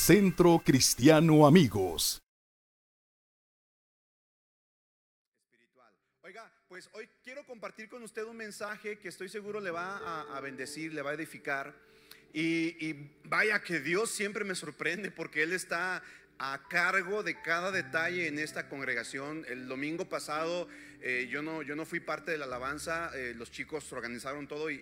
Centro 0.00 0.62
Cristiano 0.64 1.46
Amigos. 1.46 2.22
Oiga, 6.22 6.50
pues 6.68 6.88
hoy 6.94 7.06
quiero 7.22 7.44
compartir 7.44 7.90
con 7.90 8.02
usted 8.02 8.24
un 8.24 8.38
mensaje 8.38 8.98
que 8.98 9.08
estoy 9.08 9.28
seguro 9.28 9.60
le 9.60 9.70
va 9.70 9.98
a, 10.34 10.40
bendecir, 10.40 10.94
le 10.94 11.02
va 11.02 11.10
a 11.10 11.14
edificar. 11.14 11.76
Y 12.32 12.94
vaya 13.24 13.60
que 13.62 13.78
Dios 13.78 14.10
siempre 14.10 14.42
me 14.42 14.54
sorprende 14.54 15.10
porque 15.10 15.42
Él 15.42 15.52
está 15.52 16.02
a 16.42 16.58
cargo 16.70 17.22
de 17.22 17.38
cada 17.42 17.70
detalle 17.70 18.26
en 18.26 18.38
esta 18.38 18.66
congregación. 18.70 19.44
El 19.46 19.68
domingo 19.68 20.08
pasado 20.08 20.68
eh, 21.02 21.28
yo, 21.30 21.42
no, 21.42 21.60
yo 21.62 21.76
no 21.76 21.84
fui 21.84 22.00
parte 22.00 22.30
de 22.30 22.38
la 22.38 22.46
alabanza, 22.46 23.10
eh, 23.14 23.34
los 23.36 23.50
chicos 23.50 23.92
organizaron 23.92 24.48
todo 24.48 24.70
y, 24.70 24.74
y- 24.74 24.78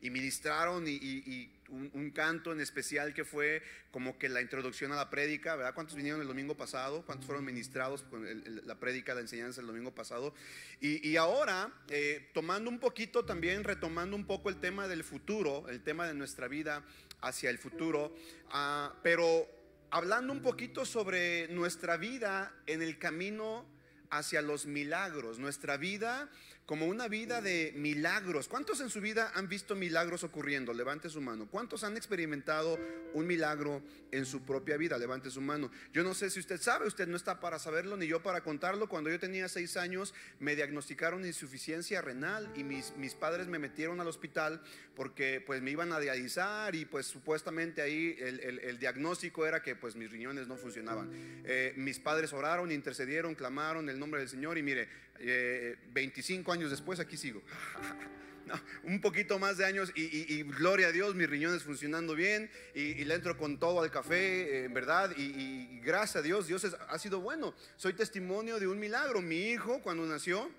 y- 0.00 0.06
y 0.06 0.10
ministraron 0.10 0.84
y, 0.88 1.50
un, 1.68 1.90
un 1.94 2.10
canto 2.10 2.52
en 2.52 2.60
especial 2.60 3.12
que 3.14 3.24
fue 3.24 3.62
como 3.90 4.18
que 4.18 4.28
la 4.30 4.40
introducción 4.42 4.92
a 4.92 4.96
la 4.96 5.08
prédica, 5.10 5.56
¿verdad? 5.56 5.74
¿Cuántos 5.74 5.94
vinieron 5.96 6.20
el 6.22 6.26
domingo 6.28 6.54
pasado? 6.56 7.02
¿Cuántos 7.04 7.26
fueron 7.26 7.44
ministrados 7.44 8.02
con 8.02 8.26
el- 8.26 8.42
el- 8.46 8.66
la 8.66 8.74
prédica, 8.78 9.14
la 9.14 9.20
enseñanza 9.20 9.60
el 9.60 9.66
domingo 9.66 9.94
pasado? 9.94 10.34
Y, 10.80 11.16
ahora, 11.16 11.70
eh, 11.88 12.30
tomando 12.32 12.68
un 12.70 12.78
poquito 12.78 13.24
también, 13.26 13.62
retomando 13.64 14.16
un 14.16 14.26
poco 14.26 14.48
el 14.48 14.56
tema 14.58 14.88
del 14.88 15.04
futuro, 15.04 15.68
el 15.68 15.82
tema 15.82 16.06
de 16.06 16.14
nuestra 16.14 16.48
vida 16.48 16.82
hacia 17.20 17.50
el 17.50 17.58
futuro, 17.58 18.14
ah, 18.50 18.94
pero 19.02 19.46
hablando 19.92 20.32
un 20.32 20.40
poquito 20.40 20.86
sobre 20.86 21.48
nuestra 21.48 21.98
vida 21.98 22.54
en 22.66 22.80
el 22.80 22.98
camino 22.98 23.66
hacia 24.08 24.40
los 24.40 24.64
milagros, 24.64 25.38
nuestra 25.38 25.76
vida 25.76 26.30
como 26.66 26.86
una 26.86 27.08
vida 27.08 27.42
de 27.42 27.72
milagros. 27.76 28.46
¿Cuántos 28.48 28.80
en 28.80 28.88
su 28.88 29.00
vida 29.00 29.32
han 29.34 29.48
visto 29.48 29.74
milagros 29.74 30.22
ocurriendo? 30.24 30.72
Levante 30.72 31.10
su 31.10 31.20
mano. 31.20 31.48
¿Cuántos 31.50 31.82
han 31.84 31.96
experimentado 31.96 32.78
un 33.14 33.26
milagro 33.26 33.82
en 34.12 34.24
su 34.24 34.42
propia 34.42 34.76
vida? 34.76 34.96
Levante 34.96 35.28
su 35.30 35.40
mano. 35.40 35.70
Yo 35.92 36.02
no 36.04 36.14
sé 36.14 36.30
si 36.30 36.38
usted 36.40 36.60
sabe, 36.60 36.86
usted 36.86 37.08
no 37.08 37.16
está 37.16 37.40
para 37.40 37.58
saberlo 37.58 37.96
ni 37.96 38.06
yo 38.06 38.22
para 38.22 38.42
contarlo. 38.42 38.88
Cuando 38.88 39.10
yo 39.10 39.18
tenía 39.18 39.48
seis 39.48 39.76
años 39.76 40.14
me 40.38 40.54
diagnosticaron 40.54 41.26
insuficiencia 41.26 42.00
renal 42.00 42.50
y 42.54 42.62
mis, 42.64 42.94
mis 42.96 43.14
padres 43.14 43.48
me 43.48 43.58
metieron 43.58 44.00
al 44.00 44.06
hospital 44.08 44.62
porque 44.94 45.42
pues 45.44 45.62
me 45.62 45.70
iban 45.72 45.92
a 45.92 45.98
dializar 46.00 46.74
y 46.74 46.84
pues 46.84 47.06
supuestamente 47.06 47.82
ahí 47.82 48.16
el, 48.20 48.40
el- 48.40 48.78
diagnóstico 48.78 49.46
era 49.46 49.62
que 49.62 49.74
pues 49.76 49.96
mis 49.96 50.10
riñones 50.10 50.46
no 50.48 50.56
funcionaban. 50.56 51.10
Eh, 51.44 51.74
mis 51.76 51.98
padres 51.98 52.32
oraron, 52.32 52.70
intercedieron, 52.72 53.34
clamaron 53.34 53.88
el 53.88 53.98
nombre 53.98 54.20
del 54.20 54.28
Señor 54.28 54.58
y 54.58 54.62
mire, 54.62 54.88
eh, 55.18 55.76
25 55.92 56.52
años 56.52 56.70
después 56.70 57.00
aquí 57.00 57.16
sigo. 57.16 57.42
Un 58.84 59.00
poquito 59.00 59.38
más 59.38 59.56
de 59.58 59.64
años 59.64 59.92
y, 59.94 60.42
gloria 60.42 60.88
a 60.88 60.92
Dios, 60.92 61.14
mis 61.14 61.28
riñones 61.28 61.62
funcionando 61.62 62.14
bien 62.14 62.50
y, 62.74 62.80
y 62.80 63.04
le 63.04 63.14
entro 63.14 63.36
con 63.36 63.58
todo 63.58 63.80
al 63.80 63.90
café, 63.90 64.16
eh, 64.16 64.64
en 64.64 64.74
verdad, 64.74 65.12
y, 65.16 65.80
gracias 65.80 66.16
a 66.16 66.22
Dios, 66.22 66.46
Dios 66.46 66.64
ha 66.64 66.98
sido 66.98 67.20
bueno. 67.20 67.54
Soy 67.76 67.94
testimonio 67.94 68.58
de 68.58 68.66
un 68.66 68.78
milagro. 68.78 69.22
Mi 69.22 69.50
hijo 69.50 69.80
cuando 69.82 70.04
nació, 70.06 70.50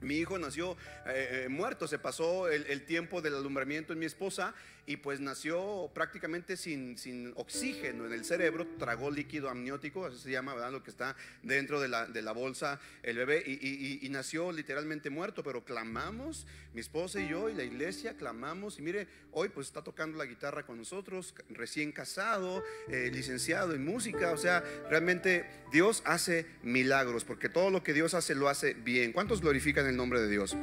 mi 0.00 0.16
hijo 0.16 0.38
nació 0.38 0.76
eh, 1.06 1.44
eh, 1.44 1.48
muerto, 1.48 1.86
se 1.86 1.98
pasó 1.98 2.48
el, 2.48 2.66
el 2.66 2.84
tiempo 2.84 3.20
del 3.20 3.34
alumbramiento 3.34 3.92
en 3.92 3.98
mi 3.98 4.06
esposa 4.06 4.54
y 4.86 4.96
pues 4.96 5.20
nació 5.20 5.90
prácticamente 5.94 6.56
sin, 6.56 6.98
sin 6.98 7.32
oxígeno 7.36 8.06
en 8.06 8.12
el 8.12 8.24
cerebro, 8.24 8.66
tragó 8.78 9.10
líquido 9.10 9.48
amniótico, 9.48 10.06
así 10.06 10.18
se 10.18 10.30
llama, 10.30 10.54
¿verdad? 10.54 10.72
Lo 10.72 10.82
que 10.82 10.90
está 10.90 11.16
dentro 11.42 11.80
de 11.80 11.88
la, 11.88 12.06
de 12.06 12.22
la 12.22 12.32
bolsa, 12.32 12.80
el 13.02 13.16
bebé, 13.16 13.42
y, 13.46 14.04
y- 14.04 14.08
nació 14.10 14.50
literalmente 14.52 15.08
muerto, 15.08 15.42
pero 15.44 15.64
clamamos, 15.64 16.46
mi 16.74 16.80
esposa 16.80 17.20
y 17.20 17.28
yo 17.28 17.48
y 17.48 17.54
la 17.54 17.62
iglesia 17.62 18.16
clamamos, 18.16 18.78
y 18.78 18.82
mire, 18.82 19.06
hoy 19.32 19.48
pues 19.48 19.68
está 19.68 19.82
tocando 19.82 20.18
la 20.18 20.26
guitarra 20.26 20.64
con 20.66 20.78
nosotros, 20.78 21.34
recién 21.50 21.92
casado, 21.92 22.64
eh, 22.88 23.10
licenciado 23.12 23.72
en 23.74 23.84
música, 23.84 24.32
o 24.32 24.36
sea, 24.36 24.64
realmente 24.88 25.46
Dios 25.72 26.02
hace 26.04 26.46
milagros, 26.62 27.24
porque 27.24 27.48
todo 27.48 27.70
lo 27.70 27.82
que 27.82 27.92
Dios 27.92 28.14
hace 28.14 28.34
lo 28.34 28.48
hace 28.48 28.74
bien. 28.74 29.12
¿Cuántos 29.12 29.40
glorifican 29.40 29.86
el 29.86 29.96
nombre 29.96 30.20
de 30.20 30.28
Dios? 30.28 30.56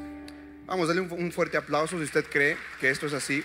Vamos, 0.65 0.89
dale 0.89 0.99
un, 0.99 1.11
un 1.13 1.31
fuerte 1.31 1.55
aplauso 1.55 1.97
si 1.97 2.03
usted 2.03 2.25
cree 2.25 2.57
que 2.81 2.89
esto 2.89 3.05
es 3.07 3.13
así. 3.13 3.41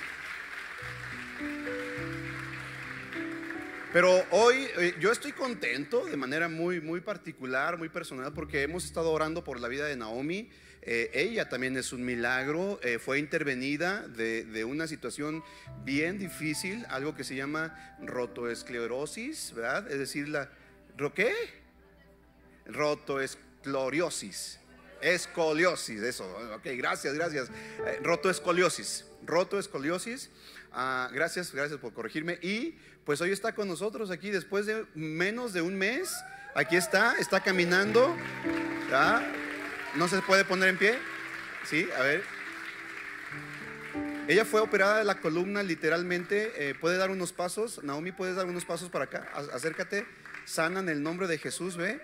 Pero 3.92 4.24
hoy 4.30 4.66
eh, 4.78 4.94
yo 5.00 5.12
estoy 5.12 5.32
contento 5.32 6.06
de 6.06 6.16
manera 6.16 6.48
muy, 6.48 6.80
muy 6.80 7.02
particular, 7.02 7.76
muy 7.76 7.90
personal, 7.90 8.32
porque 8.32 8.62
hemos 8.62 8.86
estado 8.86 9.10
orando 9.10 9.44
por 9.44 9.60
la 9.60 9.68
vida 9.68 9.84
de 9.86 9.96
Naomi. 9.96 10.48
Eh, 10.80 11.10
ella 11.12 11.50
también 11.50 11.76
es 11.76 11.92
un 11.92 12.02
milagro, 12.02 12.80
eh, 12.82 12.98
fue 12.98 13.18
intervenida 13.18 14.08
de, 14.08 14.44
de 14.44 14.64
una 14.64 14.86
situación 14.86 15.44
bien 15.84 16.18
difícil, 16.18 16.86
algo 16.88 17.14
que 17.14 17.22
se 17.22 17.36
llama 17.36 17.94
rotoesclerosis, 18.00 19.52
¿verdad? 19.54 19.90
Es 19.92 19.98
decir, 19.98 20.26
la... 20.26 20.48
¿ro 20.96 21.12
qué? 21.12 21.34
Rotoesclerosis. 22.64 24.58
Escoliosis, 25.02 26.00
eso. 26.00 26.24
Ok, 26.54 26.64
gracias, 26.78 27.12
gracias. 27.12 27.50
Rotoescoliosis. 28.02 29.04
Rotoescoliosis. 29.26 30.30
Ah, 30.72 31.10
gracias, 31.12 31.52
gracias 31.52 31.78
por 31.78 31.92
corregirme. 31.92 32.38
Y 32.40 32.76
pues 33.04 33.20
hoy 33.20 33.32
está 33.32 33.54
con 33.54 33.68
nosotros 33.68 34.10
aquí 34.10 34.30
después 34.30 34.66
de 34.66 34.84
menos 34.94 35.52
de 35.52 35.62
un 35.62 35.76
mes. 35.76 36.14
Aquí 36.54 36.76
está, 36.76 37.16
está 37.18 37.40
caminando. 37.40 38.16
¿No 39.94 40.08
se 40.08 40.20
puede 40.22 40.44
poner 40.44 40.68
en 40.68 40.78
pie? 40.78 40.98
Sí, 41.64 41.88
a 41.98 42.02
ver. 42.02 42.22
Ella 44.28 44.44
fue 44.44 44.60
operada 44.60 44.98
de 44.98 45.04
la 45.04 45.20
columna 45.20 45.62
literalmente. 45.62 46.52
eh, 46.56 46.74
¿Puede 46.74 46.96
dar 46.96 47.10
unos 47.10 47.32
pasos? 47.32 47.82
Naomi, 47.82 48.12
¿puedes 48.12 48.36
dar 48.36 48.46
unos 48.46 48.64
pasos 48.64 48.88
para 48.88 49.04
acá? 49.04 49.28
Acércate. 49.52 50.06
Sana 50.44 50.80
en 50.80 50.88
el 50.88 51.02
nombre 51.02 51.26
de 51.26 51.38
Jesús, 51.38 51.76
¿ve? 51.76 52.00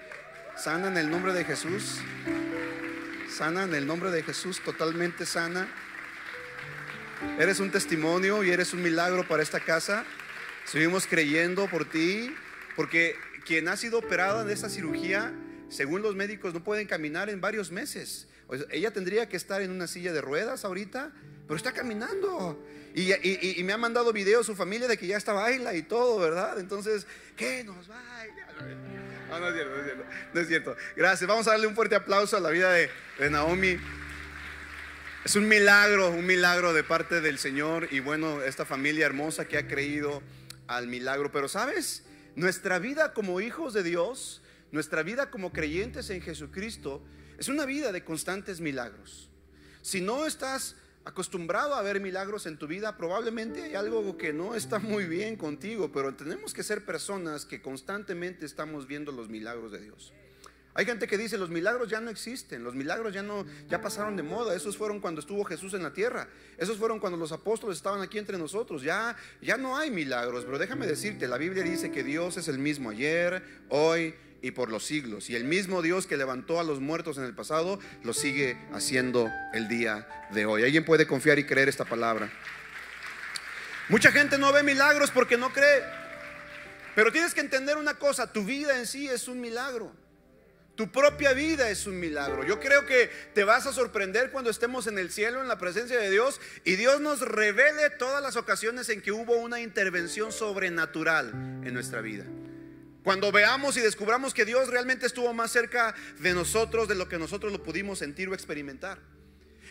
Sana 0.56 0.88
en 0.88 0.96
el 0.96 1.10
nombre 1.10 1.32
de 1.32 1.44
Jesús. 1.44 1.98
Sana 3.30 3.64
en 3.64 3.74
el 3.74 3.86
nombre 3.86 4.10
de 4.10 4.22
Jesús, 4.22 4.60
totalmente 4.60 5.26
sana. 5.26 5.68
Eres 7.38 7.60
un 7.60 7.70
testimonio 7.70 8.42
y 8.42 8.50
eres 8.50 8.72
un 8.72 8.82
milagro 8.82 9.26
para 9.26 9.42
esta 9.42 9.60
casa. 9.60 10.04
Seguimos 10.70 11.06
creyendo 11.06 11.66
por 11.66 11.88
ti, 11.88 12.30
porque 12.76 13.16
quien 13.46 13.68
ha 13.68 13.76
sido 13.78 13.98
operada 13.98 14.44
de 14.44 14.52
esta 14.52 14.68
cirugía, 14.68 15.32
según 15.70 16.02
los 16.02 16.14
médicos, 16.14 16.52
no 16.52 16.62
pueden 16.62 16.86
caminar 16.86 17.30
en 17.30 17.40
varios 17.40 17.72
meses. 17.72 18.28
Ella 18.70 18.90
tendría 18.90 19.30
que 19.30 19.38
estar 19.38 19.62
en 19.62 19.70
una 19.70 19.86
silla 19.86 20.12
de 20.12 20.20
ruedas 20.20 20.66
ahorita, 20.66 21.10
pero 21.46 21.56
está 21.56 21.72
caminando. 21.72 22.62
Y 22.94 23.62
me 23.64 23.72
ha 23.72 23.78
mandado 23.78 24.12
videos 24.12 24.44
su 24.44 24.54
familia 24.54 24.88
de 24.88 24.98
que 24.98 25.06
ya 25.06 25.16
está 25.16 25.32
baila 25.32 25.74
y 25.74 25.82
todo, 25.82 26.18
¿verdad? 26.18 26.60
Entonces, 26.60 27.06
¿qué 27.34 27.64
nos 27.64 27.88
baila? 27.88 28.48
No, 29.30 29.40
no 29.40 29.48
es 29.48 29.54
cierto, 29.54 29.74
no 29.74 29.80
es 29.80 29.84
cierto. 29.84 30.04
No 30.34 30.40
es 30.40 30.48
cierto. 30.48 30.76
Gracias. 30.96 31.28
Vamos 31.28 31.48
a 31.48 31.52
darle 31.52 31.66
un 31.66 31.74
fuerte 31.74 31.94
aplauso 31.94 32.36
a 32.36 32.40
la 32.40 32.50
vida 32.50 32.70
de, 32.72 32.90
de 33.18 33.30
Naomi. 33.30 33.78
Es 35.24 35.34
un 35.34 35.48
milagro, 35.48 36.10
un 36.10 36.26
milagro 36.26 36.74
de 36.74 36.84
parte 36.84 37.22
del 37.22 37.38
Señor 37.38 37.88
y 37.90 38.00
bueno, 38.00 38.42
esta 38.42 38.66
familia 38.66 39.06
hermosa 39.06 39.46
que 39.46 39.56
ha 39.56 39.66
creído 39.66 40.22
al 40.68 40.86
milagro. 40.86 41.32
Pero 41.32 41.48
sabes, 41.48 42.04
nuestra 42.36 42.78
vida 42.78 43.12
como 43.12 43.40
hijos 43.40 43.74
de 43.74 43.82
Dios, 43.82 44.42
nuestra 44.70 45.02
vida 45.02 45.30
como 45.30 45.52
creyentes 45.52 46.10
en 46.10 46.20
Jesucristo, 46.20 47.02
es 47.38 47.48
una 47.48 47.66
vida 47.66 47.90
de 47.90 48.04
constantes 48.04 48.60
milagros. 48.60 49.28
Si 49.82 50.00
no 50.00 50.26
estás 50.26 50.76
acostumbrado 51.04 51.74
a 51.74 51.82
ver 51.82 52.00
milagros 52.00 52.46
en 52.46 52.58
tu 52.58 52.66
vida, 52.66 52.96
probablemente 52.96 53.62
hay 53.62 53.74
algo 53.74 54.16
que 54.18 54.32
no 54.32 54.54
está 54.54 54.78
muy 54.78 55.04
bien 55.04 55.36
contigo, 55.36 55.90
pero 55.90 56.14
tenemos 56.14 56.52
que 56.52 56.62
ser 56.62 56.84
personas 56.84 57.46
que 57.46 57.62
constantemente 57.62 58.44
estamos 58.44 58.86
viendo 58.86 59.10
los 59.10 59.28
milagros 59.28 59.72
de 59.72 59.80
Dios. 59.80 60.12
Hay 60.78 60.86
gente 60.86 61.08
que 61.08 61.18
dice 61.18 61.36
los 61.36 61.50
milagros 61.50 61.90
ya 61.90 62.00
no 62.00 62.08
existen, 62.08 62.62
los 62.62 62.76
milagros 62.76 63.12
ya 63.12 63.20
no 63.20 63.44
ya 63.68 63.80
pasaron 63.80 64.14
de 64.14 64.22
moda, 64.22 64.54
esos 64.54 64.76
fueron 64.76 65.00
cuando 65.00 65.20
estuvo 65.20 65.42
Jesús 65.42 65.74
en 65.74 65.82
la 65.82 65.92
tierra, 65.92 66.28
esos 66.56 66.78
fueron 66.78 67.00
cuando 67.00 67.18
los 67.18 67.32
apóstoles 67.32 67.78
estaban 67.78 68.00
aquí 68.00 68.16
entre 68.16 68.38
nosotros, 68.38 68.82
ya 68.82 69.16
ya 69.42 69.56
no 69.56 69.76
hay 69.76 69.90
milagros, 69.90 70.44
pero 70.44 70.56
déjame 70.56 70.86
decirte, 70.86 71.26
la 71.26 71.36
Biblia 71.36 71.64
dice 71.64 71.90
que 71.90 72.04
Dios 72.04 72.36
es 72.36 72.46
el 72.46 72.60
mismo 72.60 72.90
ayer, 72.90 73.42
hoy 73.70 74.14
y 74.40 74.52
por 74.52 74.70
los 74.70 74.84
siglos, 74.84 75.30
y 75.30 75.34
el 75.34 75.42
mismo 75.42 75.82
Dios 75.82 76.06
que 76.06 76.16
levantó 76.16 76.60
a 76.60 76.62
los 76.62 76.78
muertos 76.78 77.18
en 77.18 77.24
el 77.24 77.34
pasado 77.34 77.80
lo 78.04 78.12
sigue 78.12 78.56
haciendo 78.72 79.28
el 79.54 79.66
día 79.66 80.06
de 80.30 80.46
hoy. 80.46 80.62
¿Alguien 80.62 80.84
puede 80.84 81.08
confiar 81.08 81.40
y 81.40 81.44
creer 81.44 81.68
esta 81.68 81.86
palabra? 81.86 82.30
Mucha 83.88 84.12
gente 84.12 84.38
no 84.38 84.52
ve 84.52 84.62
milagros 84.62 85.10
porque 85.10 85.36
no 85.36 85.52
cree. 85.52 85.82
Pero 86.94 87.10
tienes 87.10 87.34
que 87.34 87.40
entender 87.40 87.78
una 87.78 87.94
cosa, 87.94 88.32
tu 88.32 88.44
vida 88.44 88.78
en 88.78 88.86
sí 88.86 89.08
es 89.08 89.26
un 89.26 89.40
milagro. 89.40 89.92
Tu 90.78 90.92
propia 90.92 91.32
vida 91.32 91.70
es 91.70 91.88
un 91.88 91.98
milagro. 91.98 92.44
Yo 92.44 92.60
creo 92.60 92.86
que 92.86 93.10
te 93.34 93.42
vas 93.42 93.66
a 93.66 93.72
sorprender 93.72 94.30
cuando 94.30 94.48
estemos 94.48 94.86
en 94.86 94.96
el 94.96 95.10
cielo, 95.10 95.42
en 95.42 95.48
la 95.48 95.58
presencia 95.58 95.98
de 95.98 96.08
Dios, 96.08 96.40
y 96.64 96.76
Dios 96.76 97.00
nos 97.00 97.20
revele 97.20 97.90
todas 97.90 98.22
las 98.22 98.36
ocasiones 98.36 98.88
en 98.88 99.02
que 99.02 99.10
hubo 99.10 99.34
una 99.38 99.60
intervención 99.60 100.30
sobrenatural 100.30 101.30
en 101.64 101.74
nuestra 101.74 102.00
vida. 102.00 102.26
Cuando 103.02 103.32
veamos 103.32 103.76
y 103.76 103.80
descubramos 103.80 104.32
que 104.32 104.44
Dios 104.44 104.68
realmente 104.68 105.06
estuvo 105.06 105.34
más 105.34 105.50
cerca 105.50 105.96
de 106.20 106.32
nosotros 106.32 106.86
de 106.86 106.94
lo 106.94 107.08
que 107.08 107.18
nosotros 107.18 107.50
lo 107.50 107.60
pudimos 107.64 107.98
sentir 107.98 108.28
o 108.28 108.34
experimentar. 108.34 109.00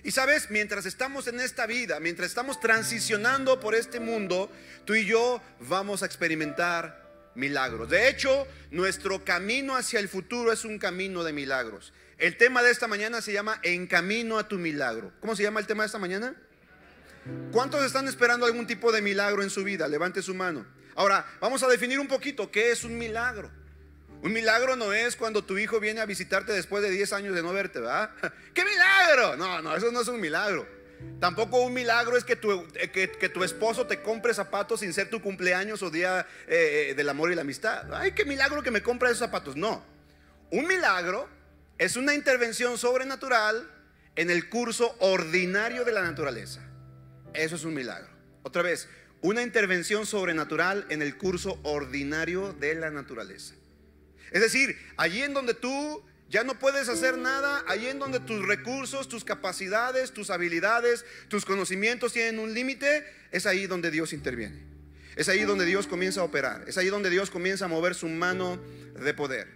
Y 0.04 0.12
sabes, 0.12 0.52
mientras 0.52 0.86
estamos 0.86 1.30
en 1.30 1.40
esta 1.40 1.68
vida, 1.68 2.02
mientras 2.02 2.28
estamos 2.28 2.60
transicionando 2.60 3.62
por 3.62 3.76
este 3.76 4.02
mundo, 4.02 4.52
tú 4.84 4.94
y 4.94 5.06
yo 5.06 5.42
vamos 5.62 6.04
a 6.04 6.06
experimentar 6.06 7.07
milagros. 7.38 7.90
De 7.90 8.10
hecho, 8.10 8.48
nuestro 8.72 9.24
camino 9.24 9.78
hacia 9.78 10.00
el 10.00 10.10
futuro 10.10 10.52
es 10.52 10.66
un 10.66 10.80
camino 10.80 11.24
de 11.24 11.32
milagros. 11.32 11.94
El 12.18 12.36
tema 12.36 12.64
de 12.64 12.72
esta 12.72 12.88
mañana 12.88 13.22
se 13.22 13.32
llama 13.32 13.60
En 13.64 13.88
camino 13.88 14.40
a 14.40 14.48
tu 14.48 14.58
milagro. 14.58 15.14
¿Cómo 15.22 15.36
se 15.36 15.44
llama 15.44 15.60
el 15.60 15.68
tema 15.68 15.84
de 15.84 15.88
esta 15.88 16.00
mañana? 16.00 16.36
¿Cuántos 17.52 17.86
están 17.86 18.08
esperando 18.08 18.46
algún 18.46 18.66
tipo 18.66 18.92
de 18.92 19.02
milagro 19.02 19.44
en 19.44 19.50
su 19.50 19.64
vida? 19.64 19.88
Levante 19.88 20.22
su 20.22 20.34
mano. 20.34 20.66
Ahora, 20.96 21.26
vamos 21.40 21.62
a 21.62 21.68
definir 21.68 22.00
un 22.00 22.08
poquito 22.08 22.50
qué 22.50 22.72
es 22.72 22.84
un 22.84 22.98
milagro. 22.98 23.52
Un 24.24 24.34
milagro 24.34 24.76
no 24.76 24.94
es 24.94 25.16
cuando 25.16 25.44
tu 25.44 25.60
hijo 25.60 25.80
viene 25.80 26.02
a 26.02 26.08
visitarte 26.08 26.52
después 26.52 26.82
de 26.82 26.90
10 26.90 27.14
años 27.14 27.36
de 27.36 27.44
no 27.44 27.54
verte, 27.54 27.80
¿verdad? 27.80 28.10
¡Qué 28.54 28.66
milagro! 28.66 29.38
No, 29.38 29.62
no, 29.62 29.76
eso 29.76 29.92
no 29.92 30.02
es 30.02 30.08
un 30.08 30.20
milagro. 30.20 30.68
Tampoco 31.20 31.62
un 31.62 31.74
milagro 31.74 32.16
es 32.16 32.24
que 32.24 32.36
tu, 32.36 32.68
eh, 32.76 32.90
que, 32.90 33.30
tu 33.30 33.44
esposo 33.44 33.88
te 33.88 34.02
compre 34.02 34.34
zapatos 34.34 34.82
sin 34.82 34.94
ser 34.94 35.10
tu 35.10 35.22
cumpleaños 35.22 35.82
o 35.82 35.90
día 35.90 36.28
eh, 36.48 36.90
eh, 36.90 36.94
del 36.96 37.10
amor 37.10 37.32
y 37.32 37.36
la 37.36 37.42
amistad. 37.42 37.92
¡Ay, 37.94 38.12
qué 38.12 38.24
milagro 38.26 38.62
que 38.62 38.72
me 38.72 38.84
compra 38.84 39.10
esos 39.10 39.20
zapatos! 39.20 39.56
No. 39.56 39.84
Un 40.52 40.68
milagro 40.68 41.28
es 41.78 41.98
una 41.98 42.14
intervención 42.14 42.78
sobrenatural 42.78 43.70
en 44.16 44.30
el 44.30 44.50
curso 44.50 44.96
ordinario 45.00 45.86
de 45.86 45.92
la 45.92 46.02
naturaleza. 46.02 46.62
Eso 47.34 47.56
es 47.56 47.64
un 47.64 47.74
milagro. 47.74 48.10
Otra 48.44 48.62
vez, 48.62 48.88
una 49.22 49.42
intervención 49.42 50.06
sobrenatural 50.06 50.86
en 50.90 51.02
el 51.02 51.18
curso 51.18 51.60
ordinario 51.64 52.54
de 52.54 52.76
la 52.76 52.92
naturaleza. 52.92 53.56
Es 54.32 54.42
decir, 54.42 54.78
allí 54.98 55.24
en 55.24 55.34
donde 55.34 55.54
tú 55.54 56.04
ya 56.30 56.44
no 56.44 56.60
puedes 56.60 56.90
hacer 56.90 57.18
nada, 57.18 57.64
allí 57.68 57.88
en 57.88 58.00
donde 58.00 58.20
tus 58.20 58.46
recursos, 58.46 59.08
tus 59.08 59.24
capacidades, 59.24 60.12
tus 60.12 60.30
habilidades, 60.30 61.06
tus 61.30 61.46
conocimientos 61.46 62.14
tienen 62.14 62.40
un 62.40 62.54
límite, 62.54 63.06
es 63.32 63.46
ahí 63.46 63.66
donde 63.68 63.92
Dios 63.92 64.12
interviene. 64.12 64.62
Es 65.16 65.30
ahí 65.30 65.44
donde 65.44 65.66
Dios 65.66 65.88
comienza 65.88 66.22
a 66.22 66.24
operar. 66.24 66.66
Es 66.68 66.78
ahí 66.78 66.88
donde 66.88 67.10
Dios 67.10 67.32
comienza 67.32 67.66
a 67.66 67.68
mover 67.68 67.96
su 67.96 68.08
mano 68.08 68.60
de 68.94 69.14
poder. 69.14 69.48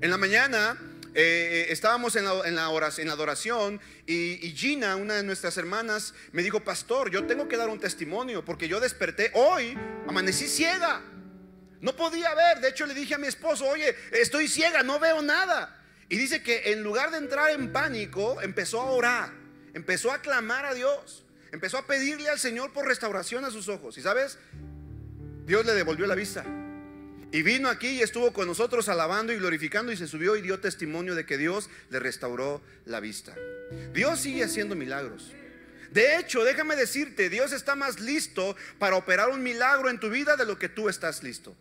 En 0.00 0.10
la 0.10 0.16
mañana 0.16 0.76
eh, 1.14 1.66
estábamos 1.68 2.16
en 2.16 2.24
la, 2.24 2.40
en, 2.44 2.58
oración, 2.58 3.06
en 3.06 3.12
adoración 3.12 3.80
y, 4.06 4.52
Gina, 4.56 4.96
una 4.96 5.14
de 5.14 5.22
nuestras 5.22 5.56
hermanas, 5.56 6.14
me 6.32 6.42
dijo, 6.42 6.64
pastor, 6.64 7.10
yo 7.10 7.26
tengo 7.26 7.46
que 7.46 7.56
dar 7.56 7.68
un 7.68 7.78
testimonio 7.78 8.44
porque 8.44 8.66
yo 8.66 8.80
desperté 8.80 9.30
hoy, 9.34 9.78
amanecí 10.08 10.48
ciega. 10.48 11.02
No 11.80 11.94
podía 11.94 12.34
ver, 12.34 12.60
de 12.60 12.70
hecho 12.70 12.86
le 12.86 12.94
dije 12.94 13.14
a 13.14 13.18
mi 13.18 13.26
esposo, 13.26 13.66
oye, 13.66 13.94
estoy 14.10 14.48
ciega, 14.48 14.82
no 14.82 14.98
veo 14.98 15.22
nada. 15.22 15.83
Y 16.08 16.16
dice 16.16 16.42
que 16.42 16.72
en 16.72 16.82
lugar 16.82 17.10
de 17.10 17.18
entrar 17.18 17.50
en 17.50 17.72
pánico, 17.72 18.40
empezó 18.42 18.80
a 18.80 18.90
orar, 18.90 19.32
empezó 19.72 20.12
a 20.12 20.20
clamar 20.20 20.66
a 20.66 20.74
Dios, 20.74 21.24
empezó 21.52 21.78
a 21.78 21.86
pedirle 21.86 22.28
al 22.28 22.38
Señor 22.38 22.72
por 22.72 22.86
restauración 22.86 23.44
a 23.44 23.50
sus 23.50 23.68
ojos. 23.68 23.96
Y 23.98 24.02
sabes, 24.02 24.38
Dios 25.46 25.64
le 25.64 25.72
devolvió 25.74 26.06
la 26.06 26.14
vista. 26.14 26.44
Y 27.32 27.42
vino 27.42 27.68
aquí 27.68 27.88
y 27.88 28.02
estuvo 28.02 28.32
con 28.32 28.46
nosotros 28.46 28.88
alabando 28.88 29.32
y 29.32 29.36
glorificando 29.36 29.90
y 29.90 29.96
se 29.96 30.06
subió 30.06 30.36
y 30.36 30.42
dio 30.42 30.60
testimonio 30.60 31.16
de 31.16 31.26
que 31.26 31.36
Dios 31.36 31.68
le 31.90 31.98
restauró 31.98 32.62
la 32.84 33.00
vista. 33.00 33.34
Dios 33.92 34.20
sigue 34.20 34.44
haciendo 34.44 34.76
milagros. 34.76 35.32
De 35.90 36.18
hecho, 36.18 36.44
déjame 36.44 36.76
decirte, 36.76 37.30
Dios 37.30 37.52
está 37.52 37.74
más 37.74 37.98
listo 37.98 38.56
para 38.78 38.96
operar 38.96 39.30
un 39.30 39.42
milagro 39.42 39.90
en 39.90 39.98
tu 39.98 40.10
vida 40.10 40.36
de 40.36 40.44
lo 40.44 40.58
que 40.58 40.68
tú 40.68 40.88
estás 40.88 41.22
listo. 41.22 41.56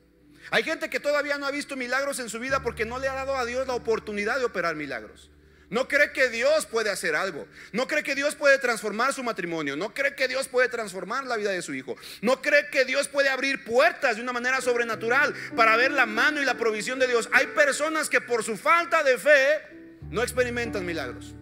Hay 0.51 0.63
gente 0.63 0.89
que 0.89 0.99
todavía 0.99 1.37
no 1.37 1.45
ha 1.45 1.51
visto 1.51 1.75
milagros 1.75 2.19
en 2.19 2.29
su 2.29 2.39
vida 2.39 2.61
porque 2.61 2.85
no 2.85 2.99
le 2.99 3.07
ha 3.07 3.13
dado 3.13 3.35
a 3.35 3.45
Dios 3.45 3.67
la 3.67 3.73
oportunidad 3.73 4.39
de 4.39 4.45
operar 4.45 4.75
milagros. 4.75 5.29
No 5.69 5.87
cree 5.87 6.11
que 6.11 6.29
Dios 6.29 6.67
puede 6.67 6.91
hacer 6.91 7.15
algo. 7.15 7.47
No 7.71 7.87
cree 7.87 8.03
que 8.03 8.13
Dios 8.13 8.35
puede 8.35 8.59
transformar 8.59 9.11
su 9.11 9.23
matrimonio. 9.23 9.75
No 9.75 9.91
cree 9.91 10.13
que 10.13 10.27
Dios 10.27 10.47
puede 10.47 10.69
transformar 10.69 11.25
la 11.25 11.35
vida 11.35 11.49
de 11.49 11.63
su 11.63 11.73
hijo. 11.73 11.95
No 12.21 12.43
cree 12.43 12.69
que 12.69 12.85
Dios 12.85 13.07
puede 13.07 13.29
abrir 13.29 13.63
puertas 13.63 14.17
de 14.17 14.21
una 14.21 14.33
manera 14.33 14.61
sobrenatural 14.61 15.33
para 15.55 15.75
ver 15.75 15.91
la 15.91 16.05
mano 16.05 16.41
y 16.41 16.45
la 16.45 16.59
provisión 16.59 16.99
de 16.99 17.07
Dios. 17.07 17.27
Hay 17.33 17.47
personas 17.47 18.07
que 18.07 18.21
por 18.21 18.43
su 18.43 18.55
falta 18.55 19.01
de 19.03 19.17
fe 19.17 19.61
no 20.11 20.21
experimentan 20.21 20.85
milagros. 20.85 21.33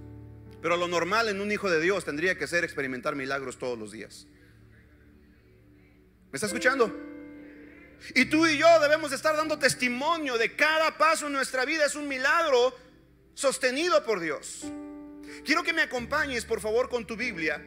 Pero 0.62 0.78
lo 0.78 0.88
normal 0.88 1.28
en 1.28 1.42
un 1.42 1.52
hijo 1.52 1.70
de 1.70 1.82
Dios 1.82 2.06
tendría 2.06 2.38
que 2.38 2.48
ser 2.48 2.64
experimentar 2.64 3.18
milagros 3.18 3.58
todos 3.58 3.78
los 3.78 3.92
días. 3.92 4.28
¿Me 6.32 6.38
está 6.38 6.48
escuchando? 6.48 7.11
Y 8.16 8.26
tú 8.26 8.48
y 8.48 8.58
yo 8.58 8.80
debemos 8.80 9.12
estar 9.12 9.36
dando 9.36 9.60
testimonio 9.60 10.38
de 10.38 10.56
cada 10.56 10.98
paso 10.98 11.28
en 11.28 11.34
nuestra 11.34 11.66
vida 11.66 11.86
es 11.86 11.96
un 11.96 12.08
milagro 12.08 12.76
sostenido 13.34 14.04
por 14.04 14.20
Dios. 14.20 14.66
Quiero 15.46 15.64
que 15.64 15.74
me 15.74 15.82
acompañes, 15.82 16.46
por 16.46 16.60
favor, 16.60 16.90
con 16.90 17.06
tu 17.06 17.16
Biblia. 17.16 17.62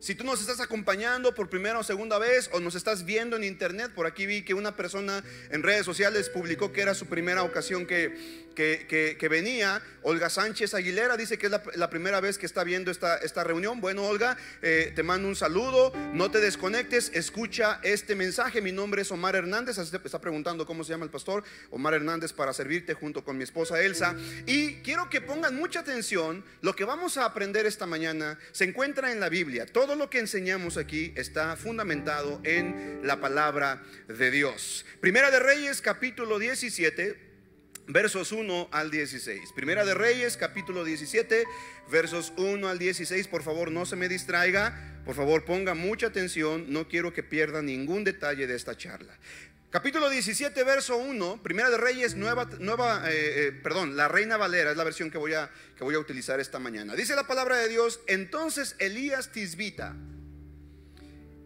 Si 0.00 0.14
tú 0.14 0.22
nos 0.22 0.40
estás 0.40 0.60
acompañando 0.60 1.34
por 1.34 1.48
primera 1.48 1.76
o 1.76 1.82
segunda 1.82 2.18
vez 2.18 2.48
o 2.52 2.60
nos 2.60 2.76
estás 2.76 3.04
viendo 3.04 3.34
en 3.34 3.42
internet, 3.42 3.90
por 3.92 4.06
aquí 4.06 4.26
vi 4.26 4.42
que 4.42 4.54
una 4.54 4.76
persona 4.76 5.24
en 5.50 5.64
redes 5.64 5.84
sociales 5.84 6.28
publicó 6.28 6.72
que 6.72 6.82
era 6.82 6.94
su 6.94 7.06
primera 7.06 7.42
ocasión 7.42 7.84
que, 7.84 8.46
que, 8.54 9.28
venía. 9.28 9.82
Olga 10.02 10.30
Sánchez 10.30 10.74
Aguilera 10.74 11.16
dice 11.16 11.38
que 11.38 11.46
es 11.46 11.52
la, 11.52 11.90
primera 11.90 12.20
vez 12.20 12.38
que 12.38 12.46
está 12.46 12.64
viendo 12.64 12.90
esta, 12.90 13.18
esta 13.18 13.44
reunión. 13.44 13.80
Bueno, 13.80 14.04
Olga, 14.04 14.36
eh, 14.62 14.92
te 14.94 15.02
mando 15.02 15.28
un 15.28 15.36
saludo. 15.36 15.92
No 16.12 16.30
te 16.30 16.40
desconectes, 16.40 17.10
escucha 17.14 17.80
este 17.82 18.14
mensaje. 18.14 18.60
Mi 18.60 18.72
nombre 18.72 19.02
es 19.02 19.12
Omar 19.12 19.36
Hernández. 19.36 19.78
Está 19.78 20.20
preguntando 20.20 20.66
cómo 20.66 20.82
se 20.82 20.90
llama 20.90 21.04
el 21.04 21.10
pastor. 21.10 21.44
Omar 21.70 21.94
Hernández 21.94 22.32
para 22.32 22.52
servirte 22.52 22.94
junto 22.94 23.24
con 23.24 23.36
mi 23.36 23.44
esposa 23.44 23.80
Elsa. 23.80 24.16
Y 24.46 24.76
quiero 24.76 25.08
que 25.10 25.20
pongan 25.20 25.56
mucha 25.56 25.80
atención. 25.80 26.44
Lo 26.62 26.74
que 26.74 26.84
vamos 26.84 27.16
a 27.16 27.24
aprender 27.24 27.66
esta 27.66 27.86
mañana 27.86 28.38
se 28.52 28.64
encuentra 28.64 29.12
en 29.12 29.20
la 29.20 29.28
Biblia. 29.28 29.66
Todo 29.66 29.87
lo 29.96 30.10
que 30.10 30.18
enseñamos 30.18 30.76
aquí 30.76 31.12
está 31.16 31.56
fundamentado 31.56 32.40
en 32.44 33.00
la 33.02 33.20
palabra 33.20 33.82
de 34.08 34.30
Dios. 34.30 34.84
Primera 35.00 35.30
de 35.30 35.38
Reyes, 35.38 35.80
capítulo 35.80 36.38
17 36.38 37.28
versos 37.88 38.32
1 38.32 38.68
al 38.70 38.90
16. 38.90 39.52
Primera 39.54 39.84
de 39.84 39.94
Reyes, 39.94 40.36
capítulo 40.36 40.84
17, 40.84 41.44
versos 41.90 42.32
1 42.36 42.68
al 42.68 42.78
16. 42.78 43.26
Por 43.28 43.42
favor, 43.42 43.70
no 43.70 43.86
se 43.86 43.96
me 43.96 44.08
distraiga. 44.08 45.00
Por 45.04 45.16
favor, 45.16 45.44
ponga 45.44 45.74
mucha 45.74 46.08
atención. 46.08 46.66
No 46.70 46.86
quiero 46.86 47.12
que 47.12 47.22
pierda 47.22 47.62
ningún 47.62 48.04
detalle 48.04 48.46
de 48.46 48.54
esta 48.54 48.76
charla. 48.76 49.18
Capítulo 49.70 50.08
17, 50.08 50.64
verso 50.64 50.96
1, 50.96 51.42
Primera 51.42 51.68
de 51.68 51.76
Reyes, 51.76 52.14
nueva, 52.14 52.48
nueva 52.58 53.02
eh, 53.10 53.48
eh, 53.48 53.52
perdón, 53.52 53.98
la 53.98 54.08
Reina 54.08 54.38
Valera 54.38 54.70
es 54.70 54.78
la 54.78 54.84
versión 54.84 55.10
que 55.10 55.18
voy, 55.18 55.34
a, 55.34 55.50
que 55.76 55.84
voy 55.84 55.94
a 55.94 55.98
utilizar 55.98 56.40
esta 56.40 56.58
mañana. 56.58 56.94
Dice 56.94 57.14
la 57.14 57.26
palabra 57.26 57.58
de 57.58 57.68
Dios, 57.68 58.00
entonces 58.06 58.76
Elías 58.78 59.30
Tisbita, 59.30 59.94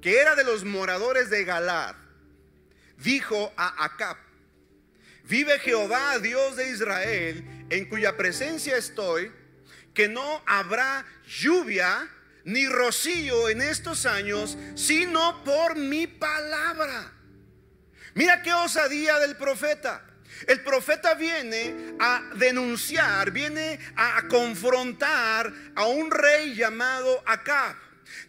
que 0.00 0.20
era 0.20 0.36
de 0.36 0.44
los 0.44 0.64
moradores 0.64 1.30
de 1.30 1.44
Galad, 1.44 1.96
dijo 2.96 3.52
a 3.56 3.84
Acab, 3.84 4.16
Vive 5.24 5.58
Jehová, 5.58 6.20
Dios 6.20 6.54
de 6.54 6.70
Israel, 6.70 7.66
en 7.70 7.88
cuya 7.88 8.16
presencia 8.16 8.76
estoy, 8.76 9.32
que 9.94 10.08
no 10.08 10.44
habrá 10.46 11.04
lluvia 11.26 12.08
ni 12.44 12.68
rocío 12.68 13.48
en 13.48 13.62
estos 13.62 14.06
años, 14.06 14.56
sino 14.76 15.42
por 15.42 15.74
mi 15.74 16.06
palabra. 16.06 17.12
Mira 18.14 18.42
qué 18.42 18.52
osadía 18.52 19.18
del 19.18 19.36
profeta. 19.36 20.02
El 20.46 20.60
profeta 20.60 21.14
viene 21.14 21.94
a 22.00 22.22
denunciar, 22.34 23.30
viene 23.30 23.78
a 23.96 24.22
confrontar 24.28 25.52
a 25.74 25.86
un 25.86 26.10
rey 26.10 26.54
llamado 26.54 27.22
Acab. 27.26 27.76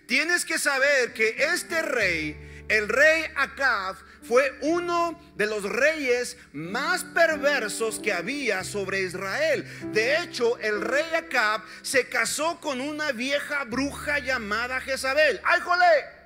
Tienes 0.05 0.45
que 0.45 0.59
saber 0.59 1.13
que 1.13 1.35
este 1.53 1.81
rey, 1.81 2.65
el 2.69 2.87
rey 2.87 3.25
Acab, 3.35 3.95
fue 4.21 4.57
uno 4.61 5.19
de 5.35 5.47
los 5.47 5.63
reyes 5.63 6.37
más 6.53 7.03
perversos 7.03 7.99
que 7.99 8.13
había 8.13 8.63
sobre 8.63 9.01
Israel. 9.01 9.65
De 9.91 10.17
hecho, 10.21 10.57
el 10.59 10.81
rey 10.81 11.05
Acab 11.15 11.61
se 11.81 12.07
casó 12.07 12.59
con 12.61 12.79
una 12.79 13.11
vieja 13.11 13.65
bruja 13.65 14.19
llamada 14.19 14.79
Jezabel. 14.79 15.41
¡Ay, 15.43 15.59
jole! 15.61 16.22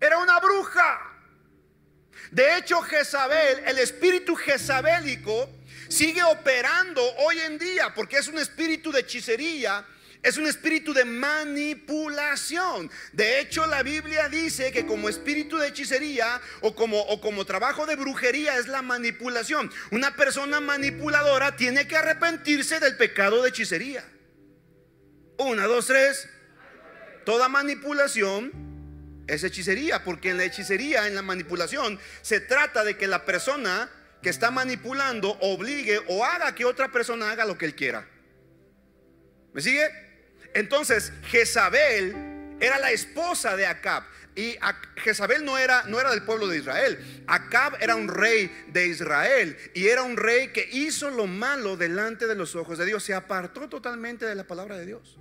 Era 0.00 0.18
una 0.18 0.38
bruja. 0.40 1.00
De 2.30 2.56
hecho, 2.56 2.80
Jezabel, 2.82 3.62
el 3.66 3.78
espíritu 3.78 4.34
jezabélico, 4.34 5.48
sigue 5.88 6.22
operando 6.22 7.02
hoy 7.18 7.40
en 7.40 7.58
día 7.58 7.94
porque 7.94 8.18
es 8.18 8.28
un 8.28 8.38
espíritu 8.38 8.92
de 8.92 9.00
hechicería 9.00 9.84
es 10.22 10.36
un 10.36 10.46
espíritu 10.46 10.92
de 10.92 11.04
manipulación. 11.04 12.90
De 13.12 13.40
hecho, 13.40 13.66
la 13.66 13.82
Biblia 13.82 14.28
dice 14.28 14.72
que 14.72 14.84
como 14.84 15.08
espíritu 15.08 15.56
de 15.58 15.68
hechicería 15.68 16.40
o 16.60 16.74
como, 16.74 17.00
o 17.00 17.20
como 17.20 17.44
trabajo 17.44 17.86
de 17.86 17.96
brujería 17.96 18.56
es 18.56 18.66
la 18.68 18.82
manipulación. 18.82 19.70
Una 19.90 20.16
persona 20.16 20.60
manipuladora 20.60 21.56
tiene 21.56 21.86
que 21.86 21.96
arrepentirse 21.96 22.80
del 22.80 22.96
pecado 22.96 23.42
de 23.42 23.50
hechicería. 23.50 24.04
Una, 25.38 25.66
dos, 25.66 25.86
tres. 25.86 26.28
Toda 27.24 27.48
manipulación 27.48 28.67
es 29.28 29.44
hechicería, 29.44 30.02
porque 30.02 30.30
en 30.30 30.38
la 30.38 30.44
hechicería, 30.44 31.06
en 31.06 31.14
la 31.14 31.22
manipulación, 31.22 32.00
se 32.22 32.40
trata 32.40 32.82
de 32.82 32.96
que 32.96 33.06
la 33.06 33.24
persona 33.24 33.90
que 34.22 34.30
está 34.30 34.50
manipulando 34.50 35.36
obligue 35.40 36.00
o 36.08 36.24
haga 36.24 36.54
que 36.54 36.64
otra 36.64 36.90
persona 36.90 37.30
haga 37.30 37.44
lo 37.44 37.56
que 37.56 37.66
él 37.66 37.74
quiera. 37.74 38.08
¿Me 39.52 39.60
sigue? 39.60 39.88
Entonces, 40.54 41.12
Jezabel 41.24 42.56
era 42.58 42.78
la 42.78 42.90
esposa 42.90 43.54
de 43.54 43.66
Acab. 43.66 44.02
Y 44.34 44.56
Jezabel 44.96 45.44
no 45.44 45.58
era, 45.58 45.82
no 45.84 46.00
era 46.00 46.10
del 46.10 46.22
pueblo 46.22 46.46
de 46.46 46.58
Israel. 46.58 47.24
Acab 47.26 47.76
era 47.80 47.96
un 47.96 48.08
rey 48.08 48.50
de 48.68 48.86
Israel 48.86 49.56
y 49.74 49.88
era 49.88 50.04
un 50.04 50.16
rey 50.16 50.48
que 50.52 50.68
hizo 50.70 51.10
lo 51.10 51.26
malo 51.26 51.76
delante 51.76 52.26
de 52.26 52.36
los 52.36 52.54
ojos 52.54 52.78
de 52.78 52.86
Dios. 52.86 53.02
Se 53.02 53.14
apartó 53.14 53.68
totalmente 53.68 54.26
de 54.26 54.36
la 54.36 54.44
palabra 54.44 54.76
de 54.78 54.86
Dios. 54.86 55.18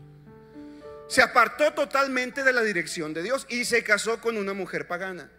Se 1.07 1.21
apartó 1.21 1.73
totalmente 1.73 2.43
de 2.43 2.53
la 2.53 2.61
dirección 2.61 3.13
de 3.13 3.23
Dios 3.23 3.45
y 3.49 3.65
se 3.65 3.83
casó 3.83 4.19
con 4.19 4.37
una 4.37 4.53
mujer 4.53 4.87
pagana. 4.87 5.31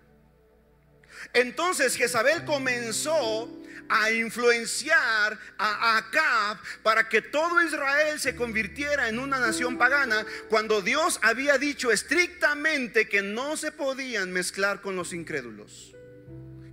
Entonces 1.32 1.96
Jezabel 1.96 2.44
comenzó 2.44 3.50
a 3.88 4.10
influenciar 4.10 5.38
a 5.58 5.96
Acab 5.96 6.58
para 6.82 7.08
que 7.08 7.22
todo 7.22 7.62
Israel 7.62 8.20
se 8.20 8.36
convirtiera 8.36 9.08
en 9.08 9.18
una 9.18 9.38
nación 9.38 9.78
pagana 9.78 10.26
cuando 10.48 10.82
Dios 10.82 11.18
había 11.22 11.58
dicho 11.58 11.90
estrictamente 11.90 13.08
que 13.08 13.22
no 13.22 13.56
se 13.56 13.72
podían 13.72 14.32
mezclar 14.32 14.80
con 14.80 14.96
los 14.96 15.12
incrédulos, 15.12 15.94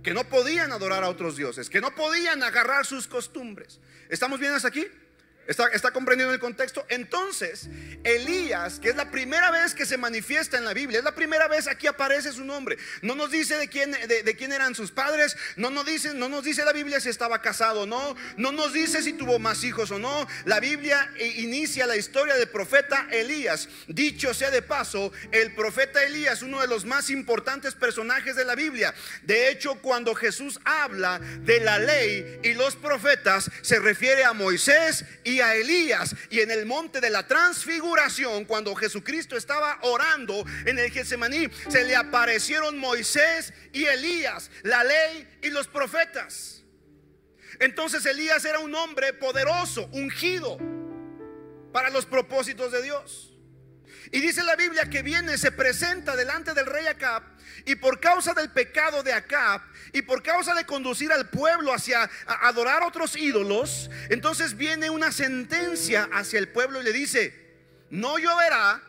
que 0.02 0.14
no 0.14 0.28
podían 0.28 0.72
adorar 0.72 1.04
a 1.04 1.08
otros 1.08 1.36
dioses, 1.36 1.70
que 1.70 1.80
no 1.80 1.94
podían 1.94 2.42
agarrar 2.42 2.84
sus 2.86 3.06
costumbres. 3.06 3.80
¿Estamos 4.08 4.38
bien 4.38 4.52
hasta 4.52 4.68
aquí? 4.68 4.86
¿Está, 5.46 5.92
comprendiendo 5.92 6.34
el 6.34 6.40
contexto? 6.40 6.84
Entonces, 6.88 7.68
Elías, 8.02 8.80
que 8.80 8.90
es 8.90 8.96
la 8.96 9.10
primera 9.10 9.50
vez 9.50 9.74
que 9.74 9.86
se 9.86 9.96
manifiesta 9.96 10.58
en 10.58 10.64
la 10.64 10.74
Biblia, 10.74 10.98
es 10.98 11.04
la 11.04 11.14
primera 11.14 11.46
vez 11.46 11.68
aquí 11.68 11.86
aparece 11.86 12.32
su 12.32 12.44
nombre. 12.44 12.76
No 13.02 13.14
nos 13.14 13.30
dice 13.30 13.56
de 13.56 13.68
quién, 13.68 13.92
de, 13.92 14.36
quién 14.36 14.52
eran 14.52 14.74
sus 14.74 14.90
padres, 14.90 15.36
no 15.56 15.70
nos, 15.70 15.86
dice, 15.86 16.14
no 16.14 16.28
nos 16.28 16.42
dice 16.42 16.64
la 16.64 16.72
Biblia 16.72 17.00
si 17.00 17.10
estaba 17.10 17.40
casado 17.42 17.82
o 17.82 17.86
no, 17.86 18.16
no 18.36 18.50
nos 18.50 18.72
dice 18.72 19.02
si 19.02 19.12
tuvo 19.12 19.38
más 19.38 19.62
hijos 19.62 19.90
o 19.92 19.98
no. 19.98 20.26
La 20.46 20.58
Biblia 20.58 21.10
inicia 21.36 21.86
la 21.86 21.96
historia 21.96 22.34
del 22.34 22.48
profeta 22.48 23.06
Elías. 23.12 23.68
Dicho 23.86 24.34
sea 24.34 24.50
de 24.50 24.62
paso, 24.62 25.12
el 25.30 25.54
profeta 25.54 26.02
Elías, 26.02 26.42
uno 26.42 26.60
de 26.60 26.66
los 26.66 26.84
más 26.84 27.08
importantes 27.10 27.74
personajes 27.74 28.34
de 28.34 28.44
la 28.44 28.56
Biblia. 28.56 28.94
De 29.22 29.48
hecho, 29.48 29.76
cuando 29.76 30.14
Jesús 30.14 30.58
habla 30.64 31.20
de 31.20 31.60
la 31.60 31.78
ley 31.78 32.40
y 32.42 32.54
los 32.54 32.74
profetas, 32.74 33.50
se 33.62 33.78
refiere 33.78 34.24
a 34.24 34.32
Moisés 34.32 35.04
y 35.22 35.35
a 35.40 35.54
Elías. 35.54 36.14
Y 36.30 36.40
en 36.40 36.50
el 36.50 36.66
monte 36.66 37.00
de 37.00 37.10
la 37.10 37.26
transfiguración, 37.26 38.44
cuando 38.44 38.74
Jesucristo 38.74 39.36
estaba 39.36 39.78
orando 39.82 40.44
en 40.64 40.78
el 40.78 40.90
Getsemaní, 40.90 41.48
se 41.68 41.84
le 41.84 41.96
aparecieron 41.96 42.78
Moisés 42.78 43.52
y 43.72 43.84
Elías, 43.84 44.50
la 44.62 44.84
ley 44.84 45.28
y 45.42 45.50
los 45.50 45.68
profetas. 45.68 46.62
Entonces 47.60 48.04
Elías 48.06 48.44
era 48.44 48.58
un 48.58 48.74
hombre 48.74 49.12
poderoso, 49.12 49.88
ungido 49.92 50.58
para 51.72 51.90
los 51.90 52.06
propósitos 52.06 52.72
de 52.72 52.82
Dios. 52.82 53.35
Y 54.12 54.20
dice 54.20 54.42
la 54.44 54.56
Biblia 54.56 54.88
que 54.88 55.02
viene, 55.02 55.36
se 55.38 55.52
presenta 55.52 56.16
delante 56.16 56.54
del 56.54 56.66
rey 56.66 56.86
Acab 56.86 57.22
y 57.64 57.74
por 57.76 58.00
causa 58.00 58.34
del 58.34 58.50
pecado 58.50 59.02
de 59.02 59.12
Acab 59.12 59.60
y 59.92 60.02
por 60.02 60.22
causa 60.22 60.54
de 60.54 60.64
conducir 60.64 61.12
al 61.12 61.28
pueblo 61.28 61.72
hacia 61.72 62.08
adorar 62.26 62.82
otros 62.82 63.16
ídolos, 63.16 63.90
entonces 64.08 64.56
viene 64.56 64.90
una 64.90 65.10
sentencia 65.10 66.08
hacia 66.12 66.38
el 66.38 66.48
pueblo 66.48 66.80
y 66.80 66.84
le 66.84 66.92
dice, 66.92 67.34
no 67.90 68.18
lloverá 68.18 68.82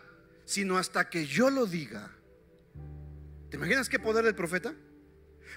sino 0.45 0.77
hasta 0.77 1.09
que 1.09 1.25
yo 1.25 1.49
lo 1.49 1.65
diga. 1.65 2.09
¿Te 3.49 3.57
imaginas 3.57 3.89
qué 3.89 3.99
poder 3.99 4.23
del 4.23 4.35
profeta? 4.35 4.73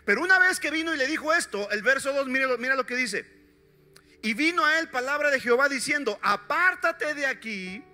Pero 0.05 0.23
una 0.23 0.39
vez 0.39 0.59
que 0.59 0.71
vino 0.71 0.93
y 0.95 0.97
le 0.97 1.07
dijo 1.07 1.33
esto, 1.33 1.71
el 1.71 1.83
verso 1.83 2.13
2, 2.13 2.27
mira, 2.27 2.49
mira 2.59 2.75
lo 2.75 2.87
que 2.87 2.97
dice. 2.97 3.25
Y 4.23 4.35
vino 4.35 4.65
a 4.65 4.79
él 4.79 4.89
palabra 4.89 5.31
de 5.31 5.41
Jehová 5.41 5.69
diciendo, 5.69 6.19
apártate 6.23 7.15
de 7.15 7.27
aquí 7.27 7.85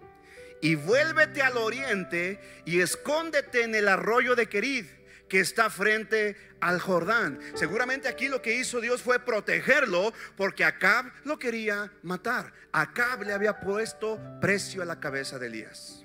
y 0.60 0.75
vuélvete 0.75 1.42
al 1.42 1.56
oriente 1.56 2.40
y 2.64 2.80
escóndete 2.80 3.62
en 3.62 3.75
el 3.75 3.88
arroyo 3.88 4.34
de 4.34 4.48
Querid 4.48 4.86
que 5.28 5.40
está 5.40 5.70
frente 5.70 6.36
al 6.60 6.80
Jordán. 6.80 7.40
Seguramente 7.54 8.08
aquí 8.08 8.28
lo 8.28 8.42
que 8.42 8.54
hizo 8.54 8.80
Dios 8.80 9.02
fue 9.02 9.18
protegerlo 9.18 10.12
porque 10.36 10.64
Acab 10.64 11.06
lo 11.25 11.38
quería 11.38 11.92
matar. 12.02 12.52
Acab 12.72 13.22
le 13.22 13.32
había 13.32 13.60
puesto 13.60 14.20
precio 14.40 14.82
a 14.82 14.86
la 14.86 15.00
cabeza 15.00 15.38
de 15.38 15.46
Elías. 15.48 16.04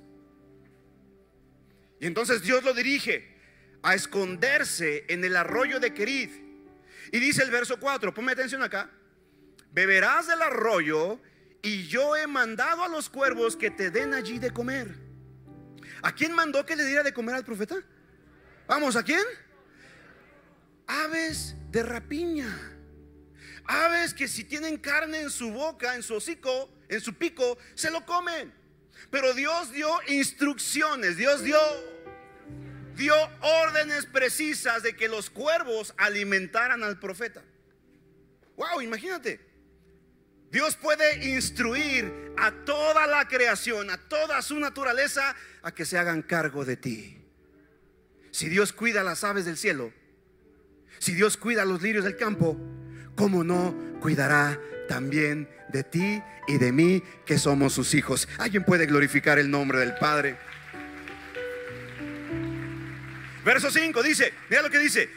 Y 2.00 2.08
entonces 2.08 2.42
Dios 2.42 2.64
lo 2.64 2.74
dirige 2.74 3.38
a 3.84 3.94
esconderse 3.94 5.06
en 5.08 5.24
el 5.24 5.36
arroyo 5.36 5.80
de 5.80 5.94
Querid. 5.94 6.30
Y 7.12 7.20
dice 7.20 7.44
el 7.44 7.52
verso 7.52 7.80
4, 7.80 8.14
ponme 8.14 8.32
atención 8.32 8.64
acá. 8.64 8.90
Beberás 9.72 10.28
del 10.28 10.42
arroyo 10.42 11.22
y 11.62 11.88
yo 11.88 12.16
he 12.16 12.28
mandado 12.28 12.84
a 12.84 12.88
los 12.88 13.10
cuervos 13.10 13.56
que 13.56 13.70
te 13.70 13.92
den 13.92 14.14
allí 14.14 14.40
de 14.40 14.52
comer. 14.52 14.96
¿A 16.02 16.14
quién 16.14 16.34
mandó 16.34 16.66
que 16.66 16.76
le 16.76 16.86
diera 16.86 17.04
de 17.04 17.14
comer 17.14 17.36
al 17.36 17.46
profeta? 17.46 17.76
Vamos, 18.68 18.96
¿a 18.96 19.04
quién? 19.04 19.24
Aves 20.88 21.56
de 21.70 21.84
rapiña. 21.84 22.50
Aves 23.66 24.14
que 24.14 24.28
si 24.28 24.44
tienen 24.44 24.78
carne 24.78 25.22
en 25.22 25.30
su 25.30 25.52
boca, 25.52 25.96
en 25.96 26.04
su 26.04 26.16
hocico, 26.16 26.70
en 26.90 27.00
su 27.00 27.14
pico, 27.14 27.58
se 27.76 27.92
lo 27.92 28.06
comen. 28.06 28.54
Pero 29.10 29.34
Dios 29.34 29.72
dio 29.72 29.90
instrucciones, 30.08 31.18
Dios 31.18 31.44
dio 31.44 31.58
dio 32.96 33.16
órdenes 33.42 34.06
precisas 34.06 34.84
de 34.84 34.96
que 34.96 35.08
los 35.08 35.30
cuervos 35.30 35.94
alimentaran 35.98 36.84
al 36.84 37.00
profeta. 37.00 37.44
Wow, 38.58 38.82
imagínate. 38.82 39.51
Dios 40.52 40.76
puede 40.76 41.30
instruir 41.30 42.34
a 42.38 42.52
toda 42.52 43.08
la 43.08 43.28
creación, 43.28 43.90
a 43.90 43.98
toda 43.98 44.42
su 44.42 44.60
naturaleza, 44.60 45.34
a 45.64 45.72
que 45.72 45.86
se 45.86 45.98
hagan 45.98 46.22
cargo 46.22 46.66
de 46.66 46.76
ti. 46.76 47.18
Si 48.32 48.50
Dios 48.50 48.74
cuida 48.74 49.02
a 49.02 49.04
las 49.06 49.24
aves 49.24 49.46
del 49.46 49.58
cielo, 49.58 49.94
si 51.00 51.14
Dios 51.14 51.38
cuida 51.38 51.62
a 51.62 51.66
los 51.66 51.82
lirios 51.82 52.04
del 52.04 52.18
campo, 52.18 52.58
¿cómo 53.16 53.46
no 53.46 53.74
cuidará 54.02 54.60
también 54.90 55.50
de 55.70 55.84
ti 55.84 56.22
y 56.48 56.58
de 56.58 56.72
mí 56.74 57.02
que 57.26 57.40
somos 57.40 57.74
sus 57.74 57.94
hijos? 57.94 58.28
¿Alguien 58.38 58.66
puede 58.66 58.86
glorificar 58.86 59.40
el 59.40 59.50
nombre 59.50 59.80
del 59.80 59.96
Padre? 59.96 60.38
Verso 63.46 63.72
5 63.72 64.04
dice, 64.04 64.34
mira 64.50 64.62
lo 64.62 64.70
que 64.70 64.80
dice, 64.80 65.10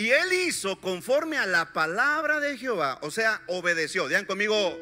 y 0.00 0.12
él 0.12 0.32
hizo 0.32 0.80
conforme 0.80 1.36
a 1.36 1.44
la 1.44 1.74
palabra 1.74 2.40
de 2.40 2.56
Jehová, 2.56 2.98
o 3.02 3.10
sea, 3.10 3.42
obedeció. 3.48 4.08
Digan 4.08 4.24
conmigo, 4.24 4.78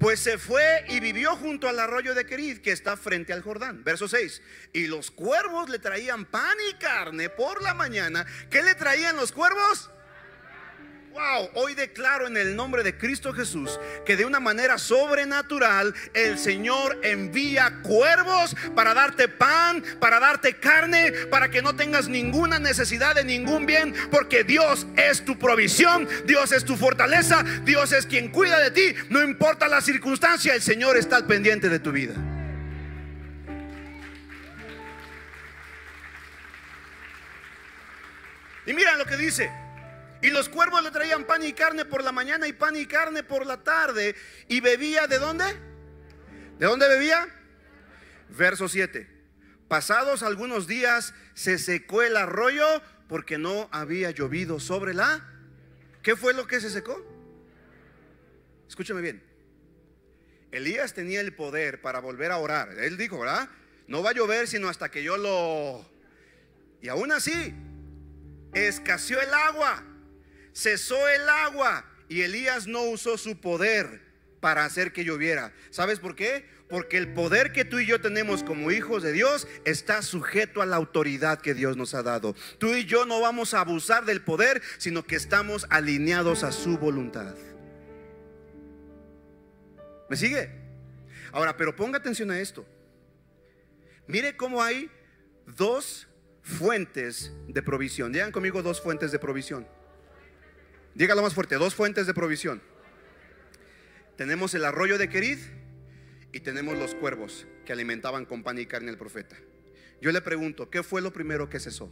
pues 0.00 0.18
se 0.18 0.38
fue 0.38 0.84
y 0.88 0.98
vivió 0.98 1.36
junto 1.36 1.68
al 1.68 1.78
arroyo 1.78 2.12
de 2.12 2.26
Querid, 2.26 2.62
que 2.62 2.72
está 2.72 2.96
frente 2.96 3.32
al 3.32 3.42
Jordán. 3.42 3.84
Verso 3.84 4.08
6. 4.08 4.42
Y 4.72 4.88
los 4.88 5.12
cuervos 5.12 5.70
le 5.70 5.78
traían 5.78 6.24
pan 6.24 6.56
y 6.68 6.74
carne 6.80 7.30
por 7.30 7.62
la 7.62 7.72
mañana. 7.72 8.26
¿Qué 8.50 8.64
le 8.64 8.74
traían 8.74 9.14
los 9.14 9.30
cuervos? 9.30 9.88
Wow, 11.12 11.50
hoy 11.54 11.74
declaro 11.74 12.28
en 12.28 12.36
el 12.36 12.54
nombre 12.54 12.84
de 12.84 12.96
Cristo 12.96 13.32
Jesús 13.32 13.80
que 14.06 14.16
de 14.16 14.24
una 14.24 14.38
manera 14.38 14.78
sobrenatural 14.78 15.92
el 16.14 16.38
Señor 16.38 17.00
envía 17.02 17.80
cuervos 17.82 18.54
para 18.76 18.94
darte 18.94 19.26
pan, 19.26 19.82
para 19.98 20.20
darte 20.20 20.54
carne, 20.54 21.10
para 21.28 21.50
que 21.50 21.62
no 21.62 21.74
tengas 21.74 22.06
ninguna 22.06 22.60
necesidad 22.60 23.16
de 23.16 23.24
ningún 23.24 23.66
bien, 23.66 23.92
porque 24.12 24.44
Dios 24.44 24.86
es 24.96 25.24
tu 25.24 25.36
provisión, 25.36 26.08
Dios 26.26 26.52
es 26.52 26.64
tu 26.64 26.76
fortaleza, 26.76 27.42
Dios 27.64 27.90
es 27.90 28.06
quien 28.06 28.30
cuida 28.30 28.60
de 28.60 28.70
ti, 28.70 28.94
no 29.08 29.20
importa 29.20 29.66
la 29.66 29.80
circunstancia, 29.80 30.54
el 30.54 30.62
Señor 30.62 30.96
está 30.96 31.16
al 31.16 31.26
pendiente 31.26 31.68
de 31.68 31.80
tu 31.80 31.90
vida. 31.90 32.14
Y 38.64 38.72
mira 38.72 38.96
lo 38.96 39.04
que 39.06 39.16
dice. 39.16 39.50
Y 40.22 40.30
los 40.30 40.48
cuervos 40.48 40.82
le 40.82 40.90
traían 40.90 41.24
pan 41.24 41.42
y 41.42 41.52
carne 41.52 41.84
por 41.84 42.04
la 42.04 42.12
mañana 42.12 42.46
y 42.46 42.52
pan 42.52 42.76
y 42.76 42.86
carne 42.86 43.22
por 43.22 43.46
la 43.46 43.62
tarde. 43.62 44.14
Y 44.48 44.60
bebía 44.60 45.06
de 45.06 45.18
dónde? 45.18 45.44
¿De 46.58 46.66
dónde 46.66 46.88
bebía? 46.88 47.26
Verso 48.28 48.68
7. 48.68 49.08
Pasados 49.68 50.22
algunos 50.22 50.66
días 50.66 51.14
se 51.34 51.58
secó 51.58 52.02
el 52.02 52.16
arroyo 52.16 52.66
porque 53.08 53.38
no 53.38 53.68
había 53.72 54.10
llovido 54.10 54.60
sobre 54.60 54.92
la... 54.92 55.26
¿Qué 56.02 56.16
fue 56.16 56.34
lo 56.34 56.46
que 56.46 56.60
se 56.60 56.70
secó? 56.70 57.06
Escúchame 58.68 59.00
bien. 59.00 59.22
Elías 60.50 60.92
tenía 60.94 61.20
el 61.20 61.34
poder 61.34 61.80
para 61.80 62.00
volver 62.00 62.30
a 62.30 62.38
orar. 62.38 62.70
Él 62.78 62.96
dijo, 62.96 63.18
¿verdad? 63.20 63.48
No 63.86 64.02
va 64.02 64.10
a 64.10 64.14
llover 64.14 64.48
sino 64.48 64.68
hasta 64.68 64.90
que 64.90 65.02
yo 65.02 65.16
lo... 65.16 65.88
Y 66.82 66.88
aún 66.88 67.12
así, 67.12 67.54
escaseó 68.52 69.20
el 69.20 69.32
agua 69.32 69.84
cesó 70.60 71.08
el 71.08 71.28
agua 71.28 71.84
y 72.08 72.22
Elías 72.22 72.66
no 72.66 72.82
usó 72.82 73.16
su 73.16 73.40
poder 73.40 74.02
para 74.40 74.64
hacer 74.64 74.92
que 74.92 75.04
lloviera. 75.04 75.52
¿Sabes 75.70 75.98
por 75.98 76.14
qué? 76.14 76.44
Porque 76.68 76.98
el 76.98 77.12
poder 77.12 77.52
que 77.52 77.64
tú 77.64 77.78
y 77.78 77.86
yo 77.86 78.00
tenemos 78.00 78.44
como 78.44 78.70
hijos 78.70 79.02
de 79.02 79.12
Dios 79.12 79.48
está 79.64 80.02
sujeto 80.02 80.62
a 80.62 80.66
la 80.66 80.76
autoridad 80.76 81.40
que 81.40 81.54
Dios 81.54 81.76
nos 81.76 81.94
ha 81.94 82.02
dado. 82.02 82.34
Tú 82.58 82.74
y 82.74 82.84
yo 82.84 83.06
no 83.06 83.20
vamos 83.20 83.54
a 83.54 83.60
abusar 83.60 84.04
del 84.04 84.22
poder, 84.22 84.62
sino 84.78 85.04
que 85.04 85.16
estamos 85.16 85.66
alineados 85.70 86.44
a 86.44 86.52
su 86.52 86.78
voluntad. 86.78 87.34
¿Me 90.08 90.16
sigue? 90.16 90.50
Ahora, 91.32 91.56
pero 91.56 91.74
ponga 91.74 91.98
atención 91.98 92.30
a 92.30 92.40
esto. 92.40 92.66
Mire 94.06 94.36
cómo 94.36 94.62
hay 94.62 94.90
dos 95.46 96.08
fuentes 96.42 97.32
de 97.48 97.62
provisión. 97.62 98.12
Digan 98.12 98.32
conmigo 98.32 98.62
dos 98.62 98.80
fuentes 98.80 99.12
de 99.12 99.18
provisión. 99.18 99.66
Dígalo 101.00 101.22
más 101.22 101.32
fuerte, 101.32 101.54
dos 101.54 101.74
fuentes 101.74 102.06
de 102.06 102.12
provisión. 102.12 102.60
Tenemos 104.18 104.52
el 104.52 104.66
arroyo 104.66 104.98
de 104.98 105.08
Querid 105.08 105.38
y 106.30 106.40
tenemos 106.40 106.76
los 106.76 106.94
cuervos 106.94 107.46
que 107.64 107.72
alimentaban 107.72 108.26
con 108.26 108.42
pan 108.42 108.58
y 108.58 108.66
carne 108.66 108.90
al 108.90 108.98
profeta. 108.98 109.34
Yo 110.02 110.12
le 110.12 110.20
pregunto, 110.20 110.68
¿qué 110.68 110.82
fue 110.82 111.00
lo 111.00 111.10
primero 111.10 111.48
que 111.48 111.58
cesó? 111.58 111.90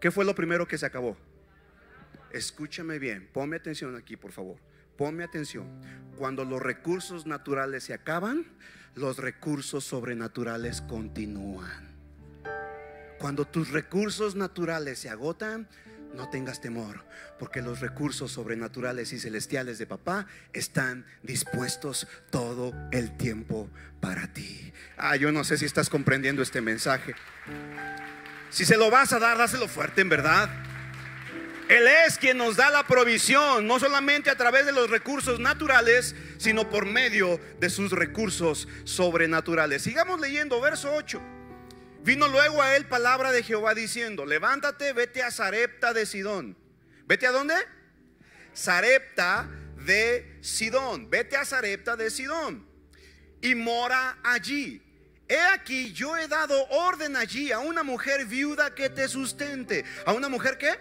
¿Qué 0.00 0.10
fue 0.10 0.24
lo 0.24 0.34
primero 0.34 0.66
que 0.66 0.78
se 0.78 0.86
acabó? 0.86 1.18
Escúchame 2.32 2.98
bien, 2.98 3.28
ponme 3.30 3.56
atención 3.56 3.94
aquí, 3.94 4.16
por 4.16 4.32
favor. 4.32 4.56
Ponme 4.96 5.22
atención. 5.22 5.68
Cuando 6.16 6.46
los 6.46 6.62
recursos 6.62 7.26
naturales 7.26 7.84
se 7.84 7.92
acaban, 7.92 8.46
los 8.94 9.18
recursos 9.18 9.84
sobrenaturales 9.84 10.80
continúan. 10.80 11.94
Cuando 13.18 13.44
tus 13.44 13.70
recursos 13.70 14.34
naturales 14.34 14.98
se 14.98 15.10
agotan, 15.10 15.68
no 16.14 16.28
tengas 16.28 16.60
temor, 16.60 17.04
porque 17.38 17.62
los 17.62 17.80
recursos 17.80 18.32
sobrenaturales 18.32 19.12
y 19.12 19.18
celestiales 19.18 19.78
de 19.78 19.86
papá 19.86 20.26
están 20.52 21.06
dispuestos 21.22 22.06
todo 22.30 22.72
el 22.92 23.16
tiempo 23.16 23.68
para 24.00 24.32
ti. 24.32 24.72
Ah, 24.96 25.16
yo 25.16 25.32
no 25.32 25.44
sé 25.44 25.58
si 25.58 25.64
estás 25.64 25.88
comprendiendo 25.88 26.42
este 26.42 26.60
mensaje. 26.60 27.14
Si 28.50 28.64
se 28.64 28.76
lo 28.76 28.90
vas 28.90 29.12
a 29.12 29.18
dar, 29.18 29.36
dáselo 29.38 29.68
fuerte, 29.68 30.00
en 30.00 30.08
verdad. 30.08 30.48
Él 31.68 31.84
es 32.06 32.16
quien 32.16 32.38
nos 32.38 32.56
da 32.56 32.70
la 32.70 32.86
provisión, 32.86 33.66
no 33.66 33.80
solamente 33.80 34.30
a 34.30 34.36
través 34.36 34.66
de 34.66 34.72
los 34.72 34.88
recursos 34.88 35.40
naturales, 35.40 36.14
sino 36.38 36.70
por 36.70 36.86
medio 36.86 37.40
de 37.58 37.70
sus 37.70 37.90
recursos 37.90 38.68
sobrenaturales. 38.84 39.82
Sigamos 39.82 40.20
leyendo, 40.20 40.60
verso 40.60 40.94
8. 40.94 41.35
Vino 42.06 42.28
luego 42.28 42.62
a 42.62 42.76
él 42.76 42.86
palabra 42.86 43.32
de 43.32 43.42
Jehová 43.42 43.74
diciendo, 43.74 44.24
levántate, 44.24 44.92
vete 44.92 45.24
a 45.24 45.32
Sarepta 45.32 45.92
de 45.92 46.06
Sidón. 46.06 46.56
¿Vete 47.04 47.26
a 47.26 47.32
dónde? 47.32 47.56
Sarepta 48.52 49.50
de 49.84 50.38
Sidón. 50.40 51.10
Vete 51.10 51.36
a 51.36 51.44
Sarepta 51.44 51.96
de 51.96 52.08
Sidón. 52.12 52.64
Y 53.40 53.56
mora 53.56 54.20
allí. 54.22 54.80
He 55.26 55.36
aquí, 55.36 55.92
yo 55.94 56.16
he 56.16 56.28
dado 56.28 56.68
orden 56.68 57.16
allí 57.16 57.50
a 57.50 57.58
una 57.58 57.82
mujer 57.82 58.24
viuda 58.26 58.72
que 58.72 58.88
te 58.88 59.08
sustente. 59.08 59.84
¿A 60.04 60.12
una 60.12 60.28
mujer 60.28 60.58
qué? 60.58 60.78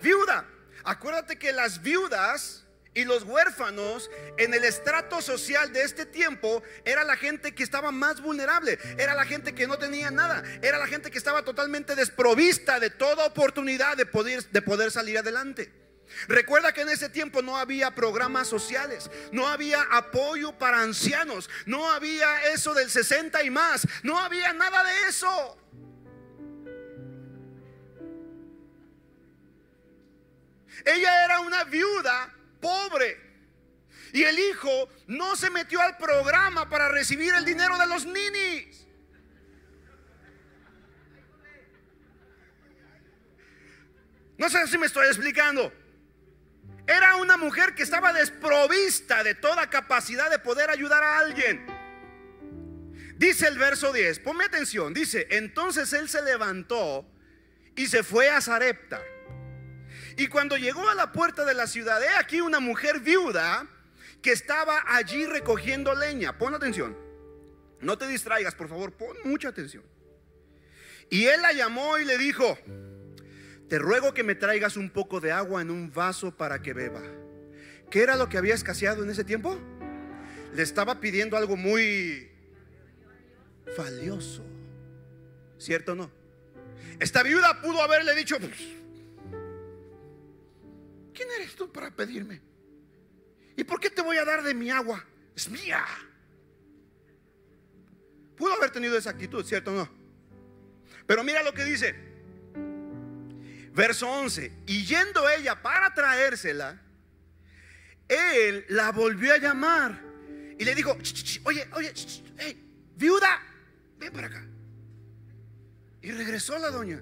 Viuda. 0.00 0.48
Acuérdate 0.84 1.38
que 1.38 1.52
las 1.52 1.82
viudas 1.82 2.61
y 2.94 3.04
los 3.04 3.22
huérfanos 3.22 4.10
en 4.36 4.52
el 4.54 4.64
estrato 4.64 5.22
social 5.22 5.72
de 5.72 5.82
este 5.82 6.04
tiempo 6.04 6.62
era 6.84 7.04
la 7.04 7.16
gente 7.16 7.54
que 7.54 7.62
estaba 7.62 7.90
más 7.90 8.20
vulnerable, 8.20 8.78
era 8.98 9.14
la 9.14 9.24
gente 9.24 9.54
que 9.54 9.66
no 9.66 9.78
tenía 9.78 10.10
nada, 10.10 10.42
era 10.60 10.78
la 10.78 10.86
gente 10.86 11.10
que 11.10 11.18
estaba 11.18 11.42
totalmente 11.42 11.94
desprovista 11.94 12.78
de 12.80 12.90
toda 12.90 13.24
oportunidad 13.24 13.96
de 13.96 14.06
poder, 14.06 14.44
de 14.50 14.62
poder 14.62 14.90
salir 14.90 15.18
adelante. 15.18 15.72
Recuerda 16.28 16.72
que 16.74 16.82
en 16.82 16.90
ese 16.90 17.08
tiempo 17.08 17.40
no 17.40 17.56
había 17.56 17.94
programas 17.94 18.46
sociales, 18.46 19.10
no 19.32 19.48
había 19.48 19.82
apoyo 19.90 20.58
para 20.58 20.82
ancianos, 20.82 21.48
no 21.64 21.90
había 21.90 22.52
eso 22.52 22.74
del 22.74 22.90
60 22.90 23.42
y 23.42 23.50
más, 23.50 23.86
no 24.02 24.18
había 24.18 24.52
nada 24.52 24.84
de 24.84 25.08
eso. 25.08 25.58
Ella 30.84 31.24
era 31.24 31.40
una 31.40 31.64
viuda 31.64 32.34
pobre. 32.62 33.20
Y 34.14 34.22
el 34.22 34.38
hijo 34.38 34.88
no 35.06 35.36
se 35.36 35.50
metió 35.50 35.80
al 35.82 35.98
programa 35.98 36.70
para 36.70 36.88
recibir 36.88 37.34
el 37.34 37.44
dinero 37.44 37.76
de 37.76 37.86
los 37.86 38.06
ninis. 38.06 38.86
No 44.38 44.48
sé 44.48 44.66
si 44.66 44.78
me 44.78 44.86
estoy 44.86 45.06
explicando. 45.06 45.72
Era 46.86 47.16
una 47.16 47.36
mujer 47.36 47.74
que 47.74 47.82
estaba 47.82 48.12
desprovista 48.12 49.22
de 49.22 49.34
toda 49.34 49.70
capacidad 49.70 50.30
de 50.30 50.38
poder 50.38 50.70
ayudar 50.70 51.02
a 51.02 51.18
alguien. 51.18 51.64
Dice 53.16 53.46
el 53.46 53.56
verso 53.56 53.92
10, 53.92 54.18
ponme 54.18 54.44
atención, 54.44 54.92
dice, 54.92 55.28
entonces 55.30 55.92
él 55.92 56.08
se 56.08 56.22
levantó 56.22 57.06
y 57.76 57.86
se 57.86 58.02
fue 58.02 58.28
a 58.28 58.40
Zarepta 58.40 59.00
y 60.16 60.26
cuando 60.28 60.56
llegó 60.56 60.88
a 60.88 60.94
la 60.94 61.12
puerta 61.12 61.44
de 61.44 61.54
la 61.54 61.66
ciudad, 61.66 62.02
he 62.02 62.08
aquí 62.16 62.40
una 62.40 62.60
mujer 62.60 63.00
viuda 63.00 63.66
que 64.20 64.32
estaba 64.32 64.84
allí 64.86 65.26
recogiendo 65.26 65.94
leña. 65.94 66.38
Pon 66.38 66.54
atención. 66.54 66.96
No 67.80 67.98
te 67.98 68.06
distraigas, 68.06 68.54
por 68.54 68.68
favor, 68.68 68.92
pon 68.92 69.16
mucha 69.24 69.48
atención. 69.48 69.82
Y 71.10 71.24
él 71.24 71.42
la 71.42 71.52
llamó 71.52 71.98
y 71.98 72.04
le 72.04 72.16
dijo, 72.16 72.56
te 73.68 73.78
ruego 73.78 74.14
que 74.14 74.22
me 74.22 74.34
traigas 74.34 74.76
un 74.76 74.90
poco 74.90 75.20
de 75.20 75.32
agua 75.32 75.60
en 75.60 75.70
un 75.70 75.92
vaso 75.92 76.36
para 76.36 76.62
que 76.62 76.72
beba. 76.72 77.02
¿Qué 77.90 78.02
era 78.02 78.16
lo 78.16 78.28
que 78.28 78.38
había 78.38 78.54
escaseado 78.54 79.02
en 79.02 79.10
ese 79.10 79.24
tiempo? 79.24 79.58
Le 80.54 80.62
estaba 80.62 81.00
pidiendo 81.00 81.36
algo 81.36 81.56
muy 81.56 82.30
valioso. 83.76 84.44
¿Cierto 85.58 85.92
o 85.92 85.94
no? 85.94 86.10
Esta 87.00 87.22
viuda 87.22 87.60
pudo 87.60 87.82
haberle 87.82 88.14
dicho, 88.14 88.38
pues, 88.38 88.52
¿Quién 91.22 91.40
eres 91.40 91.54
tú 91.54 91.70
para 91.70 91.88
pedirme? 91.88 92.40
¿Y 93.56 93.62
por 93.62 93.78
qué 93.78 93.90
te 93.90 94.02
voy 94.02 94.16
a 94.16 94.24
dar 94.24 94.42
de 94.42 94.54
mi 94.54 94.70
agua? 94.70 95.06
Es 95.36 95.48
mía. 95.48 95.84
Pudo 98.36 98.54
haber 98.54 98.72
tenido 98.72 98.98
esa 98.98 99.10
actitud, 99.10 99.44
¿cierto 99.44 99.70
o 99.70 99.74
no? 99.74 99.88
Pero 101.06 101.22
mira 101.22 101.44
lo 101.44 101.54
que 101.54 101.64
dice. 101.64 101.94
Verso 103.72 104.10
11. 104.10 104.64
Y 104.66 104.84
yendo 104.84 105.28
ella 105.28 105.62
para 105.62 105.94
traérsela, 105.94 106.82
él 108.08 108.64
la 108.70 108.90
volvió 108.90 109.34
a 109.34 109.38
llamar 109.38 110.02
y 110.58 110.64
le 110.64 110.74
dijo, 110.74 110.98
oye, 111.44 111.68
oye, 111.72 111.92
viuda, 112.96 113.40
ven 113.96 114.12
para 114.12 114.26
acá. 114.26 114.44
Y 116.00 116.10
regresó 116.10 116.58
la 116.58 116.70
doña. 116.70 117.00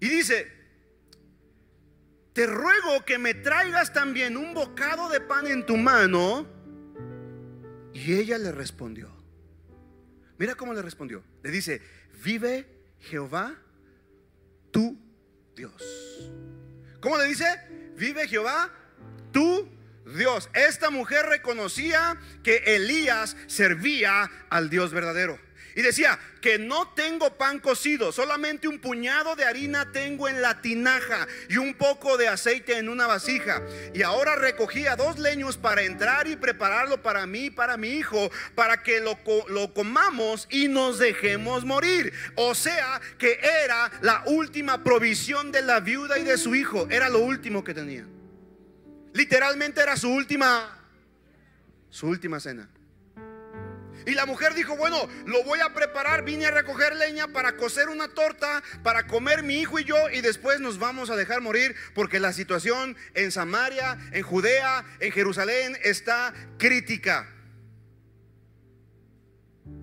Y 0.00 0.08
dice, 0.08 0.61
te 2.32 2.46
ruego 2.46 3.04
que 3.04 3.18
me 3.18 3.34
traigas 3.34 3.92
también 3.92 4.36
un 4.36 4.54
bocado 4.54 5.08
de 5.08 5.20
pan 5.20 5.46
en 5.46 5.66
tu 5.66 5.76
mano. 5.76 6.46
Y 7.92 8.14
ella 8.14 8.38
le 8.38 8.52
respondió. 8.52 9.10
Mira 10.38 10.54
cómo 10.54 10.72
le 10.72 10.82
respondió. 10.82 11.22
Le 11.42 11.50
dice, 11.50 11.82
vive 12.24 12.66
Jehová, 13.00 13.54
tu 14.70 14.98
Dios. 15.54 16.32
¿Cómo 17.00 17.18
le 17.18 17.24
dice? 17.24 17.44
Vive 17.96 18.26
Jehová, 18.26 18.72
tu 19.30 19.68
Dios. 20.16 20.48
Esta 20.54 20.90
mujer 20.90 21.26
reconocía 21.26 22.18
que 22.42 22.76
Elías 22.76 23.36
servía 23.46 24.30
al 24.48 24.70
Dios 24.70 24.92
verdadero. 24.92 25.38
Y 25.74 25.82
decía 25.82 26.18
que 26.40 26.58
no 26.58 26.88
tengo 26.88 27.36
pan 27.38 27.60
cocido, 27.60 28.12
solamente 28.12 28.68
un 28.68 28.80
puñado 28.80 29.36
de 29.36 29.44
harina 29.44 29.92
tengo 29.92 30.28
en 30.28 30.42
la 30.42 30.60
tinaja 30.60 31.26
y 31.48 31.56
un 31.56 31.74
poco 31.74 32.16
de 32.18 32.28
aceite 32.28 32.76
en 32.76 32.88
una 32.88 33.06
vasija. 33.06 33.62
Y 33.94 34.02
ahora 34.02 34.36
recogía 34.36 34.96
dos 34.96 35.18
leños 35.18 35.56
para 35.56 35.82
entrar 35.82 36.26
y 36.26 36.36
prepararlo 36.36 37.00
para 37.00 37.26
mí 37.26 37.46
y 37.46 37.50
para 37.50 37.76
mi 37.76 37.90
hijo, 37.90 38.30
para 38.54 38.82
que 38.82 39.00
lo, 39.00 39.18
comamos 39.72 40.46
y 40.50 40.68
nos 40.68 40.98
dejemos 40.98 41.64
morir. 41.64 42.12
O 42.34 42.54
sea 42.54 43.00
que 43.18 43.38
era 43.64 43.90
la 44.02 44.24
última 44.26 44.82
provisión 44.82 45.52
de 45.52 45.62
la 45.62 45.80
viuda 45.80 46.18
y 46.18 46.24
de 46.24 46.36
su 46.36 46.54
hijo, 46.54 46.86
era 46.90 47.08
lo 47.08 47.20
último 47.20 47.64
que 47.64 47.72
tenía. 47.72 48.04
Literalmente 49.14 49.80
era 49.80 49.96
su 49.96 50.10
última, 50.10 50.76
su 51.90 52.08
última 52.08 52.40
cena. 52.40 52.68
Y 54.06 54.12
la 54.12 54.26
mujer 54.26 54.54
dijo, 54.54 54.76
bueno, 54.76 55.08
lo 55.26 55.44
voy 55.44 55.60
a 55.60 55.72
preparar, 55.72 56.24
vine 56.24 56.46
a 56.46 56.50
recoger 56.50 56.96
leña 56.96 57.28
para 57.28 57.56
cocer 57.56 57.88
una 57.88 58.08
torta, 58.08 58.62
para 58.82 59.06
comer 59.06 59.42
mi 59.42 59.60
hijo 59.60 59.78
y 59.78 59.84
yo, 59.84 60.10
y 60.10 60.20
después 60.20 60.60
nos 60.60 60.78
vamos 60.78 61.10
a 61.10 61.16
dejar 61.16 61.40
morir 61.40 61.74
porque 61.94 62.20
la 62.20 62.32
situación 62.32 62.96
en 63.14 63.30
Samaria, 63.30 63.98
en 64.12 64.22
Judea, 64.22 64.84
en 65.00 65.12
Jerusalén 65.12 65.78
está 65.82 66.34
crítica. 66.58 67.28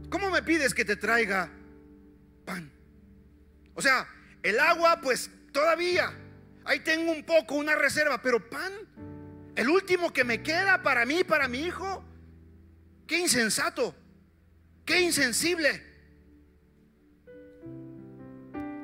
¿Cómo 0.09 0.29
me 0.31 0.41
pides 0.41 0.73
que 0.73 0.85
te 0.85 0.95
traiga 0.95 1.51
pan? 2.45 2.71
O 3.75 3.81
sea, 3.81 4.07
el 4.43 4.59
agua 4.59 4.99
pues 5.01 5.29
todavía, 5.51 6.11
ahí 6.65 6.79
tengo 6.79 7.11
un 7.11 7.23
poco, 7.23 7.55
una 7.55 7.75
reserva, 7.75 8.21
pero 8.21 8.49
pan, 8.49 8.73
el 9.55 9.69
último 9.69 10.11
que 10.11 10.23
me 10.23 10.41
queda 10.41 10.81
para 10.81 11.05
mí, 11.05 11.23
para 11.23 11.47
mi 11.47 11.61
hijo, 11.61 12.03
qué 13.07 13.19
insensato. 13.19 13.95
Qué 14.89 15.01
insensible. 15.01 15.83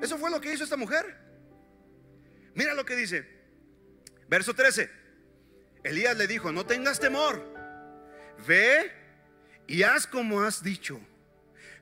Eso 0.04 0.20
fue 0.20 0.30
lo 0.30 0.40
que 0.40 0.54
hizo 0.54 0.64
esta 0.64 0.78
mujer. 0.78 1.18
Mira 2.54 2.76
lo 2.76 2.86
que 2.86 2.96
dice. 2.96 3.28
Verso 4.30 4.54
13. 4.54 4.88
Elías 5.84 6.16
le 6.16 6.28
dijo, 6.28 6.52
no 6.52 6.64
tengas 6.64 7.00
temor. 7.00 7.44
Ve 8.48 8.92
y 9.66 9.82
haz 9.82 10.06
como 10.06 10.44
has 10.44 10.62
dicho. 10.62 11.00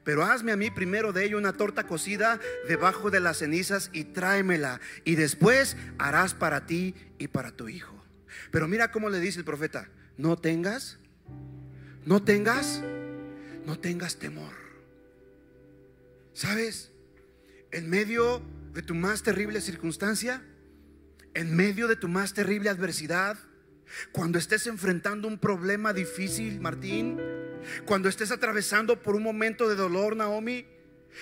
Pero 0.05 0.23
hazme 0.23 0.53
a 0.53 0.57
mí 0.57 0.71
primero 0.71 1.11
de 1.11 1.25
ello 1.25 1.37
una 1.37 1.51
torta 1.51 1.85
cocida 1.85 2.39
debajo 2.69 3.11
de 3.11 3.19
las 3.19 3.39
cenizas 3.39 3.89
y 3.91 4.05
tráemela. 4.05 4.79
Y 5.03 5.15
después 5.15 5.75
harás 5.97 6.33
para 6.33 6.65
ti 6.65 6.95
y 7.17 7.27
para 7.27 7.51
tu 7.51 7.67
hijo. 7.67 8.01
Pero 8.51 8.69
mira 8.69 8.89
cómo 8.89 9.09
le 9.09 9.19
dice 9.19 9.39
el 9.39 9.45
profeta, 9.45 9.89
no 10.15 10.37
tengas, 10.37 10.97
no 12.05 12.23
tengas, 12.23 12.81
no 13.65 13.79
tengas 13.79 14.17
temor. 14.17 14.53
¿Sabes? 16.33 16.91
En 17.71 17.89
medio 17.89 18.41
de 18.73 18.81
tu 18.81 18.95
más 18.95 19.23
terrible 19.23 19.61
circunstancia, 19.61 20.43
en 21.33 21.55
medio 21.55 21.87
de 21.87 21.95
tu 21.95 22.07
más 22.07 22.33
terrible 22.33 22.69
adversidad, 22.69 23.37
cuando 24.11 24.39
estés 24.39 24.67
enfrentando 24.67 25.27
un 25.27 25.37
problema 25.37 25.93
difícil, 25.93 26.59
Martín, 26.59 27.19
cuando 27.85 28.09
estés 28.09 28.31
atravesando 28.31 29.01
por 29.01 29.15
un 29.15 29.23
momento 29.23 29.69
de 29.69 29.75
dolor, 29.75 30.15
Naomi, 30.15 30.65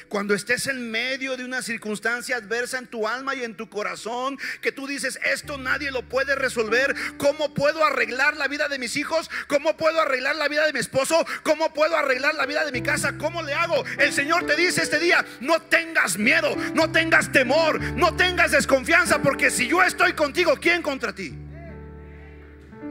cuando 0.10 0.34
estés 0.34 0.68
en 0.68 0.92
medio 0.92 1.38
de 1.38 1.46
una 1.46 1.62
circunstancia 1.62 2.38
adversa 2.38 2.78
en 2.78 2.88
tu 2.88 3.08
alma 3.08 3.36
y 3.36 3.44
en 3.44 3.56
tu 3.56 3.70
corazón, 3.70 4.38
que 4.62 4.72
tú 4.72 4.88
dices, 4.88 5.20
esto 5.24 5.58
nadie 5.58 5.92
lo 5.92 6.04
puede 6.04 6.36
resolver, 6.36 6.96
¿cómo 7.18 7.54
puedo 7.54 7.86
arreglar 7.86 8.38
la 8.38 8.48
vida 8.48 8.68
de 8.68 8.80
mis 8.80 8.96
hijos? 8.98 9.30
¿Cómo 9.48 9.78
puedo 9.78 10.02
arreglar 10.02 10.36
la 10.36 10.48
vida 10.48 10.66
de 10.66 10.74
mi 10.74 10.80
esposo? 10.80 11.26
¿Cómo 11.44 11.74
puedo 11.74 11.96
arreglar 11.98 12.36
la 12.36 12.46
vida 12.46 12.66
de 12.66 12.72
mi 12.72 12.82
casa? 12.82 13.18
¿Cómo 13.18 13.42
le 13.42 13.54
hago? 13.54 13.84
El 13.98 14.14
Señor 14.14 14.46
te 14.46 14.56
dice 14.56 14.82
este 14.82 15.00
día, 15.00 15.26
no 15.40 15.62
tengas 15.62 16.18
miedo, 16.18 16.56
no 16.74 16.92
tengas 16.92 17.32
temor, 17.32 17.82
no 17.82 18.16
tengas 18.16 18.52
desconfianza, 18.52 19.22
porque 19.22 19.50
si 19.50 19.68
yo 19.68 19.82
estoy 19.84 20.14
contigo, 20.14 20.58
¿quién 20.60 20.82
contra 20.82 21.14
ti? 21.14 21.34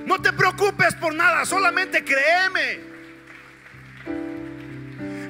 No 0.07 0.21
te 0.21 0.33
preocupes 0.33 0.95
por 0.95 1.15
nada, 1.15 1.45
solamente 1.45 2.05
créeme. 2.05 2.90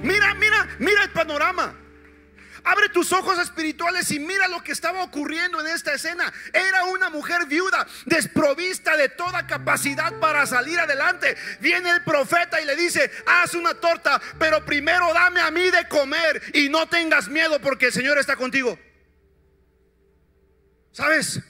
Mira, 0.02 0.34
mira, 0.34 0.68
mira 0.78 1.04
el 1.04 1.10
panorama. 1.10 1.76
Abre 2.62 2.88
tus 2.90 3.12
ojos 3.12 3.38
espirituales 3.38 4.10
y 4.10 4.18
mira 4.18 4.46
lo 4.48 4.62
que 4.62 4.72
estaba 4.72 5.02
ocurriendo 5.02 5.60
en 5.60 5.68
esta 5.68 5.94
escena. 5.94 6.32
Era 6.52 6.84
una 6.84 7.08
mujer 7.08 7.46
viuda, 7.46 7.86
desprovista 8.04 8.96
de 8.96 9.08
toda 9.08 9.46
capacidad 9.46 10.18
para 10.20 10.46
salir 10.46 10.78
adelante. 10.78 11.36
Viene 11.60 11.90
el 11.90 12.04
profeta 12.04 12.60
y 12.60 12.66
le 12.66 12.76
dice, 12.76 13.10
haz 13.26 13.54
una 13.54 13.74
torta, 13.74 14.20
pero 14.38 14.64
primero 14.64 15.12
dame 15.14 15.40
a 15.40 15.50
mí 15.50 15.70
de 15.70 15.88
comer 15.88 16.42
y 16.52 16.68
no 16.68 16.86
tengas 16.88 17.28
miedo 17.28 17.60
porque 17.60 17.86
el 17.86 17.92
Señor 17.92 18.18
está 18.18 18.36
contigo. 18.36 18.78
¿Sabes? 20.92 21.40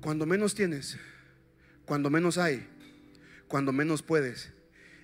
Cuando 0.00 0.26
menos 0.26 0.54
tienes, 0.54 0.98
cuando 1.84 2.10
menos 2.10 2.38
hay, 2.38 2.66
cuando 3.46 3.70
menos 3.70 4.02
puedes, 4.02 4.50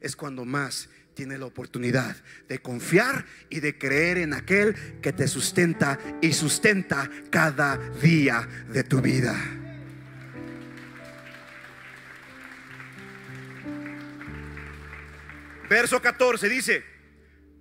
es 0.00 0.16
cuando 0.16 0.44
más 0.44 0.88
tiene 1.16 1.38
la 1.38 1.46
oportunidad 1.46 2.14
de 2.46 2.58
confiar 2.60 3.24
y 3.48 3.60
de 3.60 3.78
creer 3.78 4.18
en 4.18 4.34
aquel 4.34 5.00
que 5.00 5.14
te 5.14 5.26
sustenta 5.26 5.98
y 6.20 6.34
sustenta 6.34 7.10
cada 7.30 7.78
día 8.02 8.46
de 8.68 8.84
tu 8.84 9.00
vida. 9.00 9.34
Verso 15.70 16.02
14 16.02 16.50
dice, 16.50 16.84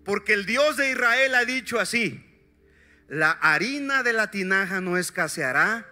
porque 0.03 0.33
el 0.33 0.45
Dios 0.45 0.75
de 0.75 0.91
Israel 0.91 1.33
ha 1.35 1.45
dicho 1.45 1.79
así, 1.79 2.24
la 3.07 3.31
harina 3.31 4.03
de 4.03 4.13
la 4.13 4.31
tinaja 4.31 4.81
no 4.81 4.97
escaseará, 4.97 5.85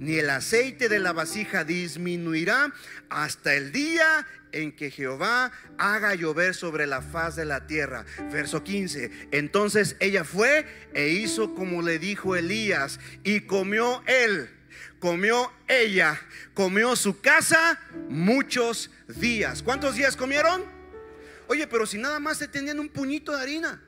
ni 0.00 0.18
el 0.18 0.30
aceite 0.30 0.88
de 0.88 0.98
la 0.98 1.12
vasija 1.12 1.64
disminuirá 1.64 2.72
hasta 3.08 3.54
el 3.54 3.72
día 3.72 4.26
en 4.52 4.74
que 4.74 4.90
Jehová 4.90 5.52
haga 5.78 6.14
llover 6.14 6.54
sobre 6.54 6.86
la 6.86 7.02
faz 7.02 7.36
de 7.36 7.44
la 7.44 7.66
tierra. 7.66 8.04
Verso 8.32 8.64
15. 8.64 9.28
Entonces 9.30 9.96
ella 10.00 10.24
fue 10.24 10.66
e 10.92 11.08
hizo 11.08 11.54
como 11.54 11.82
le 11.82 11.98
dijo 11.98 12.36
Elías 12.36 12.98
y 13.22 13.40
comió 13.40 14.02
él, 14.06 14.50
comió 14.98 15.52
ella, 15.68 16.20
comió 16.54 16.96
su 16.96 17.20
casa 17.20 17.80
muchos 18.08 18.90
días. 19.08 19.62
¿Cuántos 19.62 19.94
días 19.94 20.16
comieron? 20.16 20.64
Oye, 21.48 21.66
pero 21.66 21.86
si 21.86 21.98
nada 21.98 22.18
más 22.18 22.38
se 22.38 22.48
tenían 22.48 22.80
un 22.80 22.88
puñito 22.88 23.36
de 23.36 23.42
harina 23.42 23.82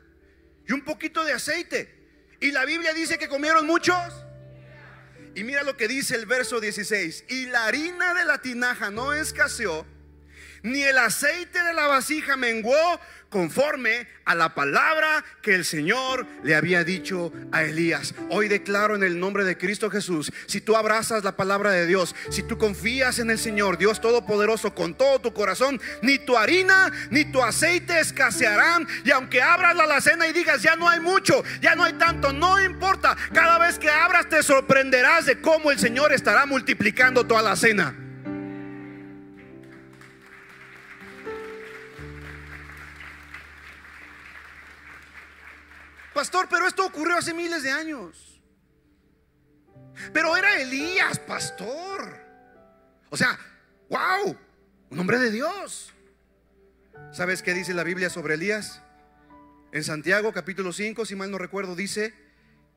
y 0.67 0.73
un 0.73 0.83
poquito 0.83 1.25
de 1.25 1.33
aceite. 1.33 1.98
Y 2.41 2.53
la 2.53 2.65
Biblia 2.65 2.93
dice 2.93 3.19
que 3.19 3.29
comieron 3.29 3.67
muchos. 3.67 3.97
Y 5.35 5.45
mira 5.45 5.63
lo 5.63 5.77
que 5.77 5.89
dice 5.89 6.15
el 6.15 6.27
verso 6.27 6.61
16. 6.61 7.25
Y 7.29 7.47
la 7.47 7.67
harina 7.67 8.15
de 8.15 8.25
la 8.25 8.39
tinaja 8.39 8.91
no 8.91 9.13
escaseó 9.13 9.87
ni 10.63 10.83
el 10.83 10.99
aceite 10.99 11.63
de 11.63 11.75
la 11.75 11.87
vasija 11.87 12.37
menguó 12.37 13.01
conforme 13.31 14.07
a 14.25 14.35
la 14.35 14.55
palabra 14.55 15.25
que 15.43 15.55
el 15.55 15.65
Señor 15.65 16.27
le 16.43 16.55
había 16.55 16.85
dicho 16.85 17.33
a 17.53 17.63
Elías. 17.63 18.15
Hoy 18.31 18.49
declaro 18.49 18.95
en 18.95 19.03
el 19.03 19.19
nombre 19.19 19.45
de 19.45 19.57
Cristo 19.57 19.91
Jesús, 19.91 20.33
si 20.47 20.61
tú 20.61 20.77
abrazas 20.77 21.25
la 21.25 21.37
palabra 21.37 21.71
de 21.71 21.87
Dios, 21.87 22.15
si 22.31 22.43
tú 22.43 22.59
confías 22.59 23.19
en 23.19 23.31
el 23.31 23.39
Señor, 23.39 23.79
Dios 23.79 24.01
Todopoderoso, 24.01 24.75
con 24.75 24.95
todo 24.95 25.21
tu 25.21 25.33
corazón, 25.33 25.81
ni 26.03 26.19
tu 26.19 26.37
harina 26.37 26.93
ni 27.11 27.25
tu 27.25 27.43
aceite 27.43 27.99
escasearán. 28.01 28.87
Y 29.05 29.11
aunque 29.11 29.43
abras 29.43 29.77
la 29.77 29.85
alacena 29.85 30.27
y 30.29 30.33
digas, 30.33 30.63
ya 30.63 30.77
no 30.77 30.89
hay 30.89 31.01
mucho, 31.01 31.43
ya 31.61 31.75
no 31.75 31.85
hay 31.85 31.95
tanto, 31.95 32.33
no 32.33 32.61
importa. 32.63 33.17
Cada 33.33 33.59
vez 33.59 33.79
que 33.79 33.91
abras 33.91 34.29
te 34.29 34.43
sorprenderás 34.43 35.27
de 35.27 35.41
cómo 35.41 35.71
el 35.71 35.79
Señor 35.79 36.13
estará 36.13 36.47
multiplicando 36.47 37.27
toda 37.27 37.43
la 37.43 37.57
Pastor, 46.19 46.49
pero 46.51 46.67
esto 46.67 46.85
ocurrió 46.85 47.17
hace 47.17 47.33
miles 47.33 47.63
de 47.63 47.71
años. 47.71 48.43
Pero 50.13 50.37
era 50.37 50.61
Elías, 50.61 51.17
pastor. 51.21 52.13
O 53.09 53.17
sea, 53.17 53.39
wow, 53.89 54.37
un 54.91 54.99
hombre 54.99 55.21
de 55.21 55.31
Dios. 55.31 55.95
¿Sabes 57.13 57.41
qué 57.41 57.55
dice 57.55 57.73
la 57.73 57.85
Biblia 57.85 58.11
sobre 58.11 58.35
Elías? 58.35 58.83
En 59.71 59.85
Santiago 59.85 60.33
capítulo 60.33 60.73
5, 60.73 61.07
si 61.07 61.15
mal 61.15 61.31
no 61.31 61.39
recuerdo, 61.39 61.77
dice 61.77 62.13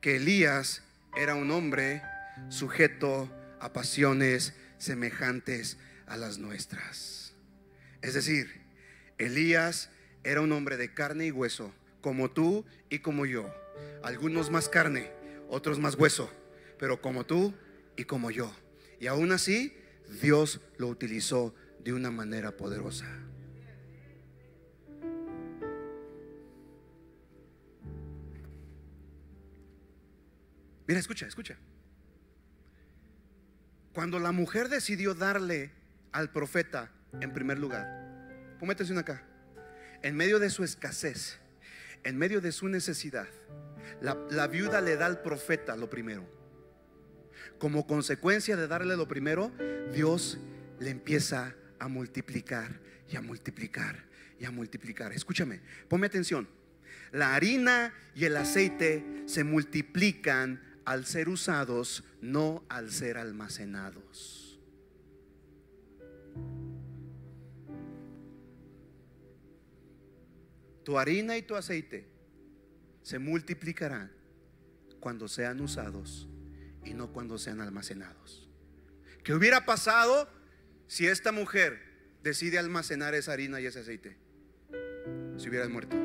que 0.00 0.18
Elías 0.18 0.84
era 1.16 1.34
un 1.34 1.50
hombre 1.50 2.00
sujeto 2.48 3.28
a 3.58 3.72
pasiones 3.72 4.54
semejantes 4.78 5.78
a 6.06 6.16
las 6.16 6.38
nuestras. 6.38 7.34
Es 8.02 8.14
decir, 8.14 8.62
Elías 9.18 9.90
era 10.22 10.42
un 10.42 10.52
hombre 10.52 10.76
de 10.76 10.94
carne 10.94 11.26
y 11.26 11.32
hueso 11.32 11.74
como 12.02 12.30
tú 12.30 12.66
y 12.90 12.98
como 12.98 13.24
yo. 13.24 13.50
Algunos 14.02 14.50
más 14.50 14.68
carne, 14.68 15.10
otros 15.48 15.78
más 15.78 15.94
hueso, 15.94 16.30
pero 16.78 17.00
como 17.00 17.24
tú 17.24 17.54
y 17.96 18.04
como 18.04 18.30
yo. 18.30 18.52
Y 19.00 19.06
aún 19.06 19.32
así, 19.32 19.74
Dios 20.20 20.60
lo 20.76 20.88
utilizó 20.88 21.54
de 21.82 21.94
una 21.94 22.10
manera 22.10 22.56
poderosa. 22.56 23.06
Mira, 30.86 31.00
escucha, 31.00 31.26
escucha. 31.26 31.56
Cuando 33.94 34.18
la 34.18 34.32
mujer 34.32 34.68
decidió 34.68 35.14
darle 35.14 35.70
al 36.12 36.30
profeta 36.30 36.90
en 37.20 37.32
primer 37.32 37.58
lugar, 37.58 37.86
ponme 38.58 38.72
atención 38.72 38.98
acá, 38.98 39.22
en 40.02 40.16
medio 40.16 40.38
de 40.38 40.50
su 40.50 40.64
escasez, 40.64 41.38
en 42.04 42.18
medio 42.18 42.40
de 42.40 42.52
su 42.52 42.68
necesidad, 42.68 43.28
la, 44.00 44.46
viuda 44.46 44.80
le 44.80 44.96
da 44.96 45.06
al 45.06 45.22
profeta 45.22 45.76
lo 45.76 45.88
primero. 45.88 46.28
Como 47.58 47.86
consecuencia 47.86 48.56
de 48.56 48.66
darle 48.66 48.96
lo 48.96 49.06
primero, 49.06 49.52
Dios 49.92 50.38
le 50.80 50.90
empieza 50.90 51.54
a 51.78 51.88
multiplicar 51.88 52.80
y 53.08 53.16
a 53.16 53.20
multiplicar 53.20 54.04
y 54.38 54.44
a 54.44 54.50
multiplicar. 54.50 55.12
Escúchame, 55.12 55.60
ponme 55.88 56.06
atención. 56.06 56.48
La 57.12 57.34
harina 57.34 57.94
y 58.14 58.24
el 58.24 58.36
aceite 58.36 59.04
se 59.26 59.44
multiplican 59.44 60.60
al 60.84 61.06
ser 61.06 61.28
usados, 61.28 62.04
no 62.20 62.64
al 62.68 62.90
ser 62.90 63.18
almacenados. 63.18 64.58
Tu 70.84 70.98
harina 70.98 71.36
y 71.36 71.42
tu 71.42 71.56
aceite 71.56 72.06
se 73.02 73.18
multiplicarán 73.18 74.12
cuando 75.00 75.28
sean 75.28 75.60
usados 75.60 76.28
y 76.84 76.94
no 76.94 77.12
cuando 77.12 77.38
sean 77.38 77.60
almacenados. 77.60 78.48
¿Qué 79.24 79.34
hubiera 79.34 79.64
pasado 79.64 80.28
si 80.86 81.06
esta 81.06 81.32
mujer 81.32 81.80
decide 82.22 82.58
almacenar 82.58 83.14
esa 83.14 83.32
harina 83.32 83.60
y 83.60 83.66
ese 83.66 83.80
aceite? 83.80 84.16
Si 85.36 85.48
hubieras 85.48 85.70
muerto. 85.70 85.96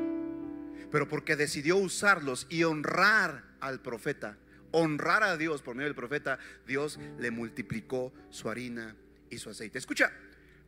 Pero 0.90 1.08
porque 1.08 1.36
decidió 1.36 1.76
usarlos 1.76 2.46
y 2.48 2.64
honrar 2.64 3.44
al 3.60 3.80
profeta, 3.80 4.38
honrar 4.70 5.22
a 5.22 5.36
Dios 5.36 5.62
por 5.62 5.74
medio 5.74 5.88
del 5.88 5.94
profeta, 5.94 6.38
Dios 6.66 6.98
le 7.18 7.30
multiplicó 7.30 8.12
su 8.30 8.48
harina 8.48 8.96
y 9.30 9.38
su 9.38 9.50
aceite. 9.50 9.78
Escucha, 9.78 10.12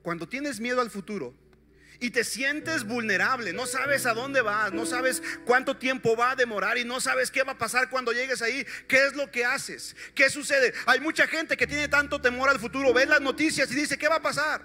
cuando 0.03 0.29
tienes 0.29 0.61
miedo 0.61 0.81
al 0.81 0.90
futuro, 0.90 1.35
y 1.98 2.11
te 2.11 2.24
sientes 2.24 2.85
vulnerable, 2.85 3.53
no 3.53 3.66
sabes 3.66 4.07
a 4.07 4.14
dónde 4.14 4.40
vas, 4.40 4.72
no 4.72 4.87
sabes 4.87 5.22
cuánto 5.44 5.76
tiempo 5.76 6.16
va 6.16 6.33
a 6.33 6.37
demorar 6.37 6.79
y 6.79 6.85
no 6.85 7.00
sabes 7.00 7.31
qué 7.31 7.42
va 7.42 7.53
a 7.53 7.59
pasar 7.59 7.90
cuando 7.90 8.12
llegues 8.12 8.42
ahí, 8.42 8.66
qué 8.87 9.07
es 9.07 9.14
lo 9.14 9.31
que 9.31 9.44
haces, 9.44 9.96
qué 10.14 10.31
sucede. 10.31 10.72
Hay 10.87 11.00
mucha 11.00 11.26
gente 11.26 11.57
que 11.57 11.66
tiene 11.66 11.88
tanto 11.88 12.20
temor 12.20 12.48
al 12.48 12.61
futuro, 12.61 12.94
ve 12.94 13.07
las 13.07 13.20
noticias 13.20 13.70
y 13.72 13.74
dice, 13.74 13.98
¿qué 13.98 14.09
va 14.09 14.16
a 14.16 14.22
pasar? 14.22 14.64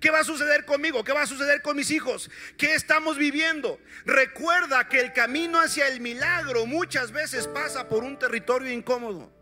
¿Qué 0.00 0.10
va 0.10 0.20
a 0.20 0.24
suceder 0.24 0.64
conmigo? 0.64 1.04
¿Qué 1.04 1.12
va 1.12 1.22
a 1.22 1.26
suceder 1.26 1.62
con 1.62 1.76
mis 1.76 1.90
hijos? 1.90 2.30
¿Qué 2.58 2.74
estamos 2.74 3.16
viviendo? 3.16 3.80
Recuerda 4.04 4.88
que 4.88 5.00
el 5.00 5.12
camino 5.12 5.58
hacia 5.58 5.88
el 5.88 6.00
milagro 6.00 6.66
muchas 6.66 7.12
veces 7.12 7.46
pasa 7.48 7.88
por 7.88 8.04
un 8.04 8.18
territorio 8.18 8.70
incómodo. 8.70 9.32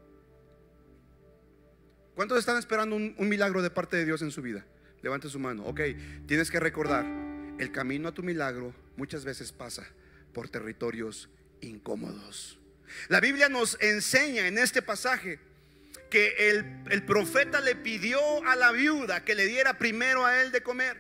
¿Cuántos 2.15 2.39
están 2.39 2.57
esperando 2.59 2.95
un, 2.95 3.15
milagro 3.19 3.63
de 3.63 3.71
parte 3.71 3.97
de 3.97 4.05
Dios 4.05 4.23
en 4.23 4.31
su 4.31 4.41
vida? 4.41 4.65
Levante 5.05 5.29
su 5.29 5.39
mano. 5.39 5.67
Ok, 5.67 5.83
tienes 6.27 6.51
que 6.51 6.59
recordar, 6.59 7.05
el 7.59 7.71
camino 7.71 8.09
a 8.09 8.13
tu 8.13 8.23
milagro 8.23 8.75
muchas 8.97 9.23
veces 9.23 9.53
pasa 9.53 9.87
por 10.33 10.49
territorios 10.49 11.29
incómodos. 11.61 12.59
La 13.09 13.21
Biblia 13.21 13.51
nos 13.51 13.77
enseña 13.83 14.49
en 14.49 14.57
este 14.57 14.81
pasaje 14.81 15.41
que 16.11 16.49
el, 16.49 16.85
el, 16.91 17.05
profeta 17.05 17.61
le 17.61 17.77
pidió 17.77 18.19
a 18.49 18.57
la 18.57 18.73
viuda 18.73 19.25
que 19.25 19.35
le 19.35 19.45
diera 19.45 19.77
primero 19.77 20.25
a 20.25 20.41
él 20.41 20.53
de 20.53 20.63
comer. 20.63 20.97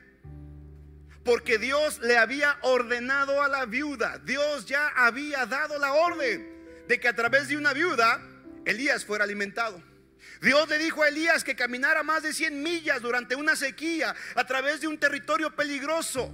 Porque 1.25 1.57
Dios 1.57 1.99
le 2.01 2.19
había 2.19 2.59
ordenado 2.61 3.41
a 3.41 3.49
la 3.49 3.65
viuda, 3.65 4.19
Dios 4.19 4.67
ya 4.67 4.89
había 4.89 5.47
dado 5.47 5.79
la 5.79 5.95
orden 5.95 6.47
de 6.87 7.01
que 7.01 7.09
a 7.09 7.15
través 7.15 7.49
de 7.49 7.57
una 7.57 7.73
viuda 7.73 8.21
Elías 8.67 9.03
fuera 9.07 9.25
alimentado. 9.25 9.83
Dios 10.41 10.69
le 10.69 10.79
dijo 10.79 11.03
a 11.03 11.09
Elías 11.09 11.43
que 11.43 11.57
caminara 11.57 12.03
más 12.03 12.23
de 12.23 12.33
100 12.33 12.63
millas 12.63 13.01
durante 13.01 13.35
una 13.35 13.57
sequía 13.57 14.15
a 14.35 14.47
través 14.47 14.81
de 14.81 14.89
un 14.89 14.99
territorio 14.99 15.55
peligroso, 15.55 16.33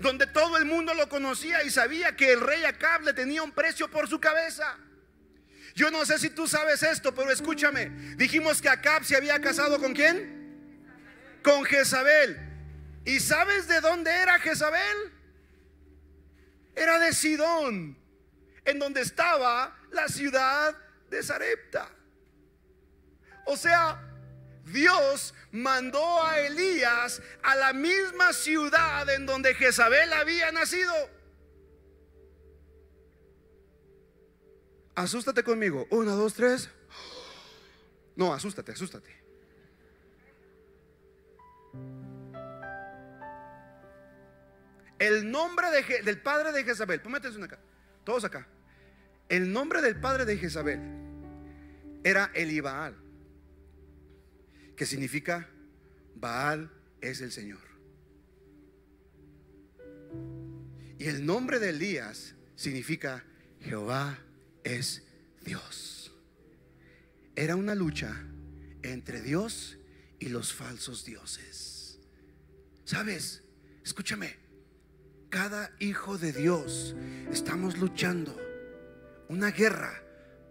donde 0.00 0.26
todo 0.26 0.56
el 0.56 0.64
mundo 0.64 0.94
lo 0.94 1.08
conocía 1.08 1.62
y 1.62 1.70
sabía 1.70 2.16
que 2.16 2.32
el 2.32 2.40
rey 2.40 2.64
Acab 2.64 3.02
le 3.02 3.12
tenía 3.12 3.42
un 3.42 3.52
precio 3.52 3.90
por 3.90 4.08
su 4.08 4.20
cabeza. 4.20 4.78
Yo 5.74 5.90
no 5.90 6.06
sé 6.06 6.18
si 6.18 6.30
tú 6.30 6.48
sabes 6.48 6.82
esto, 6.82 7.14
pero 7.14 7.30
escúchame. 7.30 7.90
Dijimos 8.16 8.62
que 8.62 8.70
Acab 8.70 9.04
se 9.04 9.14
había 9.14 9.38
casado 9.40 9.78
con 9.78 9.92
quién? 9.92 10.34
Con 11.42 11.64
Jezabel. 11.64 12.38
¿Y 13.04 13.20
sabes 13.20 13.68
de 13.68 13.82
dónde 13.82 14.10
era 14.10 14.38
Jezabel? 14.38 15.12
Era 16.74 16.98
de 16.98 17.12
Sidón, 17.12 17.98
en 18.64 18.78
donde 18.78 19.02
estaba 19.02 19.78
la 19.90 20.08
ciudad 20.08 20.74
de 21.10 21.22
Sarepta. 21.22 21.90
O 23.46 23.56
sea, 23.56 24.02
Dios 24.64 25.32
mandó 25.52 26.22
a 26.22 26.40
Elías 26.40 27.22
a 27.42 27.54
la 27.54 27.72
misma 27.72 28.32
ciudad 28.32 29.08
en 29.08 29.24
donde 29.24 29.54
Jezabel 29.54 30.12
había 30.12 30.50
nacido. 30.50 30.92
Asústate 34.96 35.44
conmigo. 35.44 35.86
Una, 35.90 36.12
dos, 36.12 36.34
tres. 36.34 36.68
No, 38.16 38.34
asústate, 38.34 38.72
asústate. 38.72 39.14
El 44.98 45.30
nombre 45.30 45.68
del 46.02 46.22
padre 46.22 46.52
de 46.52 46.64
Jezabel, 46.64 47.02
póngate 47.02 47.28
acá, 47.28 47.58
todos 48.02 48.24
acá. 48.24 48.48
El 49.28 49.52
nombre 49.52 49.82
del 49.82 50.00
padre 50.00 50.24
de 50.24 50.38
Jezabel 50.38 50.80
era 52.02 52.30
Elibaal 52.34 53.05
que 54.76 54.86
significa 54.86 55.48
Baal 56.14 56.70
es 57.00 57.20
el 57.20 57.32
Señor. 57.32 57.60
Y 60.98 61.06
el 61.06 61.26
nombre 61.26 61.58
de 61.58 61.70
Elías 61.70 62.34
significa 62.54 63.24
Jehová 63.60 64.18
es 64.64 65.02
Dios. 65.44 66.12
Era 67.34 67.56
una 67.56 67.74
lucha 67.74 68.24
entre 68.82 69.20
Dios 69.20 69.78
y 70.18 70.28
los 70.28 70.52
falsos 70.52 71.04
dioses. 71.04 71.98
¿Sabes? 72.84 73.42
Escúchame. 73.84 74.36
Cada 75.28 75.70
hijo 75.80 76.18
de 76.18 76.32
Dios 76.32 76.94
estamos 77.30 77.76
luchando 77.78 78.38
una 79.28 79.50
guerra 79.50 80.02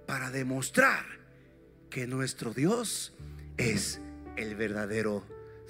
para 0.05 0.29
demostrar 0.29 1.05
que 1.89 2.05
nuestro 2.05 2.53
Dios 2.53 3.13
es 3.57 3.99
el 4.37 4.55
verdadero 4.55 5.23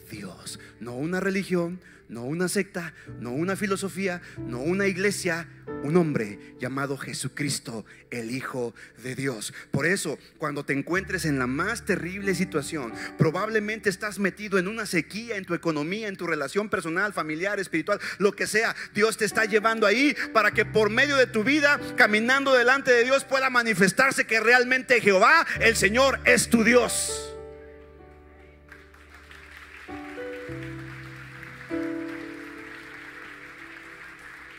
Dios. 0.10 0.60
No 0.80 0.94
una 0.96 1.20
religión, 1.20 1.80
no 2.08 2.24
una 2.24 2.48
secta, 2.48 2.94
no 3.20 3.32
una 3.32 3.56
filosofía, 3.56 4.22
no 4.38 4.60
una 4.60 4.88
iglesia, 4.88 5.48
un 5.84 5.98
hombre 5.98 6.40
llamado 6.60 6.98
Jesucristo, 6.98 7.86
el 8.12 8.32
Hijo 8.32 8.76
de 9.02 9.16
Dios. 9.16 9.54
Por 9.72 9.86
eso, 9.86 10.20
cuando 10.38 10.64
te 10.64 10.74
encuentres 10.74 11.26
en 11.26 11.40
la 11.40 11.48
más 11.48 11.86
terrible 11.86 12.36
situación, 12.36 12.94
probablemente 13.18 13.90
estás 13.90 14.20
metido 14.20 14.60
en 14.60 14.68
una 14.68 14.86
sequía 14.86 15.38
en 15.38 15.46
tu 15.46 15.54
economía, 15.54 16.08
en 16.08 16.18
tu 16.18 16.28
relación 16.28 16.70
personal, 16.70 17.14
familiar, 17.14 17.60
espiritual, 17.60 18.00
lo 18.20 18.34
que 18.34 18.48
sea. 18.48 18.76
Dios 18.94 19.18
te 19.18 19.26
está 19.26 19.46
llevando 19.46 19.88
ahí 19.88 20.16
para 20.34 20.52
que 20.52 20.66
por 20.66 20.90
medio 20.90 21.16
de 21.16 21.28
tu 21.28 21.44
vida, 21.44 21.80
caminando 21.96 22.54
delante 22.54 22.92
de 22.92 23.04
Dios, 23.04 23.26
pueda 23.26 23.50
manifestarse 23.50 24.26
que 24.26 24.40
realmente 24.40 25.02
Jehová, 25.02 25.46
el 25.60 25.76
Señor, 25.76 26.20
es 26.26 26.50
tu 26.50 26.64
Dios. 26.64 27.35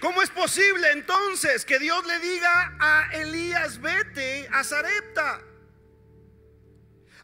¿Cómo 0.06 0.22
es 0.22 0.30
posible 0.30 0.92
entonces 0.92 1.64
que 1.64 1.80
Dios 1.80 2.06
le 2.06 2.20
diga 2.20 2.76
a 2.78 3.10
Elías, 3.12 3.80
vete 3.80 4.48
a 4.52 4.62
Zarepta? 4.62 5.40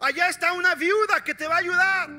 Allá 0.00 0.28
está 0.28 0.52
una 0.52 0.74
viuda 0.74 1.22
que 1.22 1.32
te 1.32 1.46
va 1.46 1.54
a 1.54 1.58
ayudar. 1.58 2.10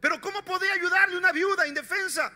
Pero 0.00 0.20
¿cómo 0.20 0.44
podía 0.44 0.72
ayudarle 0.72 1.18
una 1.18 1.32
viuda 1.32 1.66
indefensa? 1.66 2.32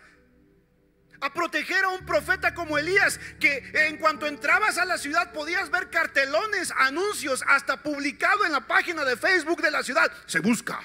A 1.21 1.33
proteger 1.33 1.85
a 1.85 1.89
un 1.89 2.05
profeta 2.05 2.53
como 2.53 2.77
Elías, 2.77 3.17
que 3.39 3.63
en 3.73 3.95
cuanto 3.95 4.27
entrabas 4.27 4.77
a 4.77 4.83
la 4.83 4.97
ciudad 4.97 5.31
podías 5.31 5.71
ver 5.71 5.89
cartelones, 5.89 6.73
anuncios, 6.75 7.45
hasta 7.47 7.81
publicado 7.81 8.43
en 8.43 8.51
la 8.51 8.67
página 8.67 9.05
de 9.05 9.15
Facebook 9.15 9.61
de 9.61 9.71
la 9.71 9.83
ciudad. 9.83 10.11
Se 10.25 10.41
busca 10.41 10.81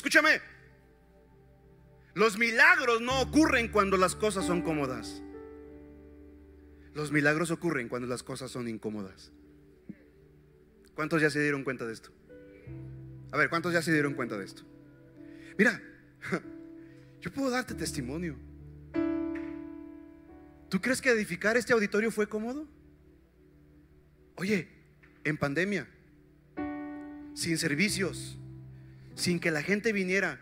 Escúchame, 0.00 0.40
los 2.14 2.38
milagros 2.38 3.02
no 3.02 3.20
ocurren 3.20 3.68
cuando 3.68 3.98
las 3.98 4.16
cosas 4.16 4.46
son 4.46 4.62
cómodas. 4.62 5.20
Los 6.94 7.12
milagros 7.12 7.50
ocurren 7.50 7.90
cuando 7.90 8.08
las 8.08 8.22
cosas 8.22 8.50
son 8.50 8.66
incómodas. 8.66 9.30
¿Cuántos 10.94 11.20
ya 11.20 11.28
se 11.28 11.42
dieron 11.42 11.64
cuenta 11.64 11.84
de 11.86 11.92
esto? 11.92 12.10
A 13.30 13.36
ver, 13.36 13.50
¿cuántos 13.50 13.74
ya 13.74 13.82
se 13.82 13.92
dieron 13.92 14.14
cuenta 14.14 14.38
de 14.38 14.46
esto? 14.46 14.62
Mira, 15.58 15.82
yo 17.20 17.30
puedo 17.30 17.50
darte 17.50 17.74
testimonio. 17.74 18.36
¿Tú 20.70 20.80
crees 20.80 21.02
que 21.02 21.10
edificar 21.10 21.58
este 21.58 21.74
auditorio 21.74 22.10
fue 22.10 22.26
cómodo? 22.26 22.66
Oye, 24.36 24.66
en 25.24 25.36
pandemia, 25.36 25.86
sin 27.34 27.58
servicios, 27.58 28.39
sin 29.14 29.40
que 29.40 29.50
la 29.50 29.62
gente 29.62 29.92
viniera, 29.92 30.40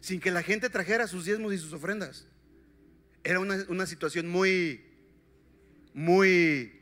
sin 0.00 0.20
que 0.20 0.30
la 0.30 0.42
gente 0.42 0.70
trajera 0.70 1.06
sus 1.06 1.24
diezmos 1.24 1.52
y 1.52 1.58
sus 1.58 1.72
ofrendas. 1.72 2.26
Era 3.24 3.40
una, 3.40 3.86
situación 3.86 4.28
muy, 4.28 4.84
muy 5.94 6.72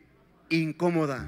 incómoda. 0.50 1.26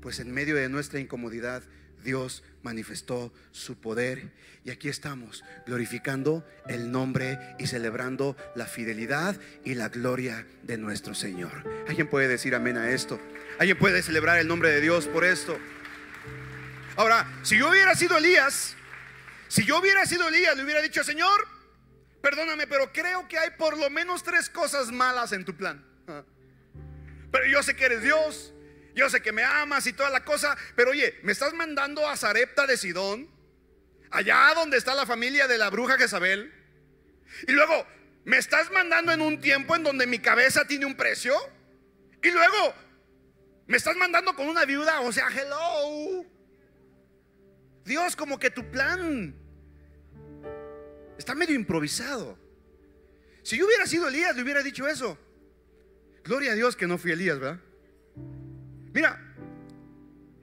Pues 0.00 0.18
en 0.18 0.32
medio 0.32 0.56
de 0.56 0.68
nuestra 0.68 0.98
incomodidad, 0.98 1.62
Dios 2.04 2.42
manifestó 2.62 3.32
su 3.52 3.76
poder 3.80 4.32
y 4.64 4.70
aquí 4.70 4.88
estamos 4.88 5.44
glorificando 5.66 6.44
el 6.66 6.90
nombre 6.90 7.38
y 7.58 7.66
celebrando 7.66 8.36
la 8.54 8.66
fidelidad 8.66 9.40
y 9.64 9.74
la 9.74 9.88
gloria 9.88 10.46
de 10.64 10.78
nuestro 10.78 11.14
Señor. 11.14 11.64
¿Alguien 11.86 12.08
puede 12.08 12.28
decir 12.28 12.54
amén 12.54 12.76
a 12.76 12.90
esto? 12.90 13.20
¿Alguien 13.58 13.78
puede 13.78 14.02
celebrar 14.02 14.38
el 14.38 14.48
nombre 14.48 14.70
de 14.70 14.80
Dios 14.80 15.06
por 15.06 15.24
esto? 15.24 15.58
Ahora, 16.98 17.24
si 17.44 17.56
yo 17.56 17.68
hubiera 17.68 17.94
sido 17.94 18.18
Elías, 18.18 18.74
si 19.46 19.64
yo 19.64 19.78
hubiera 19.78 20.04
sido 20.04 20.26
Elías, 20.26 20.56
le 20.56 20.64
hubiera 20.64 20.82
dicho, 20.82 21.04
Señor, 21.04 21.46
perdóname, 22.20 22.66
pero 22.66 22.92
creo 22.92 23.28
que 23.28 23.38
hay 23.38 23.50
por 23.50 23.78
lo 23.78 23.88
menos 23.88 24.24
tres 24.24 24.50
cosas 24.50 24.90
malas 24.90 25.30
en 25.30 25.44
tu 25.44 25.56
plan. 25.56 25.86
Pero 27.30 27.46
yo 27.46 27.62
sé 27.62 27.76
que 27.76 27.84
eres 27.84 28.02
Dios, 28.02 28.52
yo 28.96 29.08
sé 29.10 29.20
que 29.20 29.30
me 29.32 29.44
amas 29.44 29.86
y 29.86 29.92
toda 29.92 30.08
la 30.08 30.24
cosa, 30.24 30.56
pero 30.74 30.92
oye, 30.92 31.20
me 31.22 31.32
estás 31.32 31.52
mandando 31.52 32.08
a 32.08 32.16
Zarepta 32.16 32.66
de 32.66 32.78
Sidón, 32.78 33.28
allá 34.10 34.50
donde 34.54 34.78
está 34.78 34.94
la 34.94 35.04
familia 35.04 35.46
de 35.46 35.58
la 35.58 35.68
bruja 35.68 35.98
Jezabel, 35.98 36.50
y 37.46 37.52
luego 37.52 37.86
me 38.24 38.38
estás 38.38 38.70
mandando 38.70 39.12
en 39.12 39.20
un 39.20 39.42
tiempo 39.42 39.76
en 39.76 39.82
donde 39.82 40.06
mi 40.06 40.20
cabeza 40.20 40.64
tiene 40.66 40.86
un 40.86 40.96
precio, 40.96 41.36
y 42.22 42.30
luego 42.30 42.74
Me 43.66 43.76
estás 43.76 43.94
mandando 43.98 44.34
con 44.34 44.48
una 44.48 44.64
viuda, 44.64 45.02
o 45.02 45.12
sea, 45.12 45.28
hello. 45.28 46.37
Dios, 47.88 48.14
como 48.14 48.38
que 48.38 48.50
tu 48.50 48.70
plan 48.70 49.34
está 51.18 51.34
medio 51.34 51.54
improvisado. 51.54 52.38
Si 53.42 53.56
yo 53.56 53.66
hubiera 53.66 53.86
sido 53.86 54.08
Elías, 54.08 54.36
le 54.36 54.42
hubiera 54.42 54.62
dicho 54.62 54.86
eso. 54.86 55.18
Gloria 56.22 56.52
a 56.52 56.54
Dios 56.54 56.76
que 56.76 56.86
no 56.86 56.98
fui 56.98 57.12
Elías, 57.12 57.38
¿verdad? 57.38 57.60
Mira, 58.92 59.20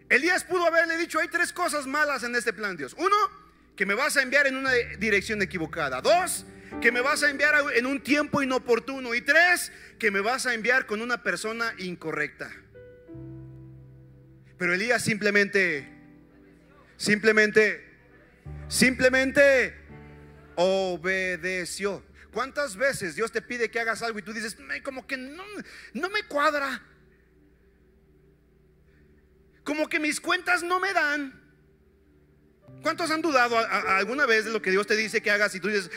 Elías 0.09 0.43
pudo 0.43 0.65
haberle 0.65 0.97
dicho, 0.97 1.19
hay 1.19 1.27
tres 1.27 1.53
cosas 1.53 1.87
malas 1.87 2.23
en 2.23 2.35
este 2.35 2.53
plan, 2.53 2.75
Dios. 2.75 2.95
Uno, 2.97 3.15
que 3.75 3.85
me 3.85 3.93
vas 3.93 4.17
a 4.17 4.21
enviar 4.21 4.47
en 4.47 4.55
una 4.55 4.71
dirección 4.99 5.41
equivocada. 5.41 6.01
Dos, 6.01 6.45
que 6.81 6.91
me 6.91 7.01
vas 7.01 7.23
a 7.23 7.29
enviar 7.29 7.55
en 7.75 7.85
un 7.85 8.01
tiempo 8.01 8.41
inoportuno. 8.41 9.13
Y 9.15 9.21
tres, 9.21 9.71
que 9.99 10.11
me 10.11 10.21
vas 10.21 10.45
a 10.45 10.53
enviar 10.53 10.85
con 10.85 11.01
una 11.01 11.23
persona 11.23 11.73
incorrecta. 11.77 12.51
Pero 14.57 14.73
Elías 14.73 15.03
simplemente, 15.03 15.94
simplemente, 16.97 17.83
simplemente 18.67 19.75
obedeció. 20.55 22.03
¿Cuántas 22.31 22.75
veces 22.75 23.15
Dios 23.15 23.31
te 23.31 23.41
pide 23.41 23.71
que 23.71 23.79
hagas 23.79 24.01
algo 24.01 24.19
y 24.19 24.21
tú 24.21 24.33
dices, 24.33 24.57
como 24.83 25.07
que 25.07 25.15
no, 25.15 25.43
no 25.93 26.09
me 26.09 26.23
cuadra? 26.23 26.81
Como 29.63 29.87
que 29.87 29.99
mis 29.99 30.19
cuentas 30.19 30.61
no 30.61 30.79
me 30.79 30.93
dan. 30.93 31.41
¿Cuántos 32.81 33.09
han 33.09 33.21
dudado 33.21 33.57
alguna 33.57 34.25
vez 34.25 34.45
de 34.45 34.51
lo 34.51 34.61
que 34.61 34.69
Dios 34.69 34.85
te 34.85 34.95
dice 34.95 35.21
que 35.21 35.31
hagas 35.31 35.55
y 35.55 35.59
tú 35.59 35.69
dices, 35.69 35.89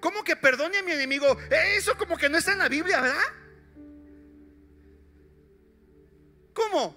¿cómo 0.00 0.24
que 0.24 0.34
perdone 0.34 0.78
a 0.78 0.82
mi 0.82 0.92
enemigo? 0.92 1.38
Eso 1.50 1.96
como 1.96 2.16
que 2.16 2.28
no 2.28 2.38
está 2.38 2.52
en 2.52 2.58
la 2.58 2.68
Biblia, 2.68 3.00
¿verdad? 3.00 3.22
¿Cómo? 6.54 6.96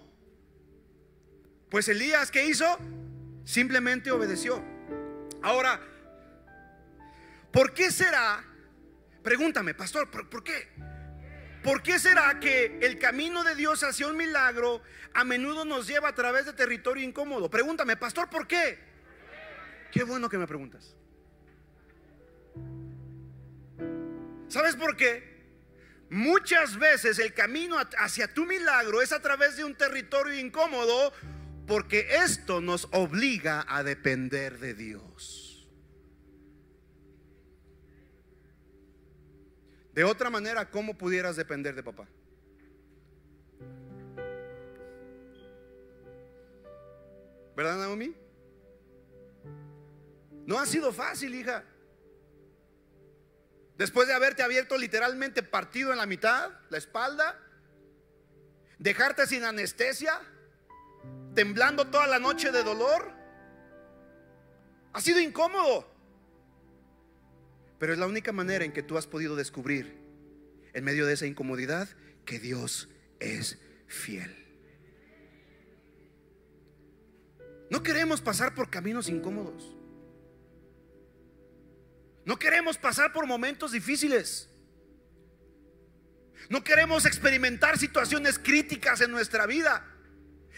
Pues 1.70 1.88
Elías, 1.89 2.32
¿qué 2.32 2.46
hizo? 2.46 2.80
Simplemente 3.46 4.12
obedeció. 4.12 4.62
Ahora, 5.44 5.80
¿por 7.52 7.74
qué 7.74 7.92
será? 7.92 8.44
Pregúntame, 9.24 9.76
pastor, 9.76 10.10
¿por, 10.10 10.44
qué? 10.44 10.70
¿Por 11.64 11.82
qué 11.84 12.00
será 12.00 12.40
que 12.40 12.80
el 12.82 12.98
camino 12.98 13.44
de 13.44 13.56
Dios 13.56 13.84
hacia 13.84 14.08
un 14.08 14.18
milagro 14.18 14.82
a 15.14 15.24
menudo 15.24 15.64
nos 15.64 15.88
lleva 15.88 16.10
a 16.10 16.16
través 16.16 16.46
de 16.46 16.54
territorio 16.54 17.04
incómodo? 17.04 17.50
Pregúntame, 17.50 17.96
pastor, 17.96 18.30
¿por 18.30 18.48
qué? 18.48 18.80
Qué 19.92 20.04
bueno 20.04 20.28
que 20.28 20.38
me 20.38 20.48
preguntas. 20.48 20.96
¿Sabes 24.48 24.76
por 24.76 24.98
qué? 24.98 25.36
Muchas 26.10 26.78
veces 26.78 27.20
el 27.20 27.34
camino 27.34 27.78
hacia 27.98 28.34
tu 28.34 28.46
milagro 28.46 29.02
es 29.02 29.12
a 29.12 29.22
través 29.22 29.58
de 29.58 29.64
un 29.64 29.76
territorio 29.76 30.40
incómodo 30.40 31.14
porque 31.65 32.08
esto 32.23 32.62
nos 32.62 32.88
obliga 32.91 33.65
a 33.67 33.84
depender 33.84 34.60
de 34.60 34.73
Dios. 34.73 35.67
De 39.93 40.04
otra 40.04 40.30
manera, 40.30 40.69
¿cómo 40.69 40.97
pudieras 40.97 41.36
depender 41.36 41.73
de 41.73 41.84
papá? 41.84 42.08
¿Verdad, 47.56 47.78
Naomi? 47.78 48.13
No 50.45 50.60
ha 50.60 50.65
sido 50.65 50.91
fácil, 50.91 51.34
hija. 51.34 51.63
Después 53.78 54.08
de 54.08 54.13
haberte 54.13 54.43
abierto 54.43 54.78
literalmente 54.78 55.41
partido 55.41 55.91
en 55.91 55.97
la 55.97 56.06
mitad, 56.06 56.51
la 56.69 56.78
espalda, 56.78 57.39
dejarte 58.78 59.25
sin 59.28 59.43
anestesia, 59.43 60.19
temblando 61.36 61.86
toda 61.88 62.08
la 62.08 62.17
noche 62.17 62.52
de 62.52 62.63
dolor, 62.63 63.12
ha 64.93 65.02
sido 65.02 65.19
incómodo. 65.19 65.93
Pero 67.78 67.93
es 67.93 68.00
la 68.00 68.08
única 68.08 68.32
manera 68.32 68.63
en 68.63 68.71
que 68.71 68.82
tú 68.82 68.98
has 68.98 69.06
podido 69.06 69.36
descubrir, 69.36 70.00
en 70.74 70.84
medio 70.84 71.06
de 71.06 71.13
esa 71.13 71.26
incomodidad, 71.26 71.89
que 72.26 72.39
Dios 72.39 72.89
es 73.19 73.60
fiel. 73.88 74.34
No 77.69 77.84
queremos 77.84 78.21
pasar 78.21 78.56
por 78.56 78.69
caminos 78.69 79.10
incómodos. 79.10 79.76
No 82.24 82.39
queremos 82.39 82.78
pasar 82.78 83.12
por 83.12 83.28
momentos 83.28 83.71
difíciles. 83.71 84.50
No 86.50 86.63
queremos 86.63 87.06
experimentar 87.06 87.78
situaciones 87.78 88.39
críticas 88.39 89.02
en 89.02 89.12
nuestra 89.12 89.45
vida. 89.45 89.95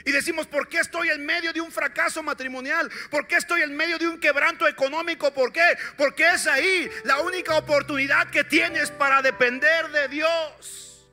Y 0.06 0.12
decimos, 0.12 0.48
¿por 0.48 0.70
qué 0.70 0.80
estoy 0.80 1.10
en 1.10 1.26
medio 1.26 1.52
de 1.52 1.62
un 1.62 1.72
fracaso 1.72 2.24
matrimonial? 2.24 2.90
¿Por 3.10 3.28
qué 3.28 3.36
estoy 3.36 3.62
en 3.62 3.76
medio 3.76 3.98
de 3.98 4.08
un 4.08 4.20
quebranto 4.20 4.68
económico? 4.68 5.34
¿Por 5.34 5.52
qué? 5.52 5.78
Porque 5.98 6.30
es 6.34 6.48
ahí 6.48 6.90
la 7.04 7.20
única 7.20 7.58
oportunidad 7.58 8.30
que 8.30 8.44
tienes 8.44 8.92
para 8.92 9.22
depender 9.22 9.90
de 9.90 10.08
Dios. 10.08 11.08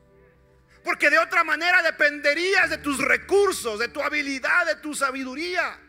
Porque 0.85 1.11
de 1.11 1.19
otra 1.19 1.43
manera 1.45 1.83
dependerías 1.83 2.71
de 2.71 2.79
tus 2.79 2.99
recursos, 2.99 3.79
de 3.79 3.89
tu 3.89 4.03
habilidad, 4.03 4.67
de 4.67 4.77
tu 4.77 4.95
sabiduría. 4.95 5.81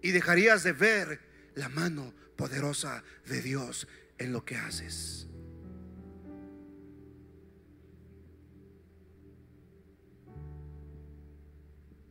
Y 0.00 0.12
dejarías 0.12 0.62
de 0.62 0.72
ver 0.72 1.20
la 1.54 1.68
mano 1.68 2.14
poderosa 2.36 3.02
de 3.26 3.42
Dios 3.42 3.86
en 4.18 4.32
lo 4.32 4.44
que 4.44 4.56
haces. 4.56 5.26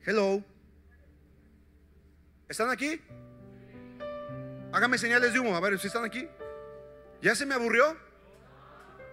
Hello. 0.03 0.43
¿Están 2.49 2.71
aquí? 2.71 2.99
Hágame 4.73 4.97
señales 4.97 5.31
de 5.31 5.39
humo, 5.39 5.55
a 5.55 5.59
ver 5.59 5.77
si 5.77 5.87
están 5.87 6.03
aquí. 6.03 6.27
¿Ya 7.21 7.35
se 7.35 7.45
me 7.45 7.53
aburrió? 7.53 7.95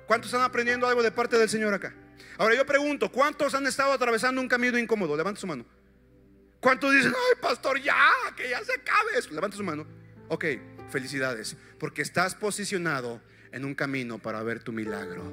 ¿Cuántos 0.07 0.33
están 0.33 0.43
aprendiendo 0.43 0.87
algo 0.87 1.03
de 1.03 1.11
parte 1.11 1.37
del 1.37 1.51
Señor 1.51 1.75
acá? 1.75 1.95
Ahora 2.39 2.55
yo 2.55 2.65
pregunto, 2.65 3.13
¿cuántos 3.13 3.55
han 3.55 3.67
estado 3.67 3.93
atravesando 3.93 4.41
un 4.41 4.49
camino 4.49 4.79
incómodo? 4.79 5.15
Levanta 5.15 5.39
su 5.39 5.47
mano. 5.47 5.67
¿Cuántos 6.61 6.95
dicen, 6.95 7.13
ay, 7.15 7.39
pastor, 7.43 7.81
ya, 7.83 7.95
que 8.35 8.49
ya 8.49 8.65
se 8.65 8.73
acabe 8.73 9.19
eso? 9.19 9.31
Levanta 9.35 9.59
su 9.59 9.65
mano. 9.65 9.87
Ok, 10.29 10.45
felicidades, 10.91 11.57
porque 11.79 12.01
estás 12.01 12.35
posicionado 12.35 13.21
en 13.53 13.65
un 13.65 13.75
camino 13.75 14.19
para 14.19 14.43
ver 14.43 14.63
tu 14.63 14.73
milagro. 14.73 15.33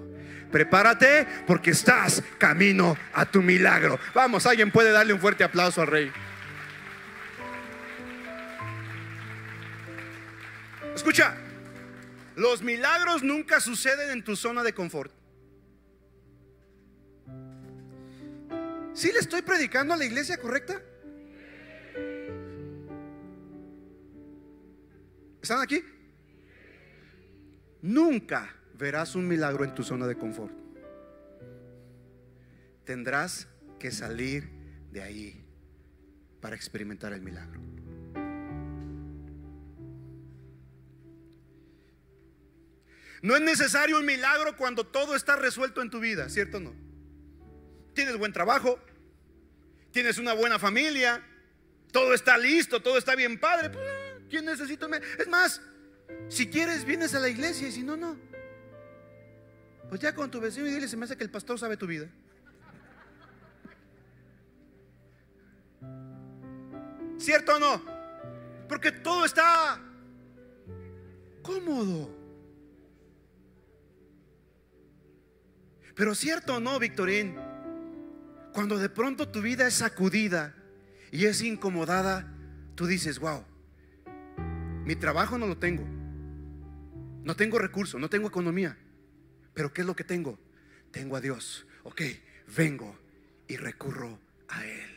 Prepárate 0.51 1.27
porque 1.45 1.71
estás 1.71 2.23
camino 2.37 2.97
a 3.13 3.25
tu 3.25 3.41
milagro. 3.41 3.99
Vamos, 4.13 4.45
alguien 4.45 4.71
puede 4.71 4.91
darle 4.91 5.13
un 5.13 5.19
fuerte 5.19 5.43
aplauso 5.43 5.81
al 5.81 5.87
rey. 5.87 6.11
Escucha, 10.95 11.35
los 12.35 12.61
milagros 12.61 13.21
nunca 13.21 13.59
suceden 13.59 14.11
en 14.11 14.23
tu 14.23 14.35
zona 14.35 14.63
de 14.63 14.73
confort. 14.73 15.11
¿Sí 18.93 19.11
le 19.11 19.19
estoy 19.19 19.41
predicando 19.41 19.93
a 19.93 19.97
la 19.97 20.05
iglesia 20.05 20.37
correcta? 20.37 20.81
¿Están 25.41 25.61
aquí? 25.61 25.83
Nunca 27.85 28.51
verás 28.73 29.13
un 29.13 29.27
milagro 29.27 29.63
en 29.63 29.75
tu 29.75 29.83
zona 29.83 30.07
de 30.07 30.17
confort. 30.17 30.51
Tendrás 32.83 33.47
que 33.77 33.91
salir 33.91 34.49
de 34.91 35.03
ahí 35.03 35.45
para 36.41 36.55
experimentar 36.55 37.13
el 37.13 37.21
milagro. 37.21 37.61
No 43.21 43.35
es 43.35 43.41
necesario 43.43 43.99
un 43.99 44.05
milagro 44.07 44.57
cuando 44.57 44.87
todo 44.87 45.15
está 45.15 45.35
resuelto 45.35 45.83
en 45.83 45.91
tu 45.91 45.99
vida, 45.99 46.27
¿cierto 46.29 46.57
o 46.57 46.61
no? 46.61 46.73
Tienes 47.93 48.17
buen 48.17 48.33
trabajo, 48.33 48.79
tienes 49.91 50.17
una 50.17 50.33
buena 50.33 50.57
familia, 50.57 51.23
todo 51.91 52.15
está 52.15 52.35
listo, 52.35 52.81
todo 52.81 52.97
está 52.97 53.13
bien 53.13 53.39
padre. 53.39 53.69
Pues, 53.69 53.85
¿Quién 54.27 54.45
necesita? 54.45 54.87
Es 55.19 55.27
más, 55.27 55.61
si 56.27 56.49
quieres 56.49 56.85
vienes 56.85 57.13
a 57.15 57.19
la 57.19 57.29
iglesia 57.29 57.67
y 57.67 57.71
si 57.71 57.83
no, 57.83 57.95
no. 57.95 58.17
Pues 59.89 60.01
ya 60.01 60.15
con 60.15 60.31
tu 60.31 60.39
vecino 60.39 60.67
y 60.67 60.71
dile, 60.71 60.87
se 60.87 60.97
me 60.97 61.05
hace 61.05 61.15
que 61.15 61.23
el 61.23 61.29
pastor 61.29 61.59
sabe 61.59 61.77
tu 61.77 61.87
vida. 61.87 62.09
¿Cierto 67.17 67.55
o 67.55 67.59
no? 67.59 67.81
Porque 68.67 68.91
todo 68.91 69.25
está 69.25 69.79
cómodo. 71.41 72.09
Pero 75.95 76.13
cierto 76.13 76.55
o 76.55 76.59
no, 76.59 76.77
Victorín, 76.77 77.35
cuando 78.53 78.77
de 78.77 78.89
pronto 78.89 79.29
tu 79.29 79.41
vida 79.41 79.67
es 79.67 79.75
sacudida 79.75 80.53
y 81.11 81.25
es 81.25 81.41
incomodada, 81.41 82.33
tú 82.75 82.85
dices, 82.85 83.19
wow, 83.19 83.45
mi 84.83 84.95
trabajo 84.95 85.37
no 85.37 85.47
lo 85.47 85.57
tengo. 85.57 85.94
No 87.25 87.35
tengo 87.35 87.57
recursos, 87.57 87.99
no 87.99 88.07
tengo 88.07 88.27
economía. 88.27 88.77
Pero 89.55 89.73
¿qué 89.73 89.81
es 89.81 89.87
lo 89.87 89.95
que 89.95 90.03
tengo? 90.03 90.37
Tengo 90.91 91.15
a 91.15 91.21
Dios. 91.21 91.65
Ok, 91.83 92.01
vengo 92.55 92.95
y 93.47 93.57
recurro 93.57 94.19
a 94.47 94.63
Él. 94.63 94.89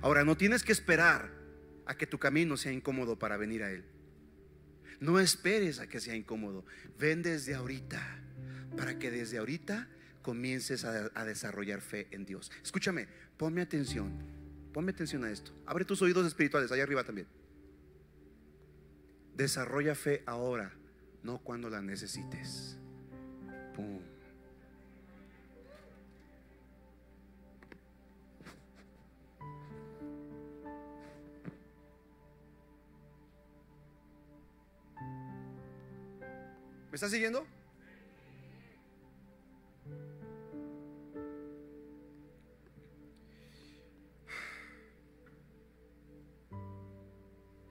Ahora, 0.00 0.24
no 0.24 0.34
tienes 0.34 0.64
que 0.64 0.72
esperar 0.72 1.30
a 1.84 1.94
que 1.96 2.06
tu 2.06 2.18
camino 2.18 2.56
sea 2.56 2.72
incómodo 2.72 3.18
para 3.18 3.36
venir 3.36 3.62
a 3.62 3.70
Él. 3.70 3.84
No 4.98 5.20
esperes 5.20 5.78
a 5.78 5.86
que 5.86 6.00
sea 6.00 6.16
incómodo. 6.16 6.64
Ven 6.98 7.22
desde 7.22 7.54
ahorita, 7.54 8.00
para 8.78 8.98
que 8.98 9.10
desde 9.10 9.36
ahorita 9.36 9.88
comiences 10.22 10.86
a, 10.86 11.10
a 11.14 11.24
desarrollar 11.26 11.82
fe 11.82 12.08
en 12.12 12.24
Dios. 12.24 12.50
Escúchame, 12.62 13.08
ponme 13.36 13.60
atención. 13.60 14.10
Ponme 14.72 14.92
atención 14.92 15.22
a 15.24 15.30
esto. 15.30 15.52
Abre 15.66 15.84
tus 15.84 16.00
oídos 16.00 16.26
espirituales, 16.26 16.72
allá 16.72 16.82
arriba 16.82 17.04
también. 17.04 17.26
Desarrolla 19.36 19.94
fe 19.94 20.22
ahora, 20.24 20.72
no 21.24 21.38
cuando 21.38 21.70
la 21.70 21.80
necesites. 21.80 22.76
Pum. 23.74 23.98
¿Me 36.90 36.94
estás 36.94 37.10
siguiendo? 37.10 37.44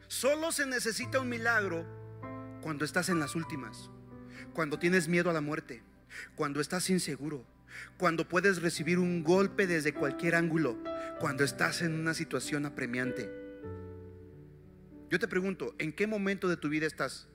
Solo 0.08 0.52
se 0.52 0.66
necesita 0.66 1.20
un 1.20 1.30
milagro 1.30 1.86
cuando 2.64 2.86
estás 2.86 3.10
en 3.10 3.20
las 3.20 3.36
últimas, 3.36 3.90
cuando 4.54 4.80
tienes 4.80 5.10
miedo 5.10 5.30
a 5.30 5.34
la 5.34 5.42
muerte, 5.42 5.84
cuando 6.34 6.62
estás 6.62 6.90
inseguro, 6.90 7.46
cuando 7.98 8.28
puedes 8.30 8.62
recibir 8.62 9.00
un 9.00 9.22
golpe 9.22 9.68
desde 9.68 9.94
cualquier 9.94 10.36
ángulo, 10.36 10.82
cuando 11.20 11.44
estás 11.44 11.82
en 11.82 11.94
una 11.94 12.14
situación 12.14 12.66
apremiante. 12.66 13.30
Yo 15.10 15.20
te 15.20 15.28
pregunto, 15.28 15.76
¿en 15.78 15.92
qué 15.92 16.08
momento 16.08 16.48
de 16.48 16.56
tu 16.56 16.70
vida 16.70 16.88
estás? 16.88 17.28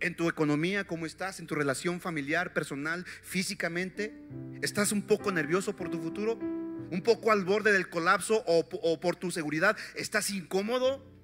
¿En 0.00 0.16
tu 0.16 0.28
economía 0.28 0.86
cómo 0.86 1.04
estás? 1.04 1.38
¿En 1.38 1.46
tu 1.46 1.54
relación 1.54 2.00
familiar, 2.00 2.54
personal, 2.54 3.04
físicamente? 3.22 4.14
¿Estás 4.62 4.90
un 4.90 5.02
poco 5.02 5.30
nervioso 5.32 5.76
por 5.76 5.90
tu 5.90 6.00
futuro? 6.00 6.38
¿Un 6.38 7.02
poco 7.04 7.30
al 7.30 7.44
borde 7.44 7.72
del 7.72 7.90
colapso 7.90 8.42
o, 8.46 8.66
o 8.70 9.00
por 9.00 9.16
tu 9.16 9.30
seguridad? 9.30 9.76
¿Estás 9.94 10.30
incómodo? 10.30 11.15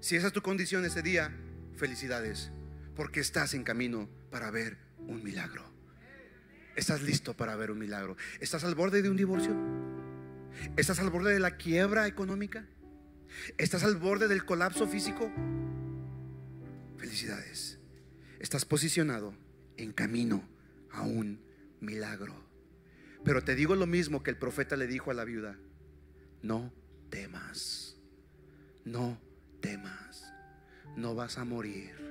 Si 0.00 0.16
esa 0.16 0.28
es 0.28 0.32
tu 0.32 0.42
condición 0.42 0.84
ese 0.84 1.02
día, 1.02 1.32
felicidades, 1.76 2.52
porque 2.94 3.20
estás 3.20 3.54
en 3.54 3.64
camino 3.64 4.08
para 4.30 4.50
ver 4.50 4.78
un 4.98 5.22
milagro. 5.24 5.64
Estás 6.76 7.02
listo 7.02 7.36
para 7.36 7.56
ver 7.56 7.72
un 7.72 7.78
milagro. 7.78 8.16
¿Estás 8.40 8.62
al 8.62 8.76
borde 8.76 9.02
de 9.02 9.10
un 9.10 9.16
divorcio? 9.16 9.56
¿Estás 10.76 11.00
al 11.00 11.10
borde 11.10 11.32
de 11.32 11.40
la 11.40 11.56
quiebra 11.56 12.06
económica? 12.06 12.66
¿Estás 13.56 13.82
al 13.82 13.96
borde 13.96 14.28
del 14.28 14.44
colapso 14.44 14.86
físico? 14.86 15.32
Felicidades. 16.96 17.78
Estás 18.38 18.64
posicionado 18.64 19.34
en 19.76 19.92
camino 19.92 20.48
a 20.92 21.02
un 21.02 21.40
milagro. 21.80 22.34
Pero 23.24 23.42
te 23.42 23.56
digo 23.56 23.74
lo 23.74 23.86
mismo 23.86 24.22
que 24.22 24.30
el 24.30 24.36
profeta 24.36 24.76
le 24.76 24.86
dijo 24.86 25.10
a 25.10 25.14
la 25.14 25.24
viuda. 25.24 25.58
No 26.42 26.72
temas. 27.10 27.96
No 28.84 29.27
temas. 29.60 30.32
No 30.96 31.14
vas 31.14 31.38
a 31.38 31.44
morir. 31.44 32.08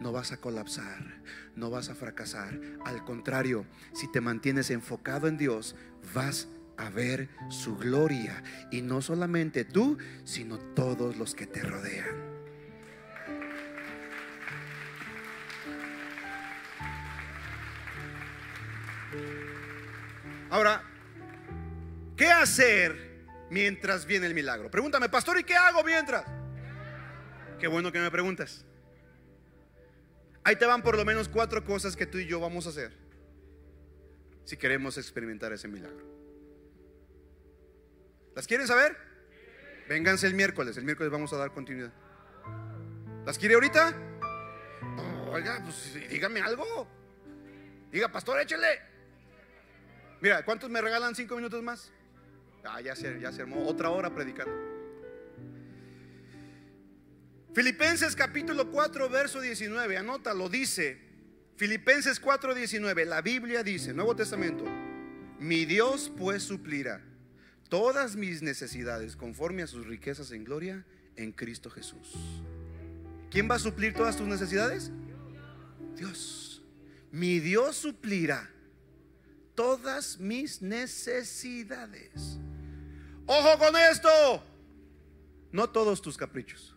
No 0.00 0.12
vas 0.12 0.32
a 0.32 0.38
colapsar. 0.38 1.22
No 1.56 1.70
vas 1.70 1.88
a 1.88 1.94
fracasar. 1.94 2.60
Al 2.84 3.04
contrario, 3.04 3.66
si 3.92 4.10
te 4.10 4.20
mantienes 4.20 4.70
enfocado 4.70 5.28
en 5.28 5.36
Dios, 5.36 5.76
vas 6.14 6.48
a 6.76 6.90
ver 6.90 7.28
su 7.48 7.76
gloria. 7.76 8.42
Y 8.70 8.82
no 8.82 9.02
solamente 9.02 9.64
tú, 9.64 9.98
sino 10.24 10.58
todos 10.58 11.16
los 11.16 11.34
que 11.34 11.46
te 11.46 11.62
rodean. 11.62 12.34
Ahora, 20.50 20.82
¿qué 22.16 22.30
hacer 22.30 23.26
mientras 23.50 24.06
viene 24.06 24.26
el 24.26 24.34
milagro? 24.34 24.70
Pregúntame, 24.70 25.08
pastor, 25.08 25.38
¿y 25.40 25.44
qué 25.44 25.56
hago 25.56 25.82
mientras? 25.82 26.24
Qué 27.58 27.66
bueno 27.66 27.92
que 27.92 28.00
me 28.00 28.10
preguntas. 28.10 28.64
Ahí 30.42 30.56
te 30.56 30.66
van 30.66 30.82
por 30.82 30.96
lo 30.96 31.04
menos 31.04 31.28
cuatro 31.28 31.64
cosas 31.64 31.96
que 31.96 32.06
tú 32.06 32.18
y 32.18 32.26
yo 32.26 32.38
vamos 32.38 32.66
a 32.66 32.70
hacer 32.70 32.92
si 34.44 34.58
queremos 34.58 34.98
experimentar 34.98 35.52
ese 35.52 35.68
milagro. 35.68 36.04
¿Las 38.34 38.46
quieren 38.46 38.66
saber? 38.66 38.96
Vénganse 39.88 40.26
el 40.26 40.34
miércoles. 40.34 40.76
El 40.76 40.84
miércoles 40.84 41.10
vamos 41.10 41.32
a 41.32 41.36
dar 41.36 41.52
continuidad. 41.52 41.92
¿Las 43.24 43.38
quiere 43.38 43.54
ahorita? 43.54 43.94
oiga, 45.30 45.60
pues 45.64 45.94
dígame 46.10 46.40
algo. 46.40 46.86
Diga, 47.90 48.08
pastor, 48.10 48.40
échele. 48.40 48.80
Mira, 50.20 50.44
¿cuántos 50.44 50.68
me 50.70 50.80
regalan 50.80 51.14
cinco 51.14 51.36
minutos 51.36 51.62
más? 51.62 51.90
Ah, 52.64 52.80
ya 52.80 52.94
se, 52.94 53.20
ya 53.20 53.32
se 53.32 53.42
armó 53.42 53.66
otra 53.66 53.90
hora 53.90 54.14
predicando. 54.14 54.73
Filipenses 57.54 58.16
capítulo 58.16 58.72
4, 58.72 59.08
verso 59.08 59.40
19, 59.40 59.96
anótalo, 59.96 60.48
dice, 60.48 60.98
Filipenses 61.54 62.18
4, 62.18 62.52
19, 62.52 63.04
la 63.04 63.22
Biblia 63.22 63.62
dice, 63.62 63.94
Nuevo 63.94 64.16
Testamento, 64.16 64.64
mi 65.38 65.64
Dios 65.64 66.10
pues 66.16 66.42
suplirá 66.42 67.00
todas 67.68 68.16
mis 68.16 68.42
necesidades 68.42 69.14
conforme 69.14 69.62
a 69.62 69.68
sus 69.68 69.86
riquezas 69.86 70.32
en 70.32 70.42
gloria 70.42 70.84
en 71.14 71.30
Cristo 71.30 71.70
Jesús. 71.70 72.16
¿Quién 73.30 73.48
va 73.48 73.54
a 73.54 73.60
suplir 73.60 73.94
todas 73.94 74.16
tus 74.16 74.26
necesidades? 74.26 74.90
Dios. 75.96 76.60
Mi 77.12 77.38
Dios 77.38 77.76
suplirá 77.76 78.50
todas 79.54 80.18
mis 80.18 80.60
necesidades. 80.60 82.36
Ojo 83.26 83.58
con 83.58 83.76
esto. 83.76 84.08
No 85.52 85.70
todos 85.70 86.02
tus 86.02 86.16
caprichos. 86.16 86.74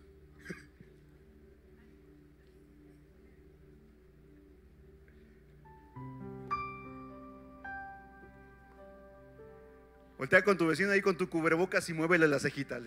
Voltea 10.27 10.43
con 10.43 10.57
tu 10.57 10.67
vecino 10.67 10.91
ahí 10.91 11.01
con 11.01 11.15
tu 11.15 11.29
cubrebocas 11.29 11.87
y 11.87 11.93
muévele 11.93 12.27
la 12.27 12.37
cejita. 12.37 12.81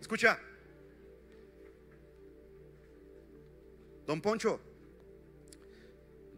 Escucha. 0.00 0.38
Don 4.06 4.20
Poncho, 4.20 4.60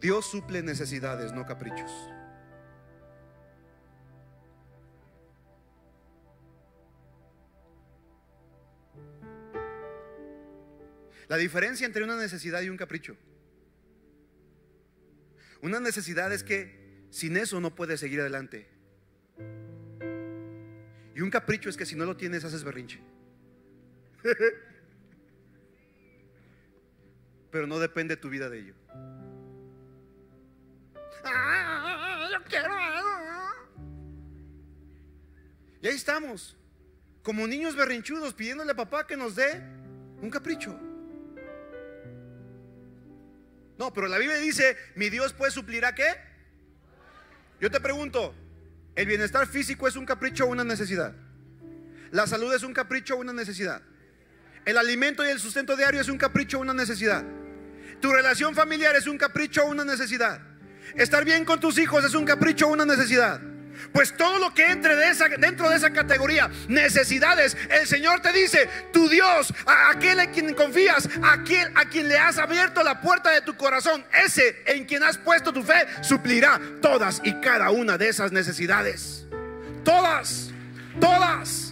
Dios 0.01 0.25
suple 0.25 0.63
necesidades, 0.63 1.35
no 1.35 1.45
caprichos. 1.45 1.91
La 11.29 11.37
diferencia 11.37 11.87
entre 11.87 12.05
una 12.05 12.17
necesidad 12.17 12.63
y 12.63 12.71
un 12.71 12.79
capricho. 12.79 13.19
Una 15.63 15.81
necesidad 15.81 16.33
es 16.33 16.43
que 16.43 17.07
sin 17.11 17.37
eso 17.37 17.61
no 17.61 17.75
puedes 17.75 18.01
seguir 18.01 18.21
adelante. 18.21 18.69
Y 21.15 21.21
un 21.21 21.31
capricho 21.31 21.69
es 21.69 21.77
que 21.77 21.85
si 21.87 21.97
no 21.97 22.05
lo 22.05 22.17
tienes 22.17 22.45
haces 22.45 22.65
berrinche. 22.65 23.01
Pero 27.51 27.67
no 27.67 27.79
depende 27.79 28.17
tu 28.17 28.31
vida 28.31 28.49
de 28.49 28.61
ello. 28.61 28.75
Ah. 31.25 31.71
Y 35.83 35.89
ahí 35.89 35.95
estamos, 35.95 36.57
como 37.23 37.47
niños 37.47 37.75
berrinchudos, 37.75 38.35
pidiéndole 38.35 38.73
a 38.73 38.77
papá 38.77 39.07
que 39.07 39.17
nos 39.17 39.35
dé 39.35 39.63
un 40.21 40.29
capricho. 40.31 40.79
No, 43.81 43.95
pero 43.95 44.09
la 44.09 44.19
Biblia 44.19 44.37
dice, 44.37 44.77
mi 44.95 45.09
Dios 45.09 45.33
puede 45.33 45.51
suplir 45.51 45.87
a 45.87 45.95
qué? 45.95 46.05
Yo 47.63 47.71
te 47.71 47.81
pregunto, 47.81 48.35
¿el 48.95 49.07
bienestar 49.07 49.47
físico 49.47 49.89
es 49.89 49.97
un 49.97 50.05
capricho 50.05 50.45
o 50.45 50.49
una 50.49 50.65
necesidad? 50.65 51.15
¿La 52.11 52.27
salud 52.27 52.53
es 52.53 52.63
un 52.63 52.75
capricho 52.75 53.15
o 53.15 53.21
una 53.21 53.33
necesidad? 53.33 53.81
¿El 54.67 54.77
alimento 54.77 55.25
y 55.25 55.31
el 55.31 55.41
sustento 55.41 55.77
diario 55.79 55.99
es 55.99 56.11
un 56.11 56.19
capricho 56.19 56.59
o 56.59 56.61
una 56.61 56.75
necesidad? 56.75 57.25
¿Tu 58.03 58.13
relación 58.13 58.55
familiar 58.55 58.95
es 58.97 59.07
un 59.07 59.17
capricho 59.17 59.65
o 59.65 59.71
una 59.71 59.87
necesidad? 59.87 60.43
¿Estar 60.95 61.25
bien 61.25 61.47
con 61.47 61.59
tus 61.59 61.79
hijos 61.79 62.05
es 62.05 62.13
un 62.13 62.27
capricho 62.27 62.67
o 62.67 62.73
una 62.73 62.85
necesidad? 62.85 63.41
Pues 63.93 64.17
todo 64.17 64.39
lo 64.39 64.55
que 64.55 64.71
entre 64.71 64.97
de 64.97 65.11
esa, 65.11 65.29
dentro 65.29 65.69
de 65.69 65.77
esa 65.77 65.91
categoría, 65.91 66.51
necesidades, 66.69 67.57
el 67.71 67.87
Señor 67.87 68.21
te 68.21 68.33
dice, 68.33 68.69
tu 68.93 69.09
Dios, 69.09 69.53
a 69.67 69.91
aquel 69.91 70.21
en 70.21 70.31
quien 70.33 70.55
confías, 70.55 71.09
a 71.23 71.33
aquel 71.35 71.71
a 71.75 71.85
quien 71.87 72.09
le 72.09 72.19
has 72.19 72.39
abierto 72.39 72.83
la 72.83 73.01
puerta 73.01 73.31
de 73.31 73.43
tu 73.43 73.57
corazón, 73.57 74.05
ese 74.25 74.63
en 74.67 74.85
quien 74.85 75.03
has 75.03 75.19
puesto 75.19 75.53
tu 75.53 75.63
fe, 75.63 75.87
suplirá 76.03 76.61
todas 76.81 77.21
y 77.25 77.35
cada 77.41 77.71
una 77.71 77.99
de 77.99 78.09
esas 78.09 78.33
necesidades. 78.33 79.27
Todas, 79.85 80.51
todas. 81.01 81.70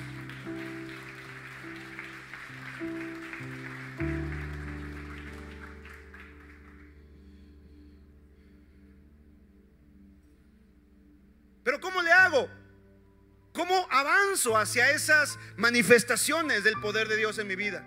Hacia 14.56 14.90
esas 14.90 15.38
manifestaciones 15.56 16.64
del 16.64 16.80
poder 16.80 17.08
de 17.08 17.16
Dios 17.16 17.38
en 17.38 17.46
mi 17.46 17.56
vida? 17.56 17.84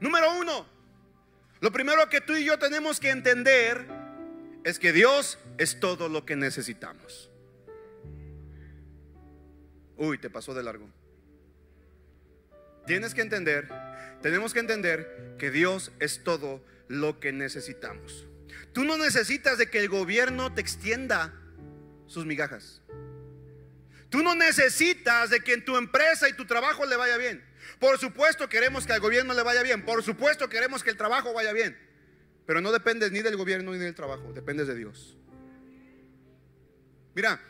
Número 0.00 0.34
uno, 0.38 0.66
lo 1.60 1.72
primero 1.72 2.08
que 2.08 2.20
tú 2.20 2.34
y 2.34 2.44
yo 2.44 2.58
tenemos 2.58 3.00
que 3.00 3.10
entender 3.10 3.86
es 4.64 4.78
que 4.78 4.92
Dios 4.92 5.38
es 5.58 5.80
todo 5.80 6.08
lo 6.08 6.26
que 6.26 6.36
necesitamos. 6.36 7.30
Uy, 9.96 10.18
te 10.18 10.28
pasó 10.28 10.54
de 10.54 10.62
largo. 10.62 10.88
Tienes 12.86 13.14
que 13.14 13.22
entender, 13.22 13.68
tenemos 14.22 14.52
que 14.52 14.60
entender 14.60 15.34
que 15.38 15.50
Dios 15.50 15.92
es 15.98 16.22
todo 16.22 16.62
lo 16.88 17.18
que 17.18 17.32
necesitamos. 17.32 18.26
Tú 18.72 18.84
no 18.84 18.98
necesitas 18.98 19.58
de 19.58 19.70
que 19.70 19.78
el 19.78 19.88
gobierno 19.88 20.52
te 20.52 20.60
extienda 20.60 21.32
sus 22.06 22.26
migajas. 22.26 22.82
Tú 24.10 24.22
no 24.22 24.34
necesitas 24.34 25.30
de 25.30 25.40
que 25.40 25.54
en 25.54 25.64
tu 25.64 25.76
empresa 25.76 26.28
y 26.28 26.32
tu 26.32 26.46
trabajo 26.46 26.86
le 26.86 26.96
vaya 26.96 27.16
bien. 27.16 27.44
Por 27.78 27.98
supuesto 27.98 28.48
queremos 28.48 28.86
que 28.86 28.92
al 28.92 29.00
gobierno 29.00 29.34
le 29.34 29.42
vaya 29.42 29.62
bien. 29.62 29.84
Por 29.84 30.02
supuesto 30.02 30.48
queremos 30.48 30.82
que 30.82 30.90
el 30.90 30.96
trabajo 30.96 31.32
vaya 31.32 31.52
bien. 31.52 31.76
Pero 32.46 32.60
no 32.60 32.70
dependes 32.70 33.10
ni 33.10 33.20
del 33.20 33.36
gobierno 33.36 33.72
ni 33.72 33.78
del 33.78 33.94
trabajo. 33.94 34.32
Dependes 34.32 34.68
de 34.68 34.76
Dios. 34.76 35.16
Mira, 37.14 37.40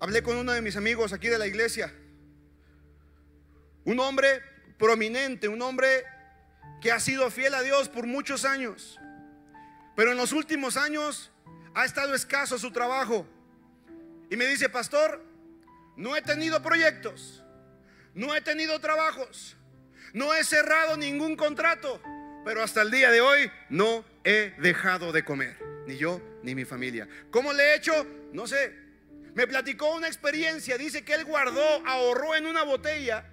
hablé 0.00 0.22
con 0.22 0.36
uno 0.36 0.52
de 0.52 0.62
mis 0.62 0.76
amigos 0.76 1.12
aquí 1.12 1.28
de 1.28 1.38
la 1.38 1.46
iglesia. 1.46 1.94
Un 3.84 4.00
hombre 4.00 4.42
prominente, 4.78 5.46
un 5.46 5.62
hombre 5.62 6.04
que 6.80 6.90
ha 6.90 6.98
sido 6.98 7.30
fiel 7.30 7.54
a 7.54 7.62
Dios 7.62 7.88
por 7.88 8.06
muchos 8.06 8.44
años. 8.44 8.98
Pero 9.94 10.10
en 10.10 10.16
los 10.16 10.32
últimos 10.32 10.76
años 10.76 11.30
ha 11.74 11.84
estado 11.84 12.14
escaso 12.14 12.58
su 12.58 12.72
trabajo. 12.72 13.26
Y 14.30 14.36
me 14.36 14.46
dice, 14.46 14.68
pastor, 14.68 15.22
no 15.96 16.16
he 16.16 16.22
tenido 16.22 16.62
proyectos, 16.62 17.42
no 18.14 18.34
he 18.34 18.40
tenido 18.40 18.78
trabajos, 18.80 19.56
no 20.12 20.34
he 20.34 20.44
cerrado 20.44 20.96
ningún 20.96 21.36
contrato, 21.36 22.00
pero 22.44 22.62
hasta 22.62 22.82
el 22.82 22.90
día 22.90 23.10
de 23.10 23.20
hoy 23.20 23.50
no 23.68 24.04
he 24.24 24.54
dejado 24.58 25.12
de 25.12 25.24
comer, 25.24 25.56
ni 25.86 25.96
yo 25.96 26.20
ni 26.42 26.54
mi 26.54 26.64
familia. 26.64 27.08
¿Cómo 27.30 27.52
le 27.52 27.62
he 27.62 27.76
hecho? 27.76 28.06
No 28.32 28.46
sé. 28.46 28.74
Me 29.34 29.46
platicó 29.46 29.94
una 29.94 30.06
experiencia, 30.06 30.78
dice 30.78 31.04
que 31.04 31.14
él 31.14 31.24
guardó, 31.24 31.86
ahorró 31.86 32.34
en 32.34 32.46
una 32.46 32.62
botella, 32.62 33.26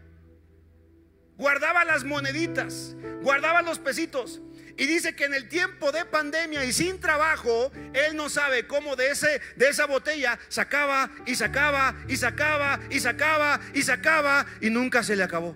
guardaba 1.38 1.86
las 1.86 2.04
moneditas, 2.04 2.96
guardaba 3.22 3.62
los 3.62 3.80
pesitos 3.80 4.42
y 4.76 4.88
dice 4.88 5.16
que 5.16 5.26
en 5.26 5.34
el 5.34 5.48
tiempo 5.48 5.92
de 5.92 6.04
pandemia 6.06 6.66
y 6.66 6.74
sin 6.74 7.00
trabajo, 7.00 7.72
él 7.94 8.16
no 8.16 8.30
sabe 8.30 8.66
cómo 8.66 8.96
de, 8.96 9.12
ese, 9.12 9.40
de 9.56 9.70
esa 9.70 9.86
botella 9.86 10.40
sacaba 10.48 11.12
y 11.26 11.36
sacaba 11.36 11.96
y 12.08 12.18
sacaba 12.18 12.80
y 12.90 13.00
sacaba 13.00 13.60
y 13.74 13.82
sacaba 13.84 14.46
y 14.62 14.70
nunca 14.72 15.04
se 15.04 15.16
le 15.16 15.24
acabó. 15.24 15.56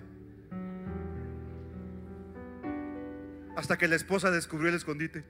Hasta 3.56 3.76
que 3.76 3.88
la 3.88 3.96
esposa 3.96 4.30
descubrió 4.30 4.68
el 4.68 4.76
escondite. 4.76 5.24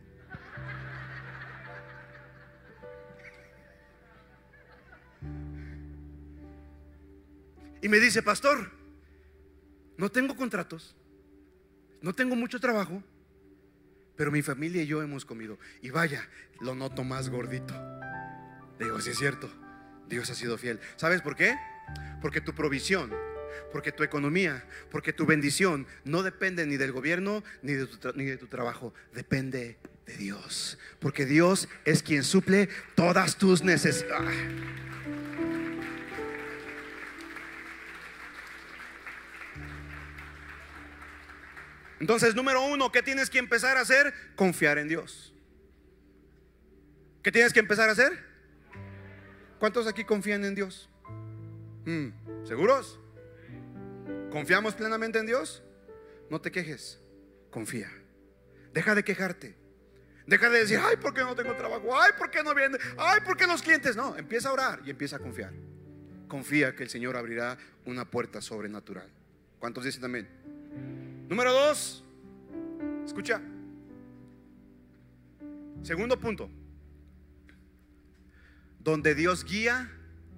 Y 7.81 7.89
me 7.89 8.01
dice, 8.01 8.23
pastor, 8.23 8.71
no 9.97 10.11
tengo 10.11 10.37
contratos, 10.37 10.95
no 12.03 12.13
tengo 12.13 12.37
mucho 12.37 12.61
trabajo 12.61 13.03
pero 14.19 14.33
mi 14.33 14.43
familia 14.43 14.83
y 14.83 14.87
yo 14.87 15.01
hemos 15.01 15.25
comido. 15.25 15.59
Y 15.81 15.91
vaya, 15.91 16.29
lo 16.61 16.75
noto 16.75 17.05
más 17.05 17.31
gordito. 17.31 17.73
Digo, 18.79 19.01
si 19.01 19.11
es 19.11 19.17
cierto, 19.17 19.49
Dios 20.09 20.29
ha 20.29 20.35
sido 20.35 20.59
fiel. 20.59 20.81
¿Sabes 20.97 21.23
por 21.23 21.37
qué? 21.37 21.57
Porque 22.21 22.41
tu 22.41 22.53
provisión, 22.53 23.15
porque 23.73 23.93
tu 23.93 24.03
economía, 24.03 24.67
porque 24.91 25.13
tu 25.13 25.25
bendición 25.25 25.87
no 26.05 26.25
depende 26.25 26.67
ni 26.67 26.77
del 26.77 26.91
gobierno 26.91 27.45
ni 27.63 27.75
de 27.75 27.87
tu, 27.87 28.13
ni 28.15 28.25
de 28.25 28.37
tu 28.37 28.49
trabajo, 28.49 28.93
depende 29.15 29.79
de 30.05 30.17
Dios. 30.17 30.79
Porque 30.99 31.25
Dios 31.25 31.69
es 31.85 32.03
quien 32.03 32.25
suple 32.25 32.69
todas 32.97 33.39
tus 33.39 33.63
necesidades. 33.63 34.37
Entonces, 42.01 42.35
número 42.35 42.65
uno, 42.65 42.93
¿qué 42.93 43.03
tienes 43.03 43.29
que 43.31 43.39
empezar 43.39 43.77
a 43.77 43.81
hacer? 43.81 44.13
Confiar 44.37 44.79
en 44.79 44.89
Dios. 44.89 45.35
¿Qué 47.23 47.33
tienes 47.33 47.53
que 47.53 47.61
empezar 47.61 47.89
a 47.89 47.93
hacer? 47.93 48.13
¿Cuántos 49.59 49.87
aquí 49.87 50.05
confían 50.05 50.45
en 50.45 50.55
Dios? 50.55 50.89
Mm, 51.85 52.47
¿Seguros? 52.47 53.01
¿Confiamos 54.31 54.75
plenamente 54.75 55.19
en 55.19 55.27
Dios? 55.27 55.63
No 56.31 56.41
te 56.41 56.53
quejes, 56.53 57.01
confía. 57.51 57.91
Deja 58.73 58.95
de 58.95 59.03
quejarte. 59.03 59.57
Deja 60.27 60.51
de 60.51 60.61
decir, 60.61 60.79
ay, 60.83 60.97
¿por 60.99 61.15
qué 61.15 61.23
no 61.23 61.35
tengo 61.35 61.57
trabajo? 61.57 61.99
Ay, 61.99 62.13
¿por 62.19 62.31
qué 62.31 62.43
no 62.43 62.55
viene? 62.55 62.77
Ay, 62.99 63.21
¿por 63.25 63.37
qué 63.37 63.47
los 63.47 63.63
clientes? 63.63 63.97
No, 63.97 64.17
empieza 64.17 64.51
a 64.51 64.53
orar 64.53 64.83
y 64.85 64.91
empieza 64.91 65.17
a 65.17 65.19
confiar. 65.19 65.55
Confía 66.29 66.77
que 66.77 66.83
el 66.83 66.91
Señor 66.91 67.17
abrirá 67.17 67.57
una 67.87 68.05
puerta 68.05 68.43
sobrenatural. 68.43 69.11
¿Cuántos 69.59 69.85
dicen 69.85 70.03
también? 70.03 70.29
Número 71.29 71.53
dos, 71.53 72.05
escucha. 73.05 73.41
Segundo 75.83 76.19
punto. 76.19 76.51
Donde 78.81 79.15
Dios 79.15 79.45
guía, 79.45 79.91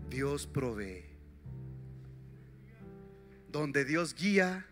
Dios 0.08 0.46
provee. 0.46 1.04
Donde 3.48 3.84
Dios 3.84 4.14
guía, 4.14 4.66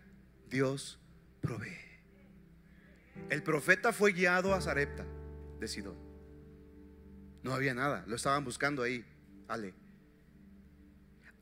Dios 0.49 0.99
provee. 1.41 1.77
El 3.29 3.43
profeta 3.43 3.93
fue 3.93 4.11
guiado 4.11 4.53
a 4.53 4.61
Zarepta 4.61 5.05
de 5.59 5.67
Sidón. 5.67 5.95
No 7.43 7.53
había 7.53 7.73
nada, 7.73 8.03
lo 8.07 8.15
estaban 8.15 8.43
buscando 8.43 8.83
ahí. 8.83 9.05
Ale. 9.47 9.73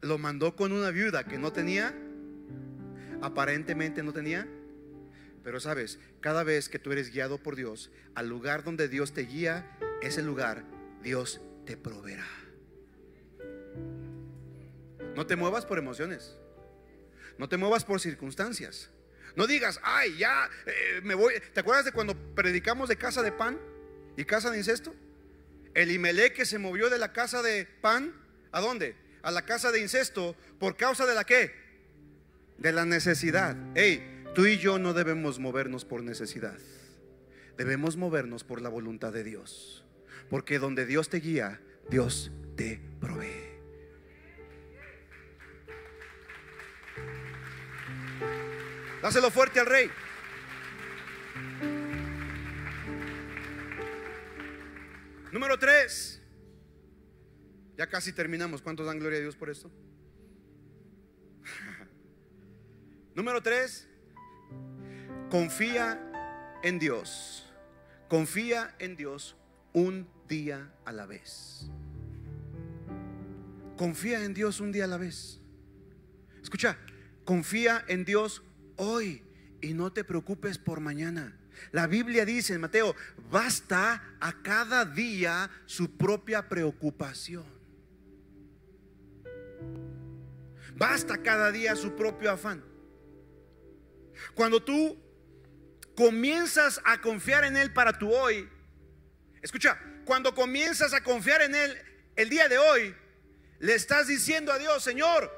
Lo 0.02 0.18
mandó 0.18 0.56
con 0.56 0.72
una 0.72 0.92
viuda 0.92 1.24
que 1.24 1.38
no 1.38 1.52
tenía, 1.52 1.96
aparentemente 3.22 4.04
no 4.04 4.14
tenía 4.14 4.48
pero 5.48 5.62
sabes, 5.62 5.98
cada 6.20 6.44
vez 6.44 6.68
que 6.68 6.78
tú 6.78 6.92
eres 6.92 7.10
guiado 7.10 7.38
por 7.38 7.56
Dios, 7.56 7.90
al 8.16 8.28
lugar 8.28 8.66
donde 8.66 8.90
Dios 8.90 9.14
te 9.14 9.22
guía, 9.22 9.78
ese 10.02 10.22
lugar 10.22 10.66
Dios 11.02 11.40
te 11.66 11.78
proveerá. 11.78 12.28
No 15.16 15.26
te 15.26 15.38
muevas 15.38 15.66
por 15.66 15.78
emociones. 15.78 16.36
No 17.38 17.48
te 17.48 17.56
muevas 17.56 17.86
por 17.86 18.02
circunstancias. 18.02 18.90
No 19.38 19.48
digas, 19.48 19.80
ay, 19.84 20.18
ya 20.18 20.50
eh, 20.66 21.00
me 21.04 21.16
voy. 21.16 21.36
¿Te 21.54 21.62
acuerdas 21.62 21.86
de 21.86 21.94
cuando 21.94 22.14
predicamos 22.36 22.90
de 22.90 22.98
casa 22.98 23.24
de 23.24 23.32
pan 23.32 23.58
y 24.18 24.26
casa 24.26 24.52
de 24.52 24.58
incesto? 24.58 24.94
El 25.74 25.92
Imelé 25.92 26.34
que 26.34 26.46
se 26.46 26.58
movió 26.58 26.90
de 26.90 26.98
la 26.98 27.14
casa 27.14 27.42
de 27.42 27.66
pan, 27.80 28.14
¿a 28.52 28.60
dónde? 28.60 28.98
A 29.22 29.32
la 29.32 29.46
casa 29.46 29.72
de 29.72 29.80
incesto 29.80 30.36
por 30.60 30.76
causa 30.76 31.06
de 31.06 31.16
la 31.16 31.24
qué? 31.24 31.67
De 32.58 32.72
la 32.72 32.86
necesidad. 32.86 33.56
Hey, 33.76 34.18
Tú 34.38 34.46
y 34.46 34.60
yo 34.60 34.78
no 34.78 34.94
debemos 34.94 35.40
movernos 35.40 35.84
por 35.84 36.04
necesidad. 36.04 36.60
Debemos 37.58 37.98
movernos 37.98 38.44
por 38.44 38.62
la 38.62 38.70
voluntad 38.70 39.12
de 39.12 39.24
Dios. 39.24 39.84
Porque 40.30 40.60
donde 40.60 40.86
Dios 40.86 41.10
te 41.10 41.18
guía, 41.18 41.60
Dios 41.90 42.32
te 42.56 42.80
provee. 43.02 43.50
Dáselo 49.02 49.32
fuerte 49.32 49.60
al 49.60 49.66
rey. 49.66 49.90
Número 55.32 55.58
tres. 55.58 56.22
Ya 57.76 57.88
casi 57.88 58.14
terminamos. 58.14 58.62
¿Cuántos 58.62 58.86
dan 58.86 59.00
gloria 59.00 59.18
a 59.18 59.22
Dios 59.22 59.36
por 59.36 59.50
esto? 59.50 59.72
Número 63.18 63.42
tres. 63.42 63.88
Confía 65.32 66.00
en 66.62 66.78
Dios. 66.78 67.52
Confía 68.08 68.76
en 68.78 68.96
Dios 68.96 69.36
un 69.74 70.08
día 70.28 70.72
a 70.86 70.92
la 70.92 71.08
vez. 71.08 71.68
confía 73.76 74.24
en 74.24 74.36
Dios 74.36 74.60
un 74.60 74.72
día 74.72 74.84
a 74.84 74.88
la 74.88 74.98
vez. 74.98 75.42
Escucha, 76.44 76.78
confía 77.26 77.84
en 77.88 78.06
Dios 78.06 78.44
hoy 78.76 79.24
y 79.62 79.74
no 79.74 79.92
te 79.92 80.04
preocupes 80.04 80.60
por 80.60 80.80
mañana. 80.80 81.36
La 81.72 81.88
Biblia 81.88 82.24
dice 82.24 82.54
en 82.54 82.62
Mateo, 82.62 82.96
basta 83.32 84.16
a 84.20 84.44
cada 84.44 84.86
día 84.86 85.50
su 85.66 85.98
propia 85.98 86.48
preocupación. 86.48 87.46
Basta 90.76 91.18
cada 91.24 91.52
día 91.52 91.76
su 91.76 91.96
propio 91.96 92.30
afán. 92.32 92.77
Cuando 94.34 94.62
tú 94.62 94.98
comienzas 95.96 96.82
a 96.84 97.02
confiar 97.02 97.44
en 97.44 97.58
Él 97.58 97.74
para 97.74 97.98
tu 97.98 98.14
hoy, 98.14 98.50
escucha, 99.42 99.80
cuando 100.06 100.34
comienzas 100.34 100.94
a 100.94 101.02
confiar 101.02 101.42
en 101.42 101.56
Él 101.56 101.78
el 102.16 102.30
día 102.30 102.48
de 102.48 102.58
hoy, 102.58 102.96
le 103.60 103.74
estás 103.74 104.08
diciendo 104.08 104.52
a 104.52 104.60
Dios, 104.60 104.84
Señor, 104.84 105.32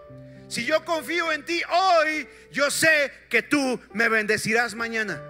si 0.49 0.65
yo 0.65 0.83
confío 0.83 1.31
en 1.31 1.45
ti 1.45 1.61
hoy, 1.69 2.27
yo 2.51 2.71
sé 2.71 3.11
que 3.29 3.41
tú 3.41 3.79
me 3.93 4.09
bendecirás 4.09 4.75
mañana. 4.75 5.21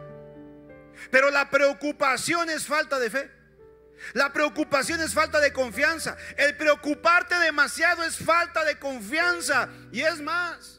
Pero 1.11 1.29
la 1.29 1.49
preocupación 1.49 2.49
es 2.49 2.65
falta 2.65 2.99
de 2.99 3.09
fe. 3.09 3.31
La 4.13 4.31
preocupación 4.31 5.01
es 5.01 5.13
falta 5.13 5.39
de 5.39 5.51
confianza. 5.51 6.17
El 6.37 6.55
preocuparte 6.55 7.35
demasiado 7.35 8.03
es 8.03 8.17
falta 8.17 8.63
de 8.63 8.79
confianza. 8.79 9.69
Y 9.91 10.01
es 10.01 10.21
más, 10.21 10.78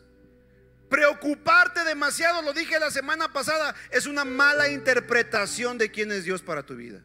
preocuparte 0.91 1.85
demasiado, 1.85 2.43
lo 2.43 2.53
dije 2.53 2.79
la 2.79 2.91
semana 2.91 3.33
pasada, 3.33 3.75
es 3.91 4.07
una 4.07 4.27
mala 4.27 4.69
interpretación 4.69 5.79
de 5.79 5.91
quién 5.91 6.13
es 6.13 6.25
Dios 6.25 6.43
para 6.43 6.65
tu 6.65 6.77
vida. 6.77 7.03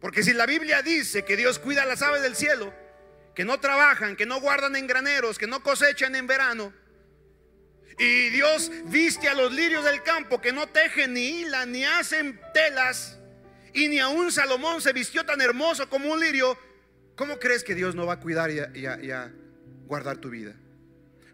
Porque 0.00 0.22
si 0.22 0.34
la 0.34 0.44
Biblia 0.44 0.82
dice 0.82 1.24
que 1.24 1.36
Dios 1.36 1.58
cuida 1.58 1.84
a 1.84 1.86
las 1.86 2.02
aves 2.02 2.20
del 2.20 2.36
cielo, 2.36 2.74
que 3.34 3.46
no 3.46 3.58
trabajan, 3.58 4.16
que 4.16 4.26
no 4.26 4.38
guardan 4.40 4.76
en 4.76 4.86
graneros, 4.86 5.38
que 5.38 5.46
no 5.46 5.62
cosechan 5.62 6.14
en 6.14 6.26
verano, 6.26 6.74
y 7.98 8.30
Dios 8.30 8.70
viste 8.86 9.28
a 9.28 9.34
los 9.34 9.52
lirios 9.52 9.84
del 9.84 10.02
campo 10.02 10.40
que 10.40 10.52
no 10.52 10.66
tejen 10.68 11.14
ni 11.14 11.40
hilan 11.40 11.70
ni 11.70 11.84
hacen 11.84 12.40
telas. 12.52 13.18
Y 13.72 13.88
ni 13.88 13.98
aún 13.98 14.32
Salomón 14.32 14.80
se 14.80 14.92
vistió 14.92 15.24
tan 15.24 15.40
hermoso 15.40 15.88
como 15.88 16.12
un 16.12 16.20
lirio. 16.20 16.58
¿Cómo 17.16 17.38
crees 17.38 17.62
que 17.62 17.74
Dios 17.74 17.94
no 17.94 18.06
va 18.06 18.14
a 18.14 18.20
cuidar 18.20 18.50
y 18.50 18.86
a, 18.86 19.32
guardar 19.86 20.18
tu 20.18 20.30
vida? 20.30 20.54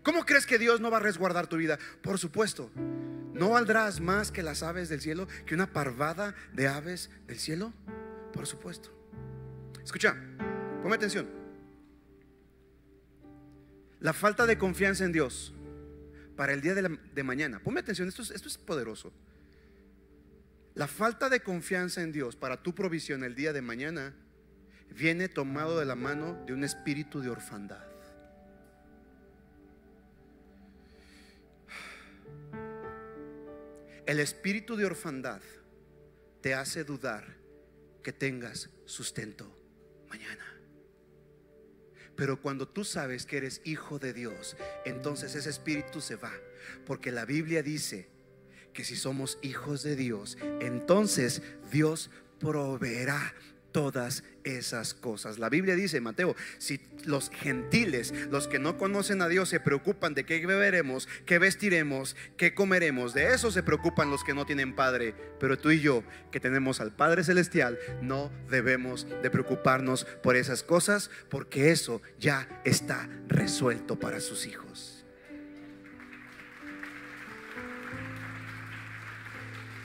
¿Cómo 0.02 0.24
crees 0.24 0.46
que 0.46 0.58
Dios 0.58 0.80
no 0.80 0.90
va 0.90 0.96
a 0.96 1.00
resguardar 1.00 1.46
tu 1.46 1.56
vida? 1.56 1.78
Por 2.02 2.18
supuesto. 2.18 2.70
¿No 3.34 3.50
valdrás 3.50 4.00
más 4.00 4.32
que 4.32 4.42
las 4.42 4.62
aves 4.62 4.88
del 4.88 5.00
cielo? 5.00 5.28
¿Que 5.46 5.54
una 5.54 5.72
parvada 5.72 6.34
de 6.52 6.68
aves 6.68 7.10
del 7.26 7.38
cielo? 7.38 7.72
Por 8.32 8.46
supuesto. 8.46 8.90
Escucha, 9.84 10.16
ponme 10.82 10.96
atención. 10.96 11.28
La 14.00 14.12
falta 14.12 14.46
de 14.46 14.56
confianza 14.56 15.04
en 15.04 15.12
Dios 15.12 15.54
para 16.36 16.54
el 16.54 16.62
día 16.62 16.74
de, 16.74 17.22
mañana. 17.22 17.60
Ponme 17.60 17.80
atención, 17.80 18.08
esto 18.08 18.22
es, 18.22 18.30
esto 18.30 18.48
es 18.48 18.56
poderoso. 18.56 19.12
La 20.74 20.86
falta 20.86 21.28
de 21.28 21.40
confianza 21.40 22.00
en 22.00 22.12
Dios 22.12 22.36
para 22.36 22.62
tu 22.62 22.74
provisión 22.74 23.24
el 23.24 23.34
día 23.34 23.52
de 23.52 23.60
mañana 23.60 24.14
viene 24.90 25.28
tomado 25.28 25.78
de 25.78 25.84
la 25.84 25.96
mano 25.96 26.42
de 26.46 26.54
un 26.54 26.64
espíritu 26.64 27.20
de 27.20 27.28
orfandad. 27.28 27.89
El 34.10 34.18
espíritu 34.18 34.74
de 34.74 34.86
orfandad 34.86 35.40
te 36.40 36.52
hace 36.52 36.82
dudar 36.82 37.36
que 38.02 38.12
tengas 38.12 38.68
sustento 38.84 39.56
mañana. 40.08 40.44
Pero 42.16 42.42
cuando 42.42 42.66
tú 42.66 42.82
sabes 42.82 43.24
que 43.24 43.36
eres 43.36 43.60
hijo 43.62 44.00
de 44.00 44.12
Dios, 44.12 44.56
entonces 44.84 45.36
ese 45.36 45.48
espíritu 45.48 46.00
se 46.00 46.16
va. 46.16 46.32
Porque 46.86 47.12
la 47.12 47.24
Biblia 47.24 47.62
dice 47.62 48.08
que 48.72 48.82
si 48.82 48.96
somos 48.96 49.38
hijos 49.42 49.84
de 49.84 49.94
Dios, 49.94 50.38
entonces 50.60 51.40
Dios 51.70 52.10
proveerá 52.40 53.32
todas 53.72 54.24
esas 54.44 54.94
cosas. 54.94 55.38
La 55.38 55.48
Biblia 55.48 55.74
dice, 55.74 56.00
Mateo, 56.00 56.34
si 56.58 56.80
los 57.04 57.30
gentiles, 57.30 58.12
los 58.30 58.48
que 58.48 58.58
no 58.58 58.76
conocen 58.78 59.22
a 59.22 59.28
Dios, 59.28 59.48
se 59.48 59.60
preocupan 59.60 60.14
de 60.14 60.24
qué 60.24 60.44
beberemos, 60.46 61.08
qué 61.26 61.38
vestiremos, 61.38 62.16
qué 62.36 62.54
comeremos, 62.54 63.14
de 63.14 63.34
eso 63.34 63.50
se 63.50 63.62
preocupan 63.62 64.10
los 64.10 64.24
que 64.24 64.34
no 64.34 64.46
tienen 64.46 64.74
Padre. 64.74 65.14
Pero 65.38 65.58
tú 65.58 65.70
y 65.70 65.80
yo, 65.80 66.02
que 66.30 66.40
tenemos 66.40 66.80
al 66.80 66.94
Padre 66.94 67.24
Celestial, 67.24 67.78
no 68.02 68.30
debemos 68.48 69.06
de 69.22 69.30
preocuparnos 69.30 70.04
por 70.22 70.36
esas 70.36 70.62
cosas, 70.62 71.10
porque 71.28 71.70
eso 71.70 72.02
ya 72.18 72.48
está 72.64 73.08
resuelto 73.28 73.98
para 73.98 74.20
sus 74.20 74.46
hijos. 74.46 74.89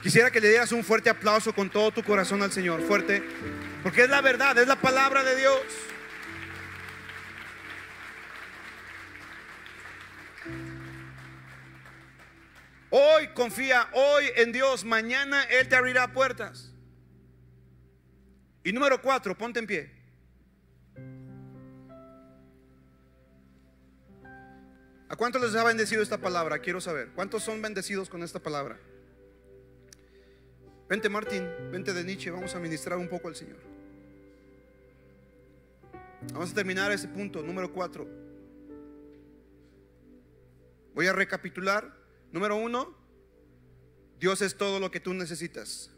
Quisiera 0.06 0.30
que 0.30 0.40
le 0.40 0.50
dieras 0.50 0.70
un 0.70 0.84
fuerte 0.84 1.10
aplauso 1.10 1.52
con 1.52 1.68
todo 1.68 1.90
tu 1.90 2.00
corazón 2.04 2.40
al 2.40 2.52
Señor, 2.52 2.80
fuerte. 2.80 3.24
Porque 3.82 4.04
es 4.04 4.08
la 4.08 4.20
verdad, 4.20 4.56
es 4.56 4.68
la 4.68 4.80
palabra 4.80 5.24
de 5.24 5.34
Dios. 5.34 5.62
Hoy 12.90 13.26
confía, 13.34 13.88
hoy 13.94 14.26
en 14.36 14.52
Dios, 14.52 14.84
mañana 14.84 15.42
Él 15.42 15.66
te 15.66 15.74
abrirá 15.74 16.12
puertas. 16.12 16.70
Y 18.62 18.72
número 18.72 19.02
cuatro, 19.02 19.36
ponte 19.36 19.58
en 19.58 19.66
pie. 19.66 19.92
¿A 25.08 25.16
cuántos 25.16 25.42
les 25.42 25.56
ha 25.56 25.64
bendecido 25.64 26.00
esta 26.00 26.18
palabra? 26.18 26.60
Quiero 26.60 26.80
saber. 26.80 27.08
¿Cuántos 27.08 27.42
son 27.42 27.60
bendecidos 27.60 28.08
con 28.08 28.22
esta 28.22 28.38
palabra? 28.38 28.78
Vente 30.88 31.08
Martín, 31.08 31.48
vente 31.72 31.92
de 31.92 32.04
Nietzsche, 32.04 32.30
vamos 32.30 32.54
a 32.54 32.60
ministrar 32.60 32.96
un 32.98 33.08
poco 33.08 33.26
al 33.28 33.34
Señor. 33.34 33.58
Vamos 36.32 36.52
a 36.52 36.54
terminar 36.54 36.92
ese 36.92 37.08
punto, 37.08 37.42
número 37.42 37.72
cuatro. 37.72 38.06
Voy 40.94 41.06
a 41.06 41.12
recapitular. 41.12 41.94
Número 42.32 42.56
uno, 42.56 42.94
Dios 44.18 44.42
es 44.42 44.56
todo 44.56 44.80
lo 44.80 44.90
que 44.90 45.00
tú 45.00 45.14
necesitas. 45.14 45.90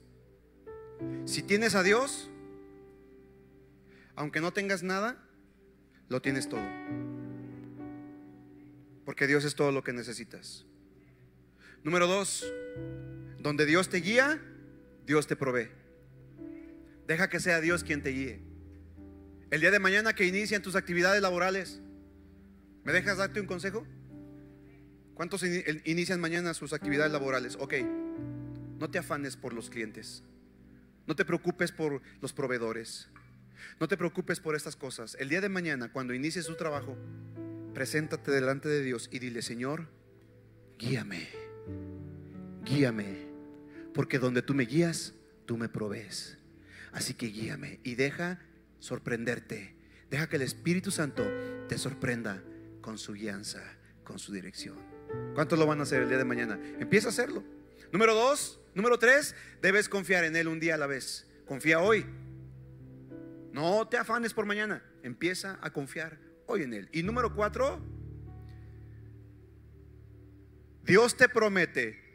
Si 1.25 1.43
tienes 1.43 1.75
a 1.75 1.83
Dios, 1.83 2.31
aunque 4.17 4.41
no 4.41 4.53
tengas 4.53 4.83
nada, 4.83 5.23
lo 6.09 6.21
tienes 6.21 6.49
todo. 6.49 6.67
Porque 9.05 9.27
Dios 9.27 9.45
es 9.45 9.55
todo 9.55 9.73
lo 9.73 9.83
que 9.83 9.93
necesitas. 9.93 10.67
Número 11.83 12.07
dos, 12.07 12.53
donde 13.39 13.65
Dios 13.65 13.89
te 13.89 13.99
guía, 13.99 14.43
Dios 15.09 15.27
te 15.27 15.37
provee. 15.37 15.71
Deja 17.07 17.31
que 17.31 17.41
sea 17.41 17.63
Dios 17.63 17.83
quien 17.83 18.03
te 18.03 18.11
guíe. 18.11 18.43
El 19.51 19.63
día 19.63 19.71
de 19.71 19.79
mañana 19.79 20.13
que 20.13 20.27
inician 20.27 20.61
tus 20.61 20.77
actividades 20.77 21.23
laborales, 21.23 21.81
¿me 22.85 22.93
dejas 22.93 23.17
darte 23.17 23.41
un 23.41 23.47
consejo? 23.47 23.87
¿Cuántos 25.15 25.43
inician 25.43 26.21
mañana 26.21 26.53
sus 26.53 26.75
actividades 26.75 27.11
laborales? 27.11 27.57
Ok, 27.59 27.75
no 28.79 28.91
te 28.91 28.99
afanes 28.99 29.39
por 29.39 29.55
los 29.55 29.71
clientes, 29.71 30.23
no 31.07 31.17
te 31.17 31.25
preocupes 31.25 31.73
por 31.73 32.03
los 32.21 32.35
proveedores, 32.35 33.09
no 33.81 33.89
te 33.89 33.97
preocupes 33.97 34.41
por 34.41 34.55
estas 34.55 34.77
cosas. 34.77 35.17
El 35.19 35.31
día 35.31 35.41
de 35.41 35.49
mañana, 35.49 35.91
cuando 35.91 36.13
inicies 36.13 36.47
tu 36.47 36.55
trabajo, 36.55 36.99
preséntate 37.73 38.31
delante 38.31 38.69
de 38.69 38.83
Dios 38.83 39.09
y 39.11 39.21
dile, 39.21 39.41
Señor, 39.41 39.89
guíame, 40.79 41.31
guíame, 42.63 43.28
porque 43.95 44.19
donde 44.19 44.43
tú 44.43 44.55
me 44.55 44.65
guías, 44.65 45.15
tú 45.47 45.57
me 45.57 45.69
provees. 45.69 46.39
Así 46.93 47.15
que 47.15 47.27
guíame 47.27 47.81
y 47.85 47.95
deja 47.95 48.41
sorprenderte. 48.79 49.77
Deja 50.11 50.29
que 50.29 50.37
el 50.37 50.43
Espíritu 50.43 50.91
Santo 50.91 51.25
te 51.69 51.79
sorprenda 51.79 52.43
con 52.81 52.99
su 52.99 53.13
guianza, 53.13 53.63
con 54.05 54.19
su 54.19 54.33
dirección. 54.33 54.79
¿Cuántos 55.35 55.59
lo 55.59 55.67
van 55.67 55.81
a 55.81 55.83
hacer 55.83 56.03
el 56.03 56.09
día 56.09 56.19
de 56.19 56.25
mañana? 56.25 56.59
Empieza 56.79 57.09
a 57.09 57.11
hacerlo. 57.11 57.45
Número 57.93 58.15
dos, 58.15 58.61
número 58.75 58.99
tres, 58.99 59.35
debes 59.63 59.89
confiar 59.89 60.25
en 60.25 60.37
Él 60.37 60.49
un 60.49 60.61
día 60.61 60.75
a 60.75 60.79
la 60.79 60.87
vez. 60.87 61.27
Confía 61.47 61.81
hoy. 61.81 62.05
No 63.53 63.89
te 63.89 63.97
afanes 63.97 64.35
por 64.35 64.47
mañana. 64.47 64.83
Empieza 65.03 65.59
a 65.63 65.73
confiar 65.73 66.19
hoy 66.47 66.63
en 66.63 66.75
Él. 66.75 66.89
Y 66.93 67.03
número 67.03 67.35
cuatro, 67.35 67.81
Dios 70.85 71.17
te 71.17 71.29
promete 71.29 72.08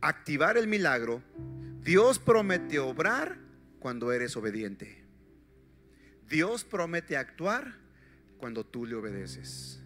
activar 0.00 0.56
el 0.56 0.66
milagro. 0.66 1.22
Dios 1.82 2.18
promete 2.18 2.78
obrar 2.78 3.38
cuando 3.78 4.12
eres 4.12 4.36
obediente. 4.36 5.04
Dios 6.28 6.64
promete 6.64 7.16
actuar 7.16 7.76
cuando 8.38 8.64
tú 8.64 8.86
le 8.86 8.96
obedeces. 8.96 9.80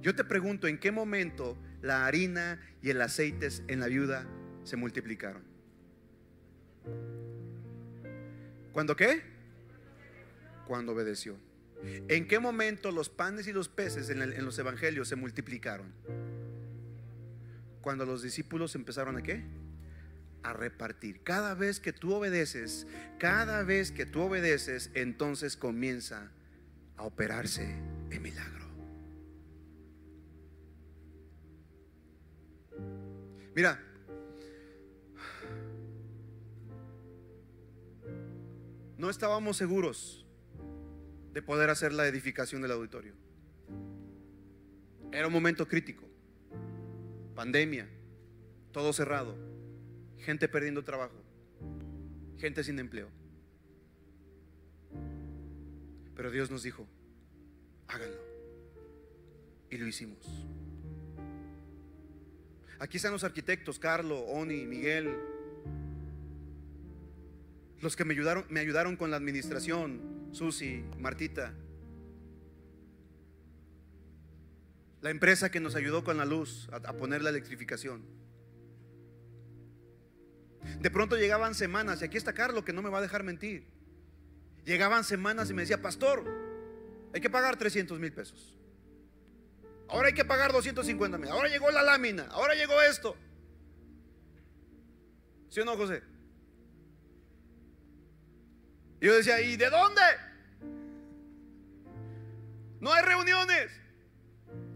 Yo 0.00 0.14
te 0.14 0.24
pregunto, 0.24 0.66
¿en 0.66 0.78
qué 0.78 0.90
momento 0.90 1.56
la 1.82 2.06
harina 2.06 2.60
y 2.82 2.90
el 2.90 3.00
aceite 3.00 3.48
en 3.68 3.80
la 3.80 3.86
viuda 3.86 4.26
se 4.64 4.76
multiplicaron? 4.76 5.42
¿Cuándo 8.72 8.96
qué? 8.96 9.22
Cuando 10.66 10.92
obedeció. 10.92 11.36
¿En 11.82 12.26
qué 12.26 12.40
momento 12.40 12.90
los 12.90 13.08
panes 13.08 13.46
y 13.46 13.52
los 13.52 13.68
peces 13.68 14.10
en, 14.10 14.20
en 14.20 14.44
los 14.44 14.58
evangelios 14.58 15.08
se 15.08 15.16
multiplicaron? 15.16 15.92
Cuando 17.80 18.04
los 18.04 18.22
discípulos 18.22 18.74
empezaron 18.74 19.16
a 19.16 19.22
qué? 19.22 19.44
A 20.42 20.52
repartir. 20.52 21.22
Cada 21.22 21.54
vez 21.54 21.80
que 21.80 21.92
tú 21.92 22.14
obedeces, 22.14 22.86
cada 23.18 23.62
vez 23.62 23.92
que 23.92 24.06
tú 24.06 24.22
obedeces, 24.22 24.90
entonces 24.94 25.56
comienza 25.56 26.30
a 26.96 27.04
operarse 27.04 27.76
el 28.10 28.20
milagro. 28.20 28.66
Mira, 33.54 33.80
no 38.96 39.10
estábamos 39.10 39.56
seguros 39.56 40.26
de 41.32 41.42
poder 41.42 41.70
hacer 41.70 41.92
la 41.92 42.06
edificación 42.06 42.62
del 42.62 42.72
auditorio. 42.72 43.14
Era 45.12 45.26
un 45.26 45.32
momento 45.32 45.66
crítico. 45.66 46.07
Pandemia, 47.38 47.86
todo 48.72 48.92
cerrado, 48.92 49.36
gente 50.18 50.48
perdiendo 50.48 50.82
trabajo, 50.82 51.14
gente 52.36 52.64
sin 52.64 52.80
empleo. 52.80 53.08
Pero 56.16 56.32
Dios 56.32 56.50
nos 56.50 56.64
dijo, 56.64 56.84
háganlo. 57.86 58.20
Y 59.70 59.76
lo 59.76 59.86
hicimos. 59.86 60.18
Aquí 62.80 62.96
están 62.96 63.12
los 63.12 63.22
arquitectos, 63.22 63.78
Carlo, 63.78 64.18
Oni, 64.22 64.66
Miguel, 64.66 65.16
los 67.80 67.94
que 67.94 68.04
me 68.04 68.14
ayudaron, 68.14 68.46
me 68.48 68.58
ayudaron 68.58 68.96
con 68.96 69.12
la 69.12 69.16
administración, 69.16 70.30
Susi, 70.32 70.82
Martita. 70.98 71.54
La 75.00 75.10
empresa 75.10 75.50
que 75.50 75.60
nos 75.60 75.74
ayudó 75.74 76.02
con 76.02 76.16
la 76.16 76.24
luz 76.24 76.68
a, 76.72 76.92
poner 76.94 77.22
la 77.22 77.30
electrificación. 77.30 78.04
De 80.80 80.90
pronto 80.90 81.16
llegaban 81.16 81.54
semanas, 81.54 82.02
y 82.02 82.04
aquí 82.04 82.16
está 82.16 82.32
Carlos 82.32 82.64
que 82.64 82.72
no 82.72 82.82
me 82.82 82.90
va 82.90 82.98
a 82.98 83.02
dejar 83.02 83.22
mentir. 83.22 83.66
Llegaban 84.64 85.04
semanas 85.04 85.50
y 85.50 85.54
me 85.54 85.62
decía, 85.62 85.80
pastor, 85.80 86.24
hay 87.14 87.20
que 87.20 87.30
pagar 87.30 87.56
300 87.56 87.98
mil 87.98 88.12
pesos. 88.12 88.54
Ahora 89.88 90.08
hay 90.08 90.14
que 90.14 90.24
pagar 90.24 90.52
250 90.52 91.16
mil. 91.16 91.30
Ahora 91.30 91.48
llegó 91.48 91.70
la 91.70 91.82
lámina. 91.82 92.26
Ahora 92.30 92.54
llegó 92.54 92.80
esto. 92.82 93.16
¿Sí 95.48 95.60
o 95.60 95.64
no, 95.64 95.76
José? 95.76 96.02
Y 99.00 99.06
yo 99.06 99.16
decía, 99.16 99.40
¿y 99.40 99.56
de 99.56 99.70
dónde? 99.70 100.02
No 102.80 102.92
hay 102.92 103.04
reuniones. 103.04 103.70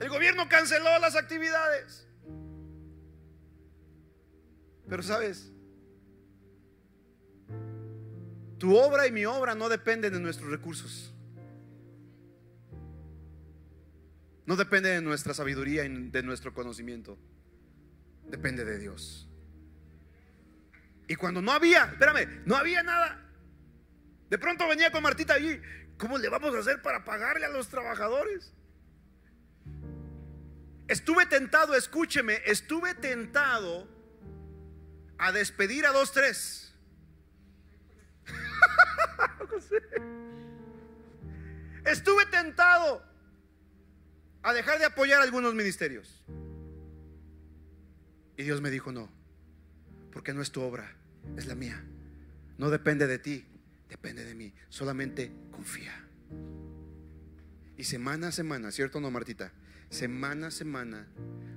El 0.02 0.08
gobierno 0.08 0.48
canceló 0.48 0.98
las 0.98 1.14
actividades. 1.14 2.04
Pero 4.88 5.00
sabes, 5.00 5.52
tu 8.58 8.76
obra 8.76 9.06
y 9.06 9.12
mi 9.12 9.24
obra 9.26 9.54
no 9.54 9.68
dependen 9.68 10.12
de 10.12 10.18
nuestros 10.18 10.50
recursos. 10.50 11.14
No 14.44 14.56
depende 14.56 14.88
de 14.88 15.00
nuestra 15.00 15.34
sabiduría 15.34 15.84
y 15.84 16.10
de 16.10 16.22
nuestro 16.24 16.52
conocimiento. 16.52 17.16
Depende 18.24 18.64
de 18.64 18.78
Dios. 18.78 19.28
Y 21.06 21.14
cuando 21.14 21.40
no 21.40 21.52
había, 21.52 21.84
espérame, 21.84 22.42
no 22.44 22.56
había 22.56 22.82
nada. 22.82 23.24
De 24.28 24.36
pronto 24.36 24.66
venía 24.66 24.90
con 24.90 25.04
Martita 25.04 25.34
allí. 25.34 25.60
¿Cómo 25.96 26.18
le 26.18 26.28
vamos 26.28 26.52
a 26.56 26.58
hacer 26.58 26.82
para 26.82 27.04
pagarle 27.04 27.46
a 27.46 27.50
los 27.50 27.68
trabajadores? 27.68 28.52
Estuve 30.92 31.24
tentado, 31.24 31.74
escúcheme, 31.74 32.42
estuve 32.44 32.94
tentado 32.94 33.88
a 35.16 35.32
despedir 35.32 35.86
a 35.86 35.90
dos, 35.90 36.12
tres. 36.12 36.74
Estuve 41.86 42.26
tentado 42.26 43.02
a 44.42 44.52
dejar 44.52 44.80
de 44.80 44.84
apoyar 44.84 45.22
algunos 45.22 45.54
ministerios. 45.54 46.22
Y 48.36 48.42
Dios 48.42 48.60
me 48.60 48.68
dijo, 48.68 48.92
no, 48.92 49.08
porque 50.12 50.34
no 50.34 50.42
es 50.42 50.52
tu 50.52 50.60
obra, 50.60 50.94
es 51.38 51.46
la 51.46 51.54
mía. 51.54 51.82
No 52.58 52.68
depende 52.68 53.06
de 53.06 53.18
ti, 53.18 53.46
depende 53.88 54.26
de 54.26 54.34
mí. 54.34 54.52
Solamente 54.68 55.32
confía. 55.52 56.04
Y 57.78 57.84
semana 57.84 58.28
a 58.28 58.32
semana, 58.32 58.70
¿cierto 58.70 58.98
o 58.98 59.00
no, 59.00 59.10
Martita? 59.10 59.52
Semana 59.92 60.46
a 60.46 60.50
semana 60.50 61.06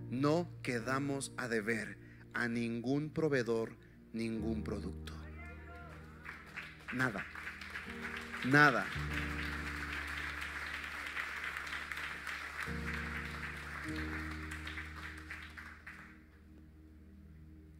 no 0.09 0.49
quedamos 0.61 1.31
a 1.37 1.47
deber 1.47 1.97
a 2.33 2.49
ningún 2.49 3.09
proveedor 3.09 3.77
ningún 4.11 4.61
producto. 4.61 5.13
Nada. 6.93 7.25
Nada. 8.43 8.85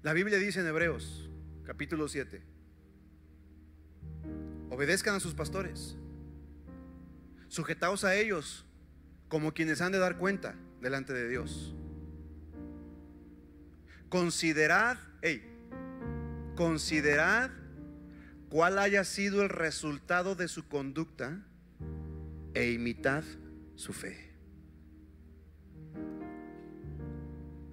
La 0.03 0.13
Biblia 0.13 0.37
dice 0.37 0.61
en 0.61 0.67
Hebreos, 0.67 1.29
capítulo 1.65 2.07
7, 2.07 2.41
obedezcan 4.69 5.15
a 5.15 5.19
sus 5.19 5.33
pastores, 5.33 5.97
sujetaos 7.49 8.05
a 8.05 8.15
ellos 8.15 8.64
como 9.27 9.53
quienes 9.53 9.81
han 9.81 9.91
de 9.91 9.99
dar 9.99 10.17
cuenta 10.17 10.55
delante 10.81 11.13
de 11.13 11.27
Dios. 11.27 11.75
Considerad, 14.09 14.97
hey, 15.21 15.43
considerad 16.55 17.51
cuál 18.49 18.79
haya 18.79 19.03
sido 19.03 19.41
el 19.41 19.49
resultado 19.49 20.35
de 20.35 20.47
su 20.47 20.67
conducta 20.67 21.45
e 22.53 22.71
imitad 22.71 23.23
su 23.75 23.93
fe. 23.93 24.31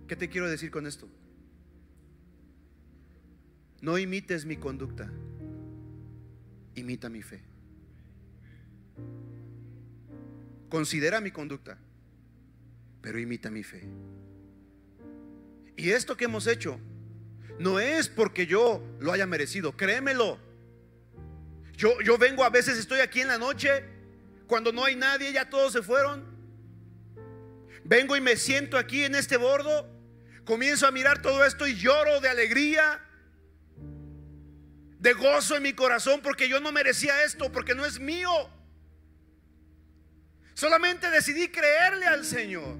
¿Qué 0.08 0.16
te 0.16 0.28
quiero 0.28 0.50
decir 0.50 0.70
con 0.70 0.86
esto? 0.86 1.08
No 3.80 3.98
imites 3.98 4.44
mi 4.44 4.56
conducta, 4.56 5.10
imita 6.74 7.08
mi 7.08 7.22
fe. 7.22 7.42
Considera 10.72 11.20
mi 11.20 11.30
conducta, 11.30 11.76
pero 13.02 13.18
imita 13.18 13.50
mi 13.50 13.62
fe. 13.62 13.82
Y 15.76 15.90
esto 15.90 16.16
que 16.16 16.24
hemos 16.24 16.46
hecho 16.46 16.80
no 17.58 17.78
es 17.78 18.08
porque 18.08 18.46
yo 18.46 18.82
lo 18.98 19.12
haya 19.12 19.26
merecido, 19.26 19.76
créemelo. 19.76 20.38
Yo, 21.76 22.00
yo 22.00 22.16
vengo 22.16 22.42
a 22.42 22.48
veces, 22.48 22.78
estoy 22.78 23.00
aquí 23.00 23.20
en 23.20 23.28
la 23.28 23.36
noche, 23.36 23.84
cuando 24.46 24.72
no 24.72 24.82
hay 24.86 24.96
nadie, 24.96 25.30
ya 25.30 25.50
todos 25.50 25.74
se 25.74 25.82
fueron. 25.82 26.24
Vengo 27.84 28.16
y 28.16 28.22
me 28.22 28.36
siento 28.36 28.78
aquí 28.78 29.04
en 29.04 29.14
este 29.14 29.36
bordo, 29.36 29.86
comienzo 30.46 30.86
a 30.86 30.90
mirar 30.90 31.20
todo 31.20 31.44
esto 31.44 31.66
y 31.66 31.74
lloro 31.74 32.18
de 32.22 32.30
alegría, 32.30 32.98
de 35.00 35.12
gozo 35.12 35.54
en 35.54 35.64
mi 35.64 35.74
corazón, 35.74 36.22
porque 36.22 36.48
yo 36.48 36.60
no 36.60 36.72
merecía 36.72 37.24
esto, 37.24 37.52
porque 37.52 37.74
no 37.74 37.84
es 37.84 38.00
mío. 38.00 38.61
Solamente 40.62 41.10
decidí 41.10 41.48
creerle 41.48 42.06
al 42.06 42.24
Señor. 42.24 42.78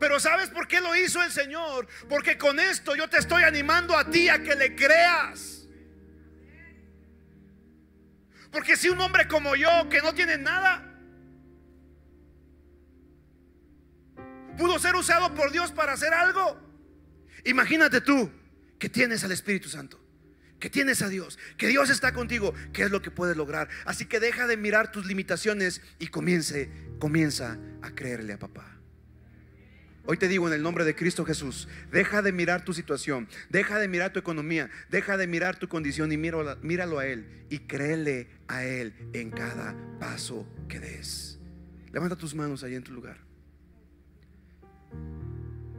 Pero 0.00 0.18
¿sabes 0.18 0.50
por 0.50 0.66
qué 0.66 0.80
lo 0.80 0.96
hizo 0.96 1.22
el 1.22 1.30
Señor? 1.30 1.86
Porque 2.08 2.36
con 2.36 2.58
esto 2.58 2.96
yo 2.96 3.08
te 3.08 3.18
estoy 3.18 3.44
animando 3.44 3.96
a 3.96 4.10
ti 4.10 4.28
a 4.28 4.42
que 4.42 4.56
le 4.56 4.74
creas. 4.74 5.68
Porque 8.50 8.76
si 8.76 8.88
un 8.88 9.00
hombre 9.00 9.28
como 9.28 9.54
yo, 9.54 9.88
que 9.88 10.02
no 10.02 10.12
tiene 10.12 10.38
nada, 10.38 10.92
pudo 14.58 14.76
ser 14.80 14.96
usado 14.96 15.32
por 15.36 15.52
Dios 15.52 15.70
para 15.70 15.92
hacer 15.92 16.12
algo, 16.12 16.60
imagínate 17.44 18.00
tú 18.00 18.28
que 18.76 18.88
tienes 18.88 19.22
al 19.22 19.30
Espíritu 19.30 19.68
Santo, 19.68 19.99
que 20.60 20.70
tienes 20.70 21.02
a 21.02 21.08
Dios, 21.08 21.38
que 21.56 21.68
Dios 21.68 21.90
está 21.90 22.12
contigo, 22.12 22.54
¿qué 22.72 22.84
es 22.84 22.90
lo 22.90 23.02
que 23.02 23.10
puedes 23.10 23.36
lograr? 23.36 23.68
Así 23.86 24.04
que 24.04 24.20
deja 24.20 24.46
de 24.46 24.56
mirar 24.56 24.92
tus 24.92 25.06
limitaciones 25.06 25.80
y 25.98 26.08
comience, 26.08 26.70
comienza 26.98 27.58
a 27.82 27.90
creerle 27.94 28.34
a 28.34 28.38
papá. 28.38 28.76
Hoy 30.06 30.16
te 30.16 30.28
digo 30.28 30.48
en 30.48 30.54
el 30.54 30.62
nombre 30.62 30.84
de 30.84 30.94
Cristo 30.94 31.24
Jesús, 31.24 31.68
deja 31.92 32.22
de 32.22 32.32
mirar 32.32 32.64
tu 32.64 32.72
situación, 32.72 33.28
deja 33.48 33.78
de 33.78 33.88
mirar 33.88 34.12
tu 34.12 34.18
economía, 34.18 34.70
deja 34.90 35.16
de 35.16 35.26
mirar 35.26 35.58
tu 35.58 35.68
condición 35.68 36.10
y 36.12 36.16
míralo, 36.16 36.56
míralo 36.62 36.98
a 36.98 37.06
Él 37.06 37.44
y 37.48 37.60
créele 37.60 38.28
a 38.48 38.64
Él 38.64 38.94
en 39.12 39.30
cada 39.30 39.74
paso 39.98 40.46
que 40.68 40.80
des. 40.80 41.38
Levanta 41.92 42.16
tus 42.16 42.34
manos 42.34 42.62
ahí 42.62 42.74
en 42.74 42.82
tu 42.82 42.92
lugar. 42.92 43.18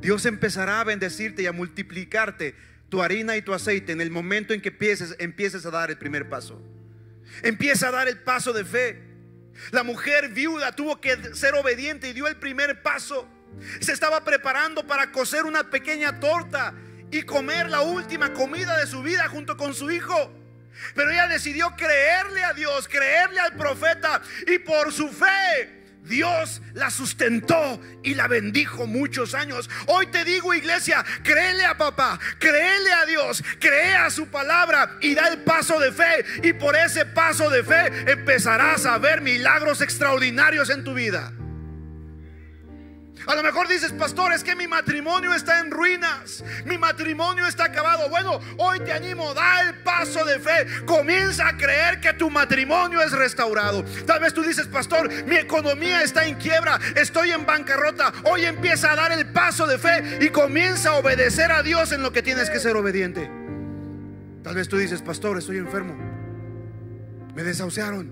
Dios 0.01 0.25
empezará 0.25 0.81
a 0.81 0.83
bendecirte 0.83 1.43
y 1.43 1.45
a 1.45 1.51
multiplicarte 1.51 2.55
tu 2.91 3.01
harina 3.01 3.37
y 3.37 3.41
tu 3.41 3.53
aceite 3.53 3.93
en 3.93 4.01
el 4.01 4.11
momento 4.11 4.53
en 4.53 4.61
que 4.61 4.67
empieces, 4.67 5.15
empieces 5.17 5.65
a 5.65 5.71
dar 5.71 5.89
el 5.89 5.97
primer 5.97 6.27
paso. 6.27 6.61
Empieza 7.41 7.87
a 7.87 7.91
dar 7.91 8.09
el 8.09 8.19
paso 8.19 8.51
de 8.51 8.65
fe. 8.65 9.01
La 9.71 9.83
mujer 9.83 10.27
viuda 10.27 10.75
tuvo 10.75 10.99
que 10.99 11.33
ser 11.33 11.55
obediente 11.55 12.09
y 12.09 12.13
dio 12.13 12.27
el 12.27 12.35
primer 12.35 12.81
paso. 12.81 13.29
Se 13.79 13.93
estaba 13.93 14.25
preparando 14.25 14.85
para 14.85 15.09
cocer 15.13 15.45
una 15.45 15.69
pequeña 15.69 16.19
torta 16.19 16.73
y 17.09 17.21
comer 17.21 17.69
la 17.69 17.79
última 17.79 18.33
comida 18.33 18.77
de 18.77 18.85
su 18.87 19.01
vida 19.01 19.29
junto 19.29 19.55
con 19.55 19.73
su 19.73 19.89
hijo. 19.89 20.29
Pero 20.93 21.11
ella 21.11 21.29
decidió 21.29 21.73
creerle 21.77 22.43
a 22.43 22.51
Dios, 22.51 22.89
creerle 22.89 23.39
al 23.39 23.55
profeta 23.55 24.21
y 24.47 24.59
por 24.59 24.91
su 24.91 25.07
fe 25.07 25.80
Dios 26.03 26.61
la 26.73 26.89
sustentó 26.89 27.79
y 28.03 28.15
la 28.15 28.27
bendijo 28.27 28.87
muchos 28.87 29.33
años. 29.33 29.69
Hoy 29.87 30.07
te 30.07 30.25
digo, 30.25 30.53
iglesia, 30.53 31.05
créele 31.23 31.65
a 31.65 31.77
papá, 31.77 32.19
créele 32.39 32.91
a 32.91 33.05
Dios, 33.05 33.43
cree 33.59 33.95
a 33.95 34.09
su 34.09 34.27
palabra 34.27 34.97
y 35.01 35.13
da 35.15 35.27
el 35.27 35.39
paso 35.43 35.79
de 35.79 35.91
fe. 35.91 36.25
Y 36.43 36.53
por 36.53 36.75
ese 36.75 37.05
paso 37.05 37.49
de 37.49 37.63
fe 37.63 38.11
empezarás 38.11 38.85
a 38.85 38.97
ver 38.97 39.21
milagros 39.21 39.81
extraordinarios 39.81 40.69
en 40.69 40.83
tu 40.83 40.93
vida. 40.93 41.31
A 43.27 43.35
lo 43.35 43.43
mejor 43.43 43.67
dices, 43.67 43.91
pastor, 43.91 44.33
es 44.33 44.43
que 44.43 44.55
mi 44.55 44.67
matrimonio 44.67 45.33
está 45.33 45.59
en 45.59 45.69
ruinas, 45.69 46.43
mi 46.65 46.77
matrimonio 46.77 47.45
está 47.45 47.65
acabado. 47.65 48.09
Bueno, 48.09 48.39
hoy 48.57 48.79
te 48.79 48.91
animo, 48.91 49.33
da 49.33 49.61
el 49.61 49.75
paso 49.79 50.25
de 50.25 50.39
fe, 50.39 50.65
comienza 50.85 51.47
a 51.47 51.57
creer 51.57 51.99
que 51.99 52.13
tu 52.13 52.29
matrimonio 52.29 53.01
es 53.01 53.11
restaurado. 53.11 53.83
Tal 54.05 54.19
vez 54.19 54.33
tú 54.33 54.41
dices, 54.41 54.67
pastor, 54.67 55.09
mi 55.25 55.35
economía 55.35 56.01
está 56.01 56.25
en 56.25 56.35
quiebra, 56.35 56.79
estoy 56.95 57.31
en 57.31 57.45
bancarrota. 57.45 58.11
Hoy 58.23 58.45
empieza 58.45 58.91
a 58.91 58.95
dar 58.95 59.11
el 59.11 59.31
paso 59.31 59.67
de 59.67 59.77
fe 59.77 60.19
y 60.21 60.29
comienza 60.29 60.89
a 60.89 60.93
obedecer 60.95 61.51
a 61.51 61.61
Dios 61.61 61.91
en 61.91 62.01
lo 62.01 62.11
que 62.11 62.23
tienes 62.23 62.49
que 62.49 62.59
ser 62.59 62.75
obediente. 62.75 63.29
Tal 64.43 64.55
vez 64.55 64.67
tú 64.67 64.77
dices, 64.77 65.01
pastor, 65.01 65.37
estoy 65.37 65.57
enfermo, 65.57 65.95
me 67.35 67.43
desahuciaron. 67.43 68.11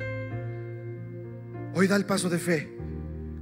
Hoy 1.74 1.88
da 1.88 1.96
el 1.96 2.06
paso 2.06 2.30
de 2.30 2.40
fe 2.40 2.79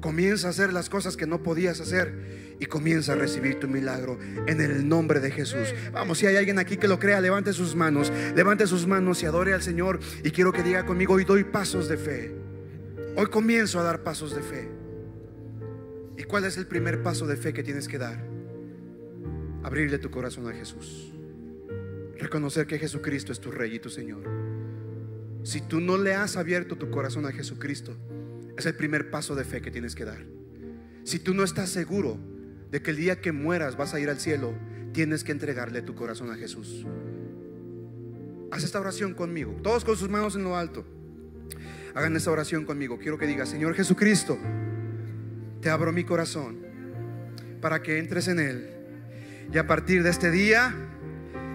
Comienza 0.08 0.48
a 0.48 0.52
hacer 0.52 0.72
las 0.72 0.90
cosas 0.90 1.18
que 1.18 1.28
no 1.28 1.44
podías 1.44 1.82
hacer 1.82 2.56
y 2.62 2.66
comienza 2.68 3.12
a 3.12 3.16
recibir 3.18 3.60
tu 3.60 3.68
milagro 3.68 4.18
en 4.48 4.62
el 4.62 4.88
nombre 4.88 5.20
de 5.20 5.32
Jesús. 5.32 5.76
Vamos, 5.92 6.20
si 6.20 6.26
hay 6.26 6.38
alguien 6.38 6.60
aquí 6.60 6.78
que 6.78 6.88
lo 6.88 6.98
crea, 6.98 7.20
levante 7.20 7.52
sus 7.52 7.76
manos, 7.76 8.10
levante 8.34 8.68
sus 8.68 8.88
manos 8.88 9.22
y 9.22 9.26
adore 9.26 9.54
al 9.54 9.62
Señor. 9.62 10.00
Y 10.24 10.32
quiero 10.32 10.54
que 10.54 10.64
diga 10.64 10.86
conmigo, 10.86 11.16
hoy 11.16 11.26
doy 11.26 11.44
pasos 11.44 11.90
de 11.90 11.98
fe. 11.98 12.34
Hoy 13.18 13.26
comienzo 13.26 13.82
a 13.82 13.84
dar 13.84 14.04
pasos 14.04 14.34
de 14.34 14.42
fe. 14.42 14.70
¿Y 16.16 16.24
cuál 16.24 16.46
es 16.46 16.56
el 16.56 16.68
primer 16.68 17.04
paso 17.04 17.28
de 17.28 17.36
fe 17.36 17.52
que 17.52 17.64
tienes 17.64 17.90
que 17.90 17.98
dar? 17.98 18.24
Abrirle 19.62 19.98
tu 19.98 20.10
corazón 20.10 20.48
a 20.48 20.54
Jesús. 20.54 21.12
Reconocer 22.18 22.66
que 22.66 22.80
Jesucristo 22.80 23.34
es 23.34 23.42
tu 23.42 23.52
Rey 23.52 23.76
y 23.76 23.80
tu 23.80 23.90
Señor. 23.90 24.24
Si 25.44 25.60
tú 25.60 25.82
no 25.82 25.98
le 25.98 26.14
has 26.14 26.38
abierto 26.38 26.78
tu 26.78 26.90
corazón 26.92 27.26
a 27.26 27.34
Jesucristo, 27.34 27.98
es 28.58 28.66
el 28.66 28.76
primer 28.76 29.10
paso 29.10 29.36
de 29.36 29.46
fe 29.46 29.62
que 29.62 29.72
tienes 29.72 29.96
que 29.96 30.06
dar. 30.06 30.26
Si 31.04 31.20
tú 31.20 31.34
no 31.34 31.44
estás 31.44 31.70
seguro 31.70 32.18
de 32.72 32.82
que 32.82 32.92
el 32.92 32.98
día 32.98 33.22
que 33.22 33.32
mueras 33.32 33.78
vas 33.78 33.94
a 33.94 34.00
ir 34.00 34.10
al 34.10 34.20
cielo, 34.20 34.54
tienes 34.94 35.24
que 35.24 35.32
entregarle 35.32 35.82
tu 35.82 35.96
corazón 35.96 36.32
a 36.32 36.36
Jesús. 36.36 36.86
Haz 38.52 38.64
esta 38.64 38.80
oración 38.80 39.14
conmigo, 39.14 39.56
todos 39.62 39.86
con 39.86 39.96
sus 39.96 40.10
manos 40.10 40.36
en 40.36 40.44
lo 40.44 40.58
alto. 40.58 40.86
Hagan 41.94 42.16
esta 42.16 42.32
oración 42.32 42.66
conmigo. 42.66 42.98
Quiero 42.98 43.18
que 43.18 43.28
digas, 43.28 43.50
Señor 43.50 43.74
Jesucristo, 43.74 44.38
te 45.62 45.70
abro 45.70 45.92
mi 45.92 46.04
corazón 46.04 46.58
para 47.62 47.82
que 47.82 48.00
entres 48.00 48.28
en 48.28 48.40
él. 48.40 48.70
Y 49.54 49.58
a 49.58 49.68
partir 49.68 50.04
de 50.04 50.10
este 50.10 50.32
día, 50.32 50.76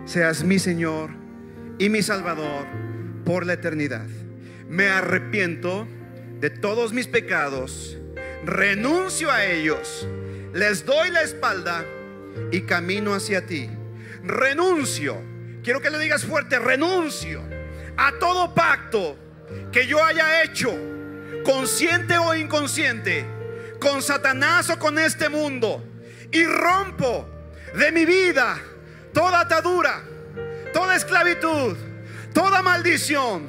seas 0.05 0.45
mi 0.45 0.59
Señor 0.59 1.11
y 1.79 1.89
mi 1.89 2.03
Salvador 2.03 2.67
por 3.25 3.47
la 3.47 3.55
eternidad. 3.55 4.07
Me 4.69 4.89
arrepiento 4.89 5.87
de 6.43 6.51
todos 6.51 6.93
mis 6.93 7.07
pecados, 7.07 7.97
renuncio 8.45 9.31
a 9.31 9.45
ellos, 9.45 10.09
les 10.53 10.85
doy 10.85 11.09
la 11.11 11.23
espalda 11.23 11.85
y 12.51 12.63
camino 12.63 13.15
hacia 13.15 13.47
ti. 13.47 13.71
Renuncio, 14.25 15.23
quiero 15.63 15.81
que 15.81 15.89
lo 15.89 16.01
digas 16.01 16.25
fuerte, 16.25 16.59
renuncio 16.59 17.41
a 17.97 18.19
todo 18.19 18.53
pacto 18.55 19.17
que 19.71 19.87
yo 19.87 20.05
haya 20.05 20.43
hecho, 20.43 20.77
consciente 21.45 22.19
o 22.19 22.35
inconsciente, 22.35 23.25
con 23.79 24.03
Satanás 24.03 24.69
o 24.69 24.81
con 24.81 24.99
este 24.99 25.29
mundo, 25.29 25.81
y 26.33 26.45
rompo 26.45 27.25
de 27.79 27.93
mi 27.93 28.05
vida 28.05 28.59
toda 29.15 29.43
atadura, 29.43 30.03
toda 30.73 30.97
esclavitud, 30.97 31.77
toda 32.35 32.63
maldición, 32.63 33.49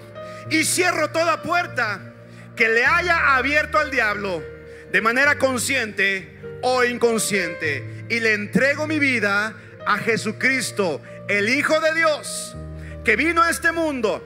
y 0.52 0.64
cierro 0.64 1.10
toda 1.10 1.42
puerta 1.42 2.13
que 2.56 2.70
le 2.70 2.86
haya 2.86 3.36
abierto 3.36 3.78
al 3.80 3.92
diablo 3.92 4.44
de 4.92 5.02
manera 5.02 5.38
consciente 5.38 6.40
o 6.62 6.84
inconsciente 6.84 8.06
y 8.10 8.20
le 8.20 8.34
entrego 8.34 8.88
mi 8.88 9.00
vida 9.00 9.56
a 9.86 9.98
Jesucristo, 9.98 11.02
el 11.28 11.50
Hijo 11.50 11.80
de 11.80 11.94
Dios, 11.96 12.56
que 13.04 13.16
vino 13.16 13.42
a 13.42 13.50
este 13.50 13.72
mundo 13.72 14.24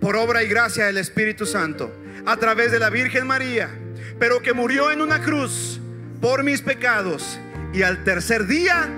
por 0.00 0.16
obra 0.16 0.42
y 0.42 0.48
gracia 0.48 0.86
del 0.86 0.98
Espíritu 0.98 1.46
Santo, 1.46 1.92
a 2.26 2.36
través 2.36 2.70
de 2.72 2.78
la 2.78 2.90
Virgen 2.90 3.26
María, 3.26 3.70
pero 4.18 4.40
que 4.42 4.52
murió 4.52 4.90
en 4.90 5.00
una 5.00 5.22
cruz 5.22 5.80
por 6.20 6.42
mis 6.42 6.62
pecados 6.62 7.38
y 7.72 7.82
al 7.82 8.04
tercer 8.04 8.46
día 8.46 8.88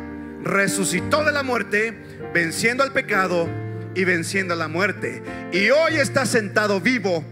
resucitó 0.43 1.25
de 1.25 1.33
la 1.33 1.43
muerte, 1.43 1.95
venciendo 2.33 2.83
al 2.83 2.93
pecado 2.93 3.49
y 3.95 4.05
venciendo 4.05 4.55
a 4.55 4.57
la 4.57 4.69
muerte. 4.69 5.23
Y 5.53 5.71
hoy 5.71 5.97
está 5.97 6.25
sentado 6.25 6.81
vivo 6.81 7.25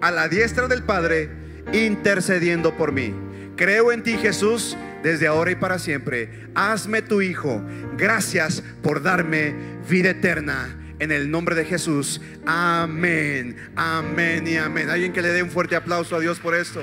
a 0.00 0.10
la 0.10 0.28
diestra 0.28 0.68
del 0.68 0.82
Padre, 0.82 1.30
intercediendo 1.72 2.76
por 2.76 2.92
mí. 2.92 3.14
Creo 3.56 3.92
en 3.92 4.02
ti, 4.02 4.16
Jesús, 4.18 4.76
desde 5.02 5.26
ahora 5.26 5.50
y 5.50 5.54
para 5.54 5.78
siempre. 5.78 6.48
Hazme 6.54 7.02
tu 7.02 7.22
Hijo. 7.22 7.62
Gracias 7.96 8.62
por 8.82 9.02
darme 9.02 9.54
vida 9.88 10.10
eterna. 10.10 10.76
En 10.98 11.12
el 11.12 11.30
nombre 11.30 11.54
de 11.54 11.64
Jesús. 11.64 12.20
Amén. 12.46 13.56
Amén 13.76 14.46
y 14.46 14.56
amén. 14.56 14.88
Alguien 14.90 15.12
que 15.12 15.22
le 15.22 15.28
dé 15.28 15.42
un 15.42 15.50
fuerte 15.50 15.76
aplauso 15.76 16.16
a 16.16 16.20
Dios 16.20 16.38
por 16.38 16.54
esto. 16.54 16.82